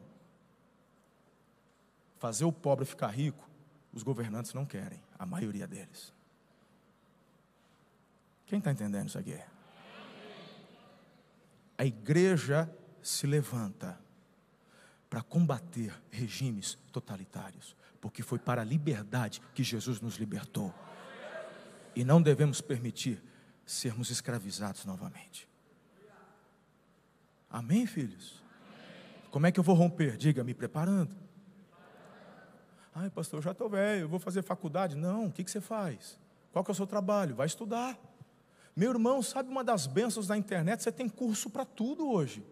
Fazer 2.17 2.45
o 2.45 2.51
pobre 2.51 2.85
ficar 2.85 3.07
rico, 3.07 3.49
os 3.93 4.03
governantes 4.03 4.53
não 4.53 4.65
querem, 4.65 5.01
a 5.17 5.25
maioria 5.25 5.65
deles. 5.65 6.13
Quem 8.45 8.59
está 8.59 8.71
entendendo 8.71 9.07
isso 9.07 9.17
aqui? 9.17 9.39
A 11.79 11.85
igreja 11.85 12.69
se 13.01 13.25
levanta 13.25 13.97
para 15.09 15.21
combater 15.21 15.97
regimes 16.11 16.77
totalitários, 16.91 17.73
porque 18.01 18.21
foi 18.21 18.37
para 18.37 18.61
a 18.61 18.65
liberdade 18.65 19.41
que 19.55 19.63
Jesus 19.63 20.01
nos 20.01 20.17
libertou. 20.17 20.75
E 21.95 22.03
não 22.03 22.21
devemos 22.21 22.59
permitir 22.59 23.23
sermos 23.65 24.09
escravizados 24.09 24.83
novamente. 24.83 25.47
Amém, 27.49 27.87
filhos? 27.87 28.43
Como 29.31 29.47
é 29.47 29.51
que 29.51 29.59
eu 29.59 29.63
vou 29.63 29.73
romper? 29.73 30.17
Diga, 30.17 30.43
me 30.43 30.53
preparando. 30.53 31.15
Ai, 32.93 33.09
pastor, 33.09 33.37
eu 33.37 33.43
já 33.43 33.51
estou 33.51 33.69
velho, 33.69 34.01
eu 34.01 34.09
vou 34.09 34.19
fazer 34.19 34.41
faculdade. 34.41 34.97
Não, 34.97 35.27
o 35.27 35.31
que, 35.31 35.45
que 35.45 35.49
você 35.49 35.61
faz? 35.61 36.19
Qual 36.51 36.61
que 36.61 36.71
é 36.71 36.73
o 36.73 36.75
seu 36.75 36.85
trabalho? 36.85 37.35
Vai 37.35 37.47
estudar. 37.47 37.97
Meu 38.75 38.91
irmão, 38.91 39.21
sabe 39.21 39.49
uma 39.49 39.63
das 39.63 39.87
bênçãos 39.87 40.27
da 40.27 40.37
internet? 40.37 40.83
Você 40.83 40.91
tem 40.91 41.09
curso 41.09 41.49
para 41.49 41.65
tudo 41.65 42.09
hoje. 42.09 42.43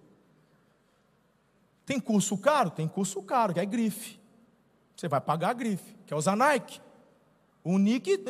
Tem 1.86 1.99
curso 1.99 2.38
caro? 2.38 2.70
Tem 2.70 2.88
curso 2.88 3.22
caro, 3.24 3.53
que 3.53 3.59
é 3.59 3.65
grife. 3.65 4.20
Você 4.95 5.07
vai 5.07 5.22
pagar 5.22 5.49
a 5.49 5.53
grife, 5.53 5.95
que 6.05 6.13
é 6.13 6.18
usar 6.18 6.36
Nike. 6.36 6.82
O 7.63 7.78
Nick 7.78 8.24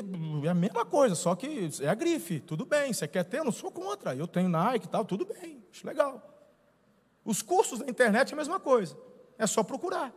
é 0.44 0.50
a 0.50 0.54
mesma 0.54 0.86
coisa, 0.86 1.16
só 1.16 1.36
que 1.36 1.70
é 1.82 1.88
a 1.88 1.96
grife. 1.96 2.40
Tudo 2.40 2.66
bem, 2.66 2.92
você 2.92 3.08
quer 3.08 3.24
ter? 3.24 3.40
Eu 3.40 3.46
não 3.46 3.52
sou 3.52 3.72
contra. 3.72 4.16
Eu 4.16 4.28
tenho 4.28 4.50
Nike 4.50 4.86
e 4.86 4.90
tal, 4.90 5.06
tudo 5.06 5.26
bem, 5.26 5.64
acho 5.72 5.86
legal. 5.86 6.22
Os 7.24 7.42
cursos 7.42 7.80
da 7.80 7.90
internet 7.90 8.32
é 8.32 8.34
a 8.34 8.38
mesma 8.38 8.60
coisa. 8.60 8.98
É 9.38 9.46
só 9.46 9.64
procurar. 9.64 10.14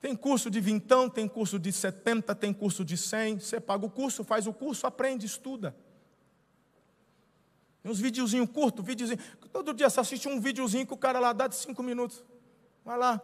Tem 0.00 0.16
curso 0.16 0.50
de 0.50 0.60
vintão, 0.60 1.10
tem 1.10 1.28
curso 1.28 1.58
de 1.58 1.70
70, 1.70 2.34
tem 2.34 2.52
curso 2.52 2.84
de 2.84 2.96
100. 2.96 3.38
Você 3.40 3.60
paga 3.60 3.84
o 3.84 3.90
curso, 3.90 4.24
faz 4.24 4.46
o 4.46 4.52
curso, 4.52 4.86
aprende, 4.86 5.26
estuda. 5.26 5.76
Tem 7.82 7.90
uns 7.90 7.98
videozinhos 7.98 8.48
curtos, 8.50 8.84
videozinho. 8.84 9.18
Todo 9.52 9.72
dia 9.72 9.88
você 9.88 10.00
assiste 10.00 10.28
um 10.28 10.40
videozinho 10.40 10.86
que 10.86 10.92
o 10.92 10.96
cara 10.96 11.18
lá 11.18 11.32
dá 11.32 11.46
de 11.46 11.56
cinco 11.56 11.82
minutos. 11.82 12.22
Vai 12.84 12.98
lá, 12.98 13.20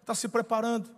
está 0.00 0.14
se 0.14 0.28
preparando. 0.28 0.90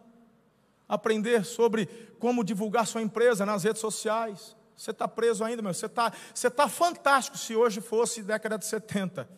Aprender 0.89 1.45
sobre 1.45 1.87
como 2.19 2.43
divulgar 2.43 2.87
sua 2.87 3.03
empresa 3.03 3.45
nas 3.45 3.63
redes 3.63 3.81
sociais. 3.81 4.57
Você 4.77 4.91
está 4.91 5.07
preso 5.07 5.45
ainda, 5.45 5.61
meu. 5.61 5.75
Você 5.75 5.87
está 5.87 6.13
você 6.33 6.51
tá 6.51 6.69
fantástico 6.69 7.37
se 7.37 7.55
hoje 7.55 7.81
fosse 7.81 8.23
década 8.23 8.57
de 8.57 8.65
70. 8.65 9.29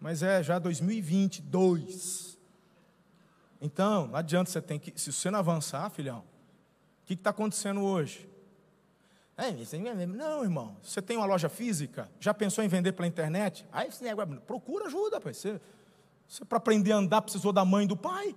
Mas 0.00 0.22
é 0.22 0.42
já 0.42 0.58
2022. 0.58 2.38
Então, 3.60 4.08
não 4.08 4.16
adianta 4.16 4.50
você 4.50 4.60
tem 4.60 4.78
que. 4.78 4.98
Se 5.00 5.12
você 5.12 5.30
não 5.30 5.38
avançar, 5.38 5.88
filhão, 5.90 6.18
o 7.02 7.06
que 7.06 7.14
está 7.14 7.30
acontecendo 7.30 7.82
hoje? 7.82 8.28
É, 9.38 9.52
não, 10.06 10.42
irmão, 10.42 10.76
você 10.82 11.02
tem 11.02 11.18
uma 11.18 11.26
loja 11.26 11.50
física, 11.50 12.10
já 12.18 12.32
pensou 12.32 12.64
em 12.64 12.68
vender 12.68 12.92
pela 12.92 13.06
internet? 13.06 13.66
Aí 13.70 13.88
esse 13.88 14.02
negócio, 14.02 14.40
procura 14.40 14.86
ajuda, 14.86 15.20
pai. 15.20 15.34
Você, 15.34 15.60
você 16.26 16.42
para 16.42 16.56
aprender 16.56 16.92
a 16.92 16.96
andar 16.96 17.20
precisou 17.20 17.52
da 17.52 17.62
mãe 17.62 17.84
e 17.84 17.88
do 17.88 17.96
pai. 17.96 18.34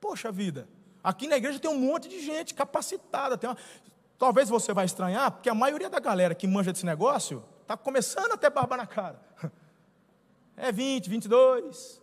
Poxa 0.00 0.32
vida, 0.32 0.66
aqui 1.02 1.28
na 1.28 1.36
igreja 1.36 1.58
tem 1.58 1.70
um 1.70 1.78
monte 1.78 2.08
de 2.08 2.24
gente 2.24 2.54
capacitada. 2.54 3.38
Uma... 3.46 3.56
Talvez 4.18 4.48
você 4.48 4.72
vai 4.72 4.86
estranhar, 4.86 5.30
porque 5.30 5.50
a 5.50 5.54
maioria 5.54 5.90
da 5.90 6.00
galera 6.00 6.34
que 6.34 6.46
manja 6.46 6.72
desse 6.72 6.86
negócio 6.86 7.44
está 7.60 7.76
começando 7.76 8.32
a 8.32 8.36
ter 8.38 8.50
barba 8.50 8.76
na 8.76 8.86
cara. 8.86 9.20
É 10.56 10.70
20, 10.70 11.10
22. 11.10 12.00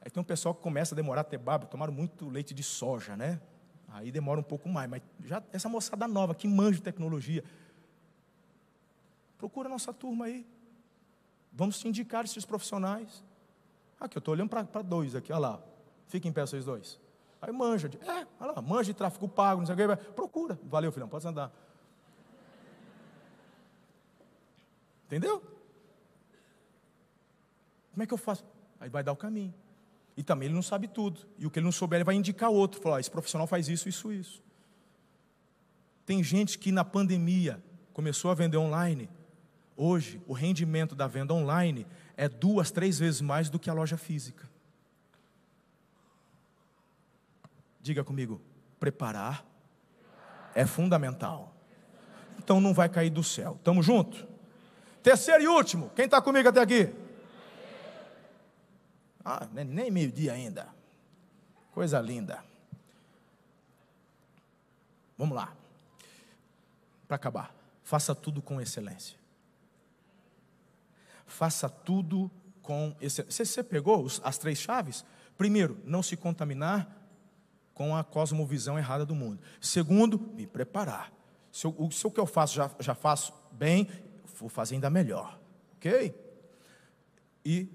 Aí 0.00 0.10
tem 0.10 0.20
um 0.20 0.24
pessoal 0.24 0.52
que 0.52 0.60
começa 0.60 0.92
a 0.92 0.96
demorar 0.96 1.20
a 1.20 1.24
ter 1.24 1.38
barba, 1.38 1.66
tomaram 1.66 1.92
muito 1.92 2.28
leite 2.28 2.52
de 2.52 2.64
soja, 2.64 3.16
né? 3.16 3.40
Aí 3.96 4.12
demora 4.12 4.38
um 4.38 4.42
pouco 4.42 4.68
mais, 4.68 4.90
mas 4.90 5.02
já 5.24 5.42
essa 5.54 5.70
moçada 5.70 6.06
nova 6.06 6.34
que 6.34 6.46
manja 6.46 6.82
tecnologia, 6.82 7.42
procura 9.38 9.68
a 9.68 9.72
nossa 9.72 9.90
turma 9.90 10.26
aí. 10.26 10.46
Vamos 11.50 11.78
te 11.78 11.88
indicar 11.88 12.26
esses 12.26 12.44
profissionais. 12.44 13.24
Aqui, 13.98 14.18
eu 14.18 14.18
estou 14.18 14.32
olhando 14.34 14.50
para 14.50 14.82
dois 14.82 15.14
aqui, 15.14 15.32
olha 15.32 15.40
lá. 15.40 15.60
Fiquem 16.08 16.28
em 16.28 16.32
pé 16.32 16.42
vocês 16.42 16.66
dois. 16.66 17.00
Aí 17.40 17.50
manja 17.50 17.88
de, 17.88 17.96
é, 17.98 18.26
olha 18.38 18.52
lá, 18.52 18.60
manja 18.60 18.84
de 18.84 18.94
tráfego 18.94 19.26
pago, 19.26 19.62
não 19.62 19.66
sei 19.66 19.74
o 19.74 19.96
que. 19.96 20.12
Procura. 20.12 20.58
Valeu, 20.64 20.92
filhão, 20.92 21.08
pode 21.08 21.26
andar. 21.26 21.50
Entendeu? 25.06 25.40
Como 27.92 28.02
é 28.02 28.06
que 28.06 28.12
eu 28.12 28.18
faço? 28.18 28.44
Aí 28.78 28.90
vai 28.90 29.02
dar 29.02 29.12
o 29.12 29.16
caminho. 29.16 29.54
E 30.16 30.22
também 30.22 30.46
ele 30.46 30.54
não 30.54 30.62
sabe 30.62 30.88
tudo. 30.88 31.20
E 31.38 31.46
o 31.46 31.50
que 31.50 31.58
ele 31.58 31.64
não 31.64 31.72
souber, 31.72 31.98
ele 31.98 32.04
vai 32.04 32.14
indicar 32.14 32.50
outro. 32.50 32.80
Falar, 32.80 33.00
esse 33.00 33.10
profissional 33.10 33.46
faz 33.46 33.68
isso, 33.68 33.88
isso, 33.88 34.12
isso. 34.12 34.42
Tem 36.06 36.22
gente 36.22 36.58
que 36.58 36.72
na 36.72 36.84
pandemia 36.84 37.62
começou 37.92 38.30
a 38.30 38.34
vender 38.34 38.56
online. 38.56 39.10
Hoje, 39.76 40.22
o 40.26 40.32
rendimento 40.32 40.94
da 40.94 41.06
venda 41.06 41.34
online 41.34 41.86
é 42.16 42.28
duas, 42.28 42.70
três 42.70 42.98
vezes 42.98 43.20
mais 43.20 43.50
do 43.50 43.58
que 43.58 43.68
a 43.68 43.74
loja 43.74 43.98
física. 43.98 44.48
Diga 47.82 48.02
comigo, 48.02 48.40
preparar 48.80 49.44
é 50.54 50.64
fundamental. 50.64 51.54
Então 52.38 52.60
não 52.60 52.72
vai 52.72 52.88
cair 52.88 53.10
do 53.10 53.22
céu. 53.22 53.60
Tamo 53.62 53.82
junto? 53.82 54.26
Terceiro 55.02 55.42
e 55.42 55.48
último, 55.48 55.90
quem 55.94 56.06
está 56.06 56.20
comigo 56.22 56.48
até 56.48 56.60
aqui? 56.60 56.92
Ah, 59.28 59.44
nem 59.52 59.90
meio-dia 59.90 60.34
ainda. 60.34 60.68
Coisa 61.72 62.00
linda. 62.00 62.44
Vamos 65.18 65.34
lá. 65.34 65.52
para 67.08 67.16
acabar. 67.16 67.52
Faça 67.82 68.14
tudo 68.14 68.40
com 68.40 68.60
excelência. 68.60 69.18
Faça 71.26 71.68
tudo 71.68 72.30
com 72.62 72.94
excelência. 73.00 73.44
Você, 73.44 73.64
pegou 73.64 74.06
as 74.22 74.38
três 74.38 74.58
chaves? 74.58 75.04
Primeiro, 75.36 75.76
não 75.84 76.04
se 76.04 76.16
contaminar 76.16 76.88
com 77.74 77.96
a 77.96 78.04
cosmovisão 78.04 78.78
errada 78.78 79.04
do 79.04 79.14
mundo. 79.16 79.40
Segundo, 79.60 80.20
me 80.20 80.46
preparar. 80.46 81.12
Se, 81.50 81.66
eu, 81.66 81.90
se 81.90 82.06
o 82.06 82.12
que 82.12 82.20
eu 82.20 82.26
faço 82.26 82.54
já, 82.54 82.70
já 82.78 82.94
faço 82.94 83.34
bem, 83.50 83.88
vou 84.38 84.48
fazer 84.48 84.76
ainda 84.76 84.88
melhor. 84.88 85.36
Ok? 85.76 86.14
E, 87.44 87.68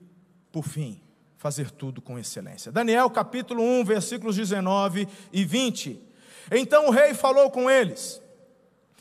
por 0.50 0.64
fim, 0.64 1.02
fazer 1.42 1.72
tudo 1.72 2.02
com 2.02 2.20
excelência. 2.20 2.72
Daniel 2.72 3.10
capítulo 3.10 3.64
1, 3.64 3.84
versículos 3.84 4.36
19 4.36 5.08
e 5.34 5.44
20. 5.44 6.00
Então 6.52 6.88
o 6.88 6.92
rei 6.92 7.14
falou 7.14 7.50
com 7.50 7.70
eles, 7.70 8.22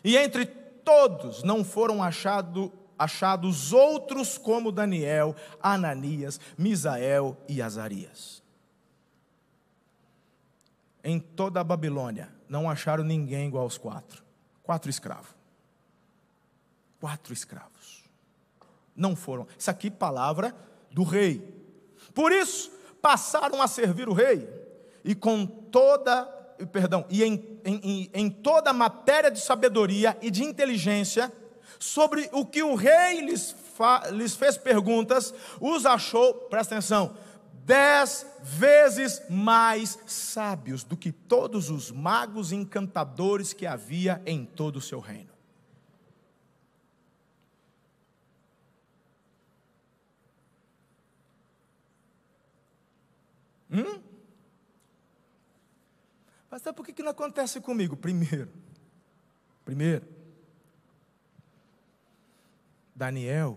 e 0.02 0.16
entre 0.16 0.46
todos 0.46 1.42
não 1.42 1.62
foram 1.62 2.02
achado, 2.02 2.72
achados 2.98 3.72
outros 3.72 4.38
como 4.38 4.72
Daniel, 4.72 5.36
Ananias, 5.62 6.40
Misael 6.56 7.36
e 7.48 7.60
Azarias 7.60 8.40
em 11.02 11.18
toda 11.18 11.60
a 11.60 11.64
Babilônia, 11.64 12.28
não 12.48 12.68
acharam 12.68 13.04
ninguém 13.04 13.48
igual 13.48 13.64
aos 13.64 13.78
quatro. 13.78 14.22
Quatro 14.62 14.90
escravos. 14.90 15.34
Quatro 17.00 17.32
escravos. 17.32 18.04
Não 18.94 19.16
foram. 19.16 19.46
Isso 19.58 19.70
aqui 19.70 19.90
palavra 19.90 20.54
do 20.90 21.02
rei. 21.02 21.59
Por 22.20 22.32
isso, 22.32 22.70
passaram 23.00 23.62
a 23.62 23.66
servir 23.66 24.06
o 24.06 24.12
rei. 24.12 24.46
E 25.02 25.14
com 25.14 25.46
toda, 25.46 26.26
perdão, 26.70 27.06
e 27.08 27.24
em, 27.24 27.58
em, 27.64 28.10
em 28.12 28.28
toda 28.28 28.74
matéria 28.74 29.30
de 29.30 29.40
sabedoria 29.40 30.14
e 30.20 30.30
de 30.30 30.44
inteligência, 30.44 31.32
sobre 31.78 32.28
o 32.30 32.44
que 32.44 32.62
o 32.62 32.74
rei 32.74 33.22
lhes, 33.22 33.56
fa, 33.74 34.10
lhes 34.10 34.34
fez 34.34 34.58
perguntas, 34.58 35.32
os 35.58 35.86
achou, 35.86 36.34
presta 36.34 36.74
atenção, 36.74 37.16
dez 37.64 38.26
vezes 38.42 39.22
mais 39.30 39.98
sábios 40.06 40.84
do 40.84 40.98
que 40.98 41.10
todos 41.10 41.70
os 41.70 41.90
magos 41.90 42.52
e 42.52 42.56
encantadores 42.56 43.54
que 43.54 43.66
havia 43.66 44.20
em 44.26 44.44
todo 44.44 44.76
o 44.76 44.82
seu 44.82 45.00
reino. 45.00 45.29
Hum? 53.70 54.02
Pastor, 56.48 56.74
por 56.74 56.84
que, 56.84 56.92
que 56.92 57.02
não 57.02 57.10
acontece 57.10 57.60
comigo? 57.60 57.96
Primeiro, 57.96 58.50
primeiro, 59.64 60.06
Daniel 62.94 63.56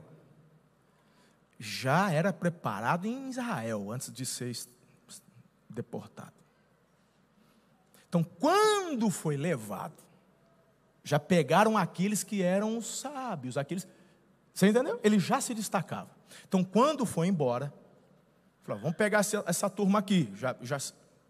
já 1.58 2.12
era 2.12 2.32
preparado 2.32 3.08
em 3.08 3.30
Israel 3.30 3.92
antes 3.92 4.12
de 4.12 4.26
ser 4.26 4.56
deportado. 5.70 6.34
Então, 8.08 8.24
quando 8.24 9.10
foi 9.10 9.36
levado, 9.36 10.04
já 11.04 11.20
pegaram 11.20 11.76
aqueles 11.78 12.24
que 12.24 12.44
eram 12.44 12.80
sábios, 12.80 13.58
aqueles. 13.58 13.88
Você 14.54 14.68
entendeu? 14.68 15.00
Ele 15.04 15.18
já 15.18 15.42
se 15.42 15.54
destacava. 15.56 16.12
Então, 16.48 16.64
quando 16.64 17.06
foi 17.06 17.28
embora, 17.28 17.74
falou: 18.64 18.82
vamos 18.82 18.98
pegar 18.98 19.20
essa, 19.20 19.44
essa 19.46 19.70
turma 19.70 20.00
aqui. 20.00 20.32
Já, 20.36 20.56
já 20.62 20.78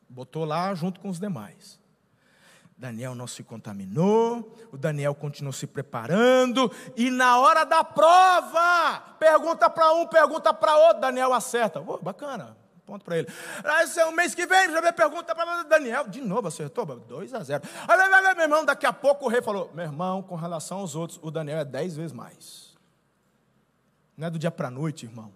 botou 0.10 0.46
lá 0.46 0.74
junto 0.74 1.00
com 1.00 1.10
os 1.10 1.20
demais. 1.20 1.82
Daniel 2.78 3.16
não 3.16 3.28
se 3.28 3.44
contaminou, 3.44 4.58
o 4.72 4.78
Daniel 4.78 5.16
continuou 5.16 5.54
se 5.54 5.66
preparando, 5.66 6.72
e 6.98 7.10
na 7.10 7.38
hora 7.38 7.64
da 7.64 7.84
prova, 7.84 9.00
pergunta 9.20 9.70
para 9.70 9.94
um, 9.94 10.06
pergunta 10.06 10.54
para 10.54 10.76
outro, 10.76 11.02
Daniel 11.02 11.34
acerta. 11.34 11.80
Oh, 11.80 11.98
bacana, 12.00 12.58
ponto 12.86 13.06
para 13.06 13.20
ele. 13.20 13.28
Aí, 13.64 13.88
é 13.98 14.06
o 14.06 14.12
mês 14.12 14.36
que 14.36 14.46
vem, 14.46 14.70
já 14.72 14.82
vem 14.82 14.92
pergunta 14.92 15.34
para 15.34 15.64
Daniel, 15.64 16.08
de 16.08 16.20
novo 16.20 16.48
acertou, 16.48 16.86
2 16.86 17.34
a 17.34 17.44
0. 17.44 17.64
Aí, 17.88 18.36
meu 18.36 18.44
irmão, 18.44 18.66
daqui 18.66 18.86
a 18.86 18.92
pouco 18.92 19.26
o 19.26 19.30
rei 19.30 19.42
falou: 19.42 19.72
meu 19.74 19.86
irmão, 19.86 20.22
com 20.22 20.36
relação 20.36 20.80
aos 20.80 20.96
outros, 20.96 21.20
o 21.22 21.32
Daniel 21.32 21.60
é 21.60 21.66
10 21.66 21.96
vezes 21.96 22.12
mais. 22.12 22.76
Não 24.18 24.28
é 24.28 24.30
do 24.30 24.38
dia 24.38 24.52
para 24.52 24.68
a 24.68 24.72
noite, 24.72 25.06
irmão. 25.06 25.32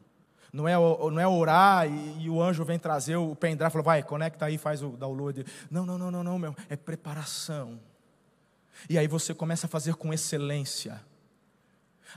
Não 0.52 0.68
é, 0.68 0.76
não 0.76 1.20
é 1.20 1.28
orar 1.28 1.88
e, 1.88 2.24
e, 2.24 2.30
o 2.30 2.41
anjo 2.41 2.64
vem 2.64 2.80
trazer 2.80 3.16
o 3.16 3.36
pendrive 3.36 3.70
e 3.70 3.72
fala, 3.72 3.84
vai, 3.84 4.04
conecta 4.04 4.45
aí, 4.45 4.58
faz 4.58 4.82
o 4.82 4.89
download. 4.89 5.45
Não, 5.70 5.86
não, 5.86 5.98
não, 5.98 6.10
não, 6.10 6.24
não, 6.24 6.39
meu. 6.39 6.56
É 6.70 6.76
preparação. 6.76 7.80
E 8.89 8.98
aí 8.98 9.08
você 9.08 9.34
começa 9.34 9.68
a 9.68 9.70
fazer 9.70 9.95
com 9.95 10.14
excelência. 10.14 11.02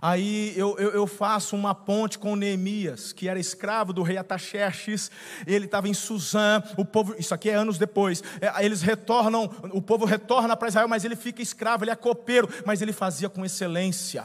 Aí 0.01 0.55
eu, 0.57 0.79
eu, 0.79 0.91
eu, 0.91 1.07
faço 1.07 1.57
uma 1.57 1.75
ponte 1.75 2.19
com 2.19 2.37
Neemias, 2.37 3.13
que 3.13 3.29
era 3.29 3.41
escravo 3.41 3.93
do 3.93 4.03
rei 4.03 4.17
Ataxerxes, 4.17 5.11
ele 5.47 5.65
estava 5.65 5.89
em 5.89 5.95
Suzã, 5.95 6.63
o 6.77 6.85
povo, 6.85 7.15
isso 7.19 7.35
aqui 7.35 7.51
é 7.51 7.55
anos 7.55 7.77
depois, 7.77 8.23
é, 8.41 8.65
eles 8.65 8.83
retornam, 8.83 9.45
o 9.73 9.83
povo 9.83 10.05
retorna 10.05 10.57
para 10.57 10.69
Israel, 10.69 10.89
mas 10.89 11.05
ele 11.05 11.17
fica 11.17 11.43
escravo, 11.43 11.85
ele 11.85 11.91
é 11.91 11.97
copeiro, 11.97 12.49
mas 12.65 12.81
ele 12.81 12.93
fazia 12.93 13.29
com 13.29 13.45
excelência, 13.45 14.25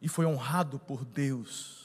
e 0.00 0.08
foi 0.08 0.24
honrado 0.24 0.78
por 0.78 1.04
Deus. 1.04 1.79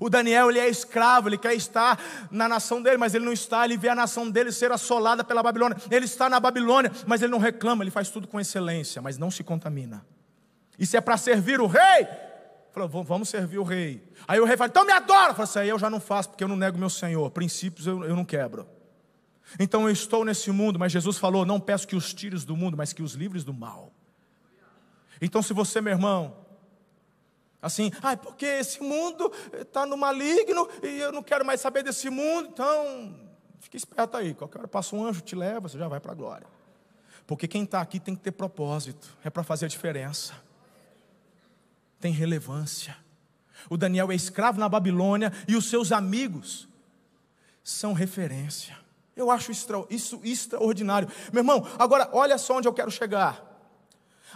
O 0.00 0.08
Daniel, 0.08 0.50
ele 0.50 0.58
é 0.58 0.68
escravo, 0.68 1.28
ele 1.28 1.38
quer 1.38 1.54
estar 1.54 1.98
na 2.30 2.48
nação 2.48 2.82
dele, 2.82 2.96
mas 2.96 3.14
ele 3.14 3.24
não 3.24 3.32
está, 3.32 3.64
ele 3.64 3.76
vê 3.76 3.88
a 3.88 3.94
nação 3.94 4.30
dele 4.30 4.52
ser 4.52 4.72
assolada 4.72 5.22
pela 5.24 5.42
Babilônia. 5.42 5.76
Ele 5.90 6.04
está 6.04 6.28
na 6.28 6.38
Babilônia, 6.40 6.90
mas 7.06 7.22
ele 7.22 7.32
não 7.32 7.38
reclama, 7.38 7.82
ele 7.82 7.90
faz 7.90 8.10
tudo 8.10 8.26
com 8.26 8.38
excelência, 8.38 9.00
mas 9.00 9.18
não 9.18 9.30
se 9.30 9.42
contamina. 9.42 10.04
Isso 10.78 10.96
é 10.96 11.00
para 11.00 11.16
servir 11.16 11.60
o 11.60 11.66
rei? 11.66 12.06
Falou, 12.72 13.02
vamos 13.02 13.28
servir 13.28 13.58
o 13.58 13.64
rei. 13.64 14.06
Aí 14.26 14.38
o 14.38 14.44
rei 14.44 14.56
fala, 14.56 14.68
então 14.68 14.84
me 14.84 14.92
adora. 14.92 15.32
Falou 15.32 15.44
assim, 15.44 15.60
aí 15.60 15.68
eu 15.68 15.78
já 15.78 15.90
não 15.90 16.00
faço, 16.00 16.28
porque 16.30 16.44
eu 16.44 16.48
não 16.48 16.56
nego 16.56 16.78
meu 16.78 16.90
Senhor. 16.90 17.30
Princípios 17.30 17.86
eu, 17.86 18.04
eu 18.04 18.14
não 18.14 18.24
quebro. 18.24 18.66
Então 19.58 19.82
eu 19.82 19.90
estou 19.90 20.24
nesse 20.24 20.50
mundo, 20.50 20.78
mas 20.78 20.92
Jesus 20.92 21.16
falou: 21.16 21.46
não 21.46 21.60
peço 21.60 21.86
que 21.86 21.96
os 21.96 22.12
tires 22.12 22.44
do 22.44 22.56
mundo, 22.56 22.76
mas 22.76 22.92
que 22.92 23.02
os 23.02 23.14
livres 23.14 23.44
do 23.44 23.54
mal. 23.54 23.92
Então, 25.20 25.42
se 25.42 25.52
você, 25.52 25.80
meu 25.80 25.92
irmão, 25.92 26.36
Assim, 27.60 27.90
ah, 28.02 28.16
porque 28.16 28.46
esse 28.46 28.80
mundo 28.80 29.32
está 29.52 29.84
no 29.84 29.96
maligno 29.96 30.68
e 30.82 31.00
eu 31.00 31.10
não 31.10 31.22
quero 31.22 31.44
mais 31.44 31.60
saber 31.60 31.82
desse 31.82 32.08
mundo, 32.08 32.50
então 32.52 33.18
fique 33.60 33.76
esperto 33.76 34.16
aí. 34.16 34.32
Qualquer 34.32 34.58
hora 34.58 34.68
passa 34.68 34.94
um 34.94 35.04
anjo, 35.04 35.20
te 35.20 35.34
leva, 35.34 35.68
você 35.68 35.76
já 35.76 35.88
vai 35.88 35.98
para 35.98 36.12
a 36.12 36.14
glória. 36.14 36.46
Porque 37.26 37.48
quem 37.48 37.64
está 37.64 37.80
aqui 37.80 37.98
tem 37.98 38.14
que 38.14 38.22
ter 38.22 38.30
propósito, 38.30 39.16
é 39.24 39.28
para 39.28 39.42
fazer 39.42 39.66
a 39.66 39.68
diferença, 39.68 40.34
tem 42.00 42.12
relevância. 42.12 42.96
O 43.68 43.76
Daniel 43.76 44.12
é 44.12 44.14
escravo 44.14 44.60
na 44.60 44.68
Babilônia 44.68 45.32
e 45.48 45.56
os 45.56 45.68
seus 45.68 45.90
amigos 45.90 46.68
são 47.62 47.92
referência. 47.92 48.78
Eu 49.16 49.32
acho 49.32 49.50
isso 49.50 50.20
extraordinário. 50.22 51.08
Meu 51.32 51.40
irmão, 51.40 51.66
agora 51.76 52.08
olha 52.12 52.38
só 52.38 52.58
onde 52.58 52.68
eu 52.68 52.72
quero 52.72 52.90
chegar. 52.90 53.44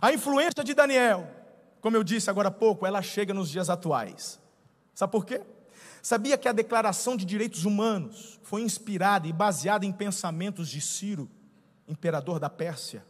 A 0.01 0.13
influência 0.13 0.65
de 0.65 0.75
Daniel 0.75 1.42
como 1.83 1.97
eu 1.97 2.05
disse 2.05 2.31
agora 2.31 2.47
há 2.47 2.53
pouco, 2.53 2.87
ela 2.87 3.03
chega 3.03 3.35
nos 3.35 3.51
dias 3.51 3.69
atuais. 3.69 4.41
Sabe 4.95 5.11
por 5.11 5.27
quê? 5.27 5.43
Sabia 6.01 6.39
que 6.39 6.47
a 6.47 6.53
Declaração 6.53 7.17
de 7.17 7.25
Direitos 7.25 7.65
Humanos 7.65 8.39
foi 8.45 8.63
inspirada 8.63 9.27
e 9.27 9.33
baseada 9.33 9.85
em 9.85 9.93
pensamentos 9.93 10.69
de 10.69 10.81
Ciro, 10.81 11.29
imperador 11.89 12.39
da 12.39 12.49
Pérsia, 12.49 13.05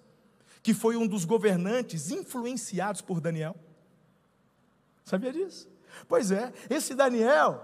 que 0.62 0.72
foi 0.72 0.96
um 0.96 1.06
dos 1.06 1.26
governantes 1.26 2.10
influenciados 2.10 3.02
por 3.02 3.20
Daniel? 3.20 3.54
Sabia 5.04 5.32
disso? 5.34 5.68
Pois 6.08 6.30
é, 6.30 6.50
esse 6.70 6.94
Daniel, 6.94 7.62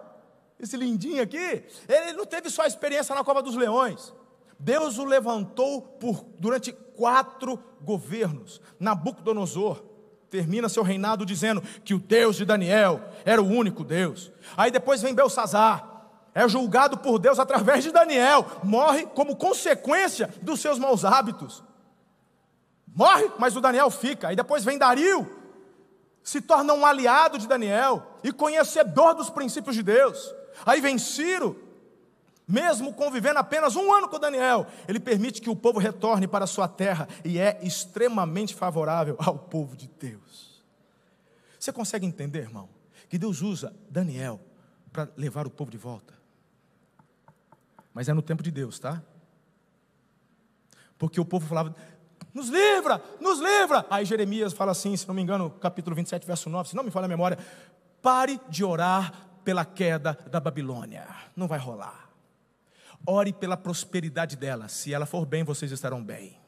esse 0.61 0.76
lindinho 0.76 1.22
aqui, 1.22 1.64
ele 1.88 2.12
não 2.12 2.26
teve 2.26 2.50
só 2.50 2.66
experiência 2.66 3.14
na 3.14 3.24
Copa 3.24 3.42
dos 3.42 3.56
Leões. 3.56 4.12
Deus 4.59 4.98
o 4.98 5.04
levantou 5.06 5.80
por, 5.80 6.22
durante 6.38 6.70
quatro 6.70 7.59
governos. 7.80 8.61
Nabucodonosor, 8.78 9.88
termina 10.31 10.68
seu 10.68 10.83
reinado 10.83 11.24
dizendo 11.24 11.62
que 11.85 11.95
o 11.95 11.99
Deus 11.99 12.37
de 12.37 12.45
Daniel 12.45 13.03
era 13.24 13.43
o 13.43 13.47
único 13.47 13.85
Deus. 13.85 14.31
Aí 14.57 14.70
depois 14.70 15.03
vem 15.03 15.14
Belsazar, 15.14 15.87
é 16.35 16.49
julgado 16.49 16.99
por 16.99 17.18
Deus 17.18 17.39
através 17.39 17.83
de 17.83 17.91
Daniel, 17.91 18.47
morre 18.62 19.07
como 19.07 19.37
consequência 19.37 20.33
dos 20.43 20.61
seus 20.61 20.79
maus 20.79 21.05
hábitos. 21.05 21.62
Morre, 22.95 23.31
mas 23.39 23.57
o 23.57 23.61
Daniel 23.61 23.91
fica. 23.91 24.29
Aí 24.29 24.37
depois 24.37 24.64
vem 24.64 24.79
Dario, 24.79 25.31
se 26.22 26.41
torna 26.41 26.74
um 26.74 26.85
aliado 26.85 27.39
de 27.39 27.47
Daniel 27.47 28.03
e 28.22 28.33
conhecedor 28.33 29.14
dos 29.14 29.31
princípios 29.31 29.74
de 29.74 29.83
Deus. 29.83 30.35
Aí 30.66 30.81
vem 30.81 30.99
Ciro, 30.99 31.68
mesmo 32.49 32.94
convivendo 32.94 33.38
apenas 33.38 33.76
um 33.76 33.92
ano 33.92 34.09
com 34.09 34.18
Daniel, 34.18 34.66
ele 34.88 34.99
permite 34.99 35.42
que 35.42 35.51
o 35.51 35.57
povo 35.57 35.78
retorne 35.78 36.26
para 36.26 36.46
sua 36.46 36.66
terra 36.66 37.07
e 37.22 37.38
é 37.38 37.59
extremamente 37.62 38.55
favorável 38.55 39.16
ao 39.18 39.38
povo 39.38 39.76
de 39.76 39.86
Deus. 39.86 40.64
Você 41.61 41.70
consegue 41.70 42.07
entender, 42.07 42.40
irmão, 42.40 42.70
que 43.11 43.18
Deus 43.18 43.42
usa 43.42 43.74
Daniel 43.90 44.40
para 44.90 45.09
levar 45.14 45.46
o 45.46 45.51
povo 45.51 45.70
de 45.70 45.76
volta? 45.76 46.14
Mas 47.92 48.09
é 48.09 48.14
no 48.14 48.22
tempo 48.22 48.42
de 48.42 48.51
Deus, 48.51 48.78
tá? 48.78 49.03
Porque 50.96 51.20
o 51.20 51.24
povo 51.24 51.46
falava: 51.46 51.74
Nos 52.32 52.49
livra, 52.49 53.03
nos 53.20 53.40
livra. 53.40 53.84
Aí 53.90 54.07
Jeremias 54.07 54.55
fala 54.55 54.72
assim, 54.72 54.96
se 54.96 55.07
não 55.07 55.14
me 55.14 55.20
engano, 55.20 55.51
capítulo 55.51 55.94
27, 55.94 56.26
verso 56.26 56.49
9, 56.49 56.70
se 56.70 56.76
não 56.76 56.84
me 56.84 56.90
falha 56.90 57.05
a 57.05 57.09
memória, 57.09 57.38
pare 58.01 58.40
de 58.49 58.64
orar 58.64 59.28
pela 59.44 59.64
queda 59.64 60.16
da 60.30 60.40
Babilônia. 60.40 61.07
Não 61.36 61.46
vai 61.46 61.59
rolar. 61.59 62.07
Ore 63.07 63.32
pela 63.32 63.57
prosperidade 63.57 64.36
dela. 64.36 64.68
Se 64.68 64.92
ela 64.92 65.07
for 65.07 65.24
bem, 65.24 65.44
vocês 65.44 65.72
estarão 65.72 66.03
bem. 66.03 66.38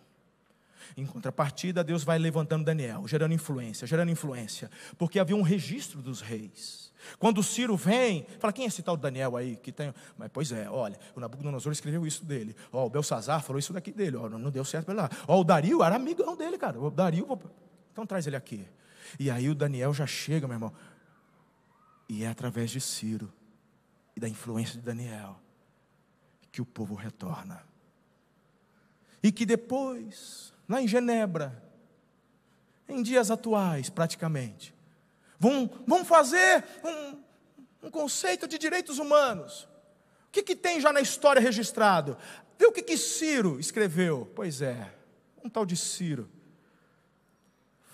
Em 0.97 1.07
contrapartida, 1.07 1.85
Deus 1.85 2.03
vai 2.03 2.19
levantando 2.19 2.65
Daniel, 2.65 3.07
gerando 3.07 3.33
influência, 3.33 3.87
gerando 3.87 4.11
influência, 4.11 4.71
porque 4.99 5.19
havia 5.19 5.37
um 5.37 5.43
registro 5.43 6.03
dos 6.03 6.21
reis. 6.21 6.91
Quando 7.19 7.39
o 7.39 7.43
Ciro 7.43 7.77
vem, 7.77 8.27
fala: 8.39 8.53
quem 8.53 8.65
é 8.65 8.69
esse 8.69 8.83
tal 8.83 8.97
Daniel 8.97 9.37
aí 9.37 9.57
que 9.57 9.73
tem. 9.73 9.95
Mas, 10.19 10.31
pois 10.33 10.53
é, 10.53 10.69
olha, 10.69 10.99
o 11.15 11.21
Nabucodonosor 11.21 11.73
escreveu 11.73 12.07
isso 12.07 12.25
dele. 12.25 12.55
Ó, 12.73 12.87
o 12.87 12.91
Belsazar 12.91 13.43
falou 13.43 13.59
isso 13.59 13.73
daqui 13.73 13.93
dele. 13.93 14.17
Ó, 14.17 14.29
não, 14.29 14.51
deu 14.51 14.65
certo 14.65 14.93
lá. 14.93 15.09
Ó, 15.27 15.41
o 15.41 15.45
Dario 15.45 15.83
era 15.83 15.97
amigão 15.97 16.37
dele, 16.37 16.59
cara. 16.59 16.79
O 16.79 16.91
Dario, 16.91 17.27
então 17.93 18.05
traz 18.05 18.27
ele 18.27 18.37
aqui. 18.37 18.67
E 19.19 19.31
aí 19.31 19.49
o 19.49 19.55
Daniel 19.55 19.95
já 19.95 20.07
chega, 20.07 20.47
meu 20.47 20.57
irmão. 20.57 20.73
E 22.09 22.25
é 22.25 22.29
através 22.29 22.71
de 22.71 22.81
Ciro 22.81 23.33
e 24.15 24.21
da 24.21 24.29
influência 24.29 24.79
de 24.79 24.85
Daniel 24.85 25.41
que 26.51 26.61
o 26.61 26.67
povo 26.67 26.95
retorna. 26.95 27.65
E 29.23 29.31
que 29.31 29.45
depois, 29.45 30.53
lá 30.69 30.81
em 30.81 30.89
Genebra, 30.89 31.63
em 32.89 33.03
dias 33.03 33.31
atuais 33.31 33.91
praticamente, 33.91 34.75
vão, 35.39 35.71
vão 35.87 36.05
fazer 36.05 36.65
um, 36.85 37.87
um 37.87 37.91
conceito 37.91 38.49
de 38.49 38.59
direitos 38.59 38.99
humanos. 38.99 39.69
O 40.29 40.33
que, 40.33 40.43
que 40.43 40.57
tem 40.57 40.81
já 40.81 40.93
na 40.93 41.01
história 41.01 41.41
registrado? 41.41 42.17
Vê 42.59 42.67
o 42.67 42.73
que, 42.73 42.83
que 42.83 42.97
Ciro 42.97 43.59
escreveu. 43.59 44.31
Pois 44.35 44.63
é, 44.63 44.95
um 45.43 45.49
tal 45.49 45.67
de 45.67 45.77
Ciro 45.77 46.29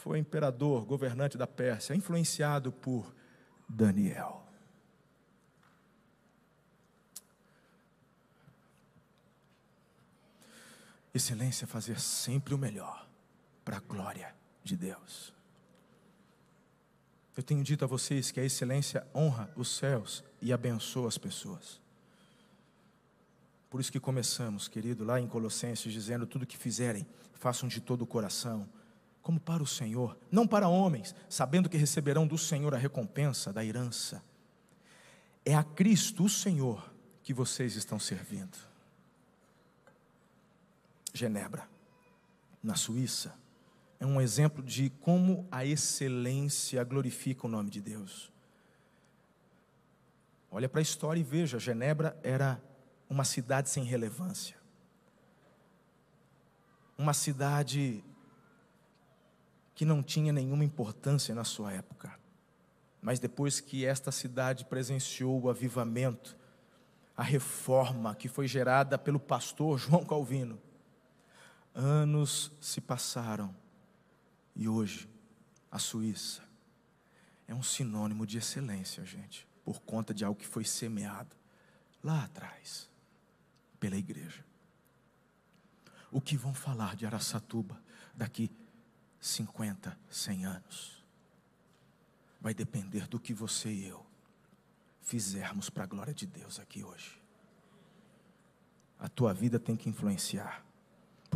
foi 0.07 0.19
imperador, 0.19 0.85
governante 0.85 1.37
da 1.37 1.49
Pérsia, 1.49 1.95
influenciado 1.95 2.71
por 2.71 3.13
Daniel. 3.69 4.46
Excelência 11.17 11.65
é 11.65 11.67
fazer 11.67 11.99
sempre 11.99 12.55
o 12.55 12.59
melhor 12.59 13.09
para 13.65 13.79
a 13.79 13.81
glória 13.81 14.35
de 14.63 14.77
Deus. 14.77 15.33
Eu 17.37 17.43
tenho 17.43 17.65
dito 17.65 17.85
a 17.85 17.89
vocês 17.89 18.31
que 18.31 18.39
a 18.39 18.45
excelência 18.45 19.07
honra 19.15 19.51
os 19.57 19.77
céus 19.77 20.23
e 20.41 20.53
abençoa 20.53 21.09
as 21.09 21.19
pessoas. 21.19 21.81
Por 23.71 23.81
isso 23.81 23.91
que 23.91 23.99
começamos, 23.99 24.69
querido, 24.69 25.05
lá 25.05 25.21
em 25.21 25.27
Colossenses, 25.27 25.93
dizendo: 25.93 26.27
tudo 26.27 26.47
que 26.47 26.57
fizerem, 26.57 27.07
façam 27.35 27.69
de 27.69 27.81
todo 27.81 28.03
o 28.03 28.07
coração, 28.07 28.69
como 29.23 29.41
para 29.41 29.63
o 29.63 29.67
Senhor, 29.67 30.17
não 30.31 30.47
para 30.47 30.69
homens, 30.69 31.15
sabendo 31.29 31.69
que 31.69 31.77
receberão 31.77 32.27
do 32.27 32.39
Senhor 32.39 32.75
a 32.75 32.79
recompensa 32.79 33.53
da 33.53 33.65
herança. 33.65 34.23
É 35.45 35.55
a 35.55 35.65
Cristo, 35.65 36.25
o 36.25 36.29
Senhor, 36.29 36.93
que 37.23 37.35
vocês 37.35 37.75
estão 37.75 37.99
servindo. 37.99 38.76
Genebra, 41.17 41.69
na 42.63 42.75
Suíça, 42.75 43.35
é 43.99 44.05
um 44.05 44.21
exemplo 44.21 44.63
de 44.63 44.91
como 44.91 45.49
a 45.51 45.65
excelência 45.65 46.85
glorifica 46.85 47.47
o 47.47 47.51
nome 47.51 47.71
de 47.71 47.81
Deus. 47.81 48.31
Olha 50.51 50.69
para 50.69 50.81
a 50.81 50.83
história 50.83 51.19
e 51.19 51.25
veja: 51.25 51.59
Genebra 51.59 52.19
era 52.23 52.63
uma 53.09 53.25
cidade 53.25 53.71
sem 53.71 53.85
relevância, 53.85 54.57
uma 56.99 57.15
cidade 57.15 58.05
que 59.75 59.85
não 59.85 60.03
tinha 60.03 60.33
nenhuma 60.33 60.65
importância 60.65 61.35
na 61.35 61.45
sua 61.45 61.73
época. 61.73 62.19
Mas 63.01 63.19
depois 63.19 63.61
que 63.61 63.85
esta 63.85 64.11
cidade 64.11 64.65
presenciou 64.65 65.41
o 65.41 65.49
avivamento, 65.49 66.37
a 67.17 67.23
reforma 67.23 68.15
que 68.15 68.29
foi 68.29 68.47
gerada 68.49 68.99
pelo 68.99 69.21
pastor 69.21 69.79
João 69.79 70.05
Calvino, 70.05 70.61
anos 71.77 72.51
se 72.61 72.81
passaram 72.81 73.55
e 74.55 74.67
hoje, 74.67 75.09
a 75.71 75.79
Suíça 75.79 76.43
é 77.47 77.55
um 77.55 77.63
sinônimo 77.63 78.27
de 78.27 78.39
excelência, 78.39 79.05
gente, 79.05 79.47
por 79.63 79.81
conta 79.83 80.15
de 80.15 80.25
algo 80.25 80.41
que 80.41 80.47
foi 80.47 80.65
semeado 80.65 81.37
lá 82.03 82.25
atrás 82.25 82.89
pela 83.79 83.97
igreja. 83.97 84.45
O 86.11 86.21
que 86.21 86.37
vão 86.37 86.55
falar 86.55 86.97
de 86.97 87.05
Araçatuba 87.05 87.81
daqui 88.15 88.51
50, 89.21 89.99
100 90.09 90.47
anos? 90.47 91.05
Vai 92.41 92.55
depender 92.55 93.07
do 93.07 93.21
que 93.21 93.35
você 93.35 93.71
e 93.71 93.87
eu 93.87 94.07
fizermos 95.03 95.69
para 95.69 95.85
a 95.85 95.87
glória 95.87 96.15
de 96.15 96.27
Deus 96.27 96.59
aqui 96.59 96.83
hoje. 96.83 97.21
A 98.99 99.09
tua 99.09 99.35
vida 99.35 99.59
tem 99.59 99.77
que 99.77 99.89
influenciar. 99.89 100.65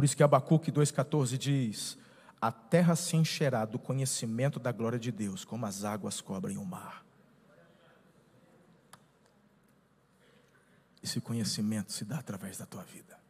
Por 0.00 0.04
isso 0.06 0.16
que 0.16 0.22
Abacuque 0.22 0.72
2,14 0.72 1.36
diz: 1.36 1.98
a 2.40 2.50
terra 2.50 2.96
se 2.96 3.16
encherá 3.16 3.66
do 3.66 3.78
conhecimento 3.78 4.58
da 4.58 4.72
glória 4.72 4.98
de 4.98 5.12
Deus, 5.12 5.44
como 5.44 5.66
as 5.66 5.84
águas 5.84 6.22
cobrem 6.22 6.56
o 6.56 6.64
mar. 6.64 7.04
Esse 11.02 11.20
conhecimento 11.20 11.92
se 11.92 12.02
dá 12.06 12.18
através 12.18 12.56
da 12.56 12.64
tua 12.64 12.82
vida. 12.82 13.20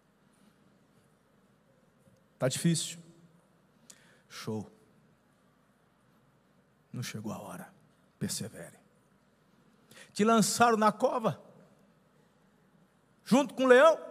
Tá 2.39 2.47
difícil? 2.47 3.01
Show. 4.29 4.71
Não 6.93 7.03
chegou 7.03 7.33
a 7.33 7.39
hora. 7.41 7.75
Persevere. 8.17 8.79
Te 10.13 10.23
lançaram 10.23 10.77
na 10.77 10.93
cova, 10.93 11.43
junto 13.25 13.55
com 13.55 13.65
o 13.65 13.67
leão. 13.67 14.10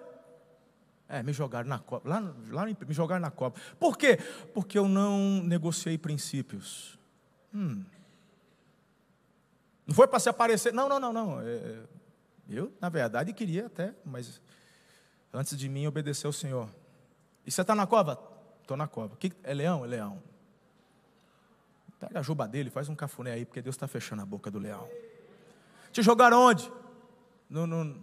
É, 1.10 1.24
me 1.24 1.34
jogaram 1.34 1.68
na 1.68 1.80
cobra. 1.80 2.07
Lá, 2.07 2.36
lá 2.49 2.66
me 2.66 2.93
jogaram 2.93 3.20
na 3.20 3.32
cobra. 3.32 3.60
Por 3.80 3.97
quê? 3.97 4.20
Porque 4.53 4.78
eu 4.78 4.88
não 4.88 5.41
negociei 5.43 5.97
princípios. 5.97 6.99
Hum. 7.51 7.84
Não 9.88 9.95
foi 9.95 10.07
para 10.07 10.20
se 10.20 10.30
aparecer. 10.30 10.72
Não, 10.72 10.88
não, 10.88 10.99
não, 10.99 11.12
não. 11.12 11.41
É, 11.41 11.80
eu, 12.47 12.72
na 12.80 12.89
verdade, 12.89 13.34
queria 13.34 13.66
até, 13.66 13.91
mas 14.05 14.39
antes 15.34 15.57
de 15.57 15.68
mim 15.68 15.88
obedecer 15.88 16.28
ao 16.28 16.34
Senhor. 16.34 16.70
E 17.43 17.49
você 17.49 17.62
está 17.62 17.74
na 17.74 17.88
cova? 17.88 18.20
Estou 18.62 18.78
na 18.78 18.88
cova. 18.88 19.16
Que, 19.16 19.34
é 19.43 19.53
leão? 19.53 19.84
É 19.84 19.88
leão. 19.88 20.22
Pega 21.99 22.20
a 22.20 22.22
juba 22.22 22.47
dele, 22.47 22.70
faz 22.70 22.88
um 22.88 22.95
cafuné 22.95 23.32
aí, 23.32 23.45
porque 23.45 23.64
Deus 23.64 23.76
está 23.76 23.88
fechando 23.88 24.22
a 24.22 24.26
boca 24.26 24.51
do 24.51 24.60
leão. 24.60 24.88
Te 25.91 26.03
jogaram 26.03 26.39
onde? 26.39 26.72
No, 27.49 27.66
no, 27.66 27.99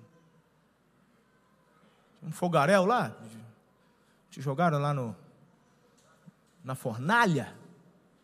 um 2.26 2.32
fogaréu 2.32 2.84
lá? 2.84 3.14
Te 4.30 4.40
jogaram 4.40 4.78
lá 4.78 4.92
no, 4.92 5.16
na 6.64 6.74
fornalha? 6.74 7.54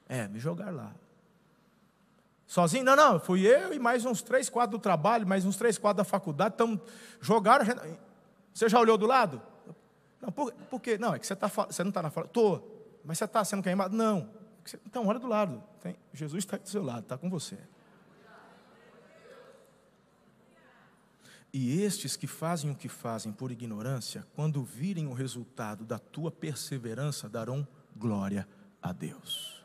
É, 0.09 0.27
me 0.27 0.41
jogaram 0.41 0.77
lá. 0.77 0.93
Sozinho? 2.47 2.85
Não, 2.85 2.97
não, 2.97 3.21
fui 3.21 3.47
eu 3.47 3.73
e 3.73 3.79
mais 3.79 4.05
uns 4.05 4.21
três, 4.21 4.51
quatro 4.51 4.77
do 4.77 4.83
trabalho, 4.83 5.27
mais 5.27 5.47
uns 5.47 5.57
três, 5.57 5.79
quatro 5.79 5.99
da 5.99 6.05
faculdade. 6.05 6.55
Então, 6.55 6.79
jogaram. 7.21 7.65
Você 8.53 8.69
já 8.69 8.79
olhou 8.79 8.99
do 8.99 9.07
lado? 9.07 9.41
Não, 10.21 10.31
por, 10.31 10.53
por 10.53 10.81
quê? 10.81 10.99
Não, 10.99 11.15
é 11.15 11.19
que 11.19 11.27
você, 11.27 11.35
tá, 11.35 11.49
você 11.49 11.83
não 11.83 11.89
está 11.89 12.03
na 12.03 12.11
fala. 12.11 12.27
Estou, 12.27 13.01
mas 13.05 13.17
você 13.17 13.25
está 13.25 13.45
sendo 13.45 13.63
queimado? 13.63 13.97
Não. 13.97 14.29
Então, 14.85 15.07
olha 15.07 15.19
do 15.19 15.27
lado. 15.27 15.63
Tem, 15.81 15.97
Jesus 16.13 16.45
está 16.45 16.59
do 16.59 16.69
seu 16.69 16.83
lado, 16.83 17.01
está 17.01 17.17
com 17.17 17.31
você. 17.31 17.57
E 21.53 21.83
estes 21.83 22.17
que 22.17 22.27
fazem 22.27 22.71
o 22.71 22.75
que 22.75 22.89
fazem 22.89 23.31
por 23.31 23.53
ignorância, 23.53 24.27
quando 24.35 24.63
virem 24.63 25.07
o 25.07 25.13
resultado 25.13 25.85
da 25.85 25.99
tua 25.99 26.31
perseverança, 26.31 27.29
darão 27.29 27.67
glória 27.95 28.49
a 28.81 28.91
Deus. 28.93 29.63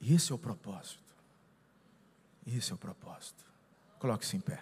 E 0.00 0.12
esse 0.12 0.32
é 0.32 0.34
o 0.34 0.38
propósito. 0.38 0.98
Esse 2.46 2.72
é 2.72 2.74
o 2.74 2.78
propósito. 2.78 3.44
Coloque-se 3.98 4.36
em 4.36 4.40
pé. 4.40 4.60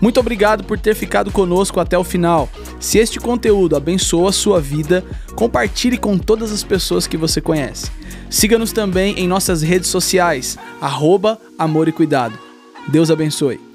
Muito 0.00 0.18
obrigado 0.18 0.64
por 0.64 0.80
ter 0.80 0.94
ficado 0.94 1.30
conosco 1.30 1.78
até 1.78 1.96
o 1.96 2.02
final. 2.02 2.48
Se 2.80 2.98
este 2.98 3.20
conteúdo 3.20 3.76
abençoa 3.76 4.30
a 4.30 4.32
sua 4.32 4.60
vida, 4.60 5.04
compartilhe 5.36 5.98
com 5.98 6.18
todas 6.18 6.50
as 6.50 6.64
pessoas 6.64 7.06
que 7.06 7.16
você 7.16 7.40
conhece. 7.40 7.99
Siga-nos 8.30 8.70
também 8.70 9.18
em 9.18 9.26
nossas 9.26 9.60
redes 9.60 9.88
sociais, 9.88 10.56
arroba 10.80 11.36
Amor 11.58 11.88
e 11.88 11.92
Cuidado. 11.92 12.38
Deus 12.88 13.10
abençoe. 13.10 13.69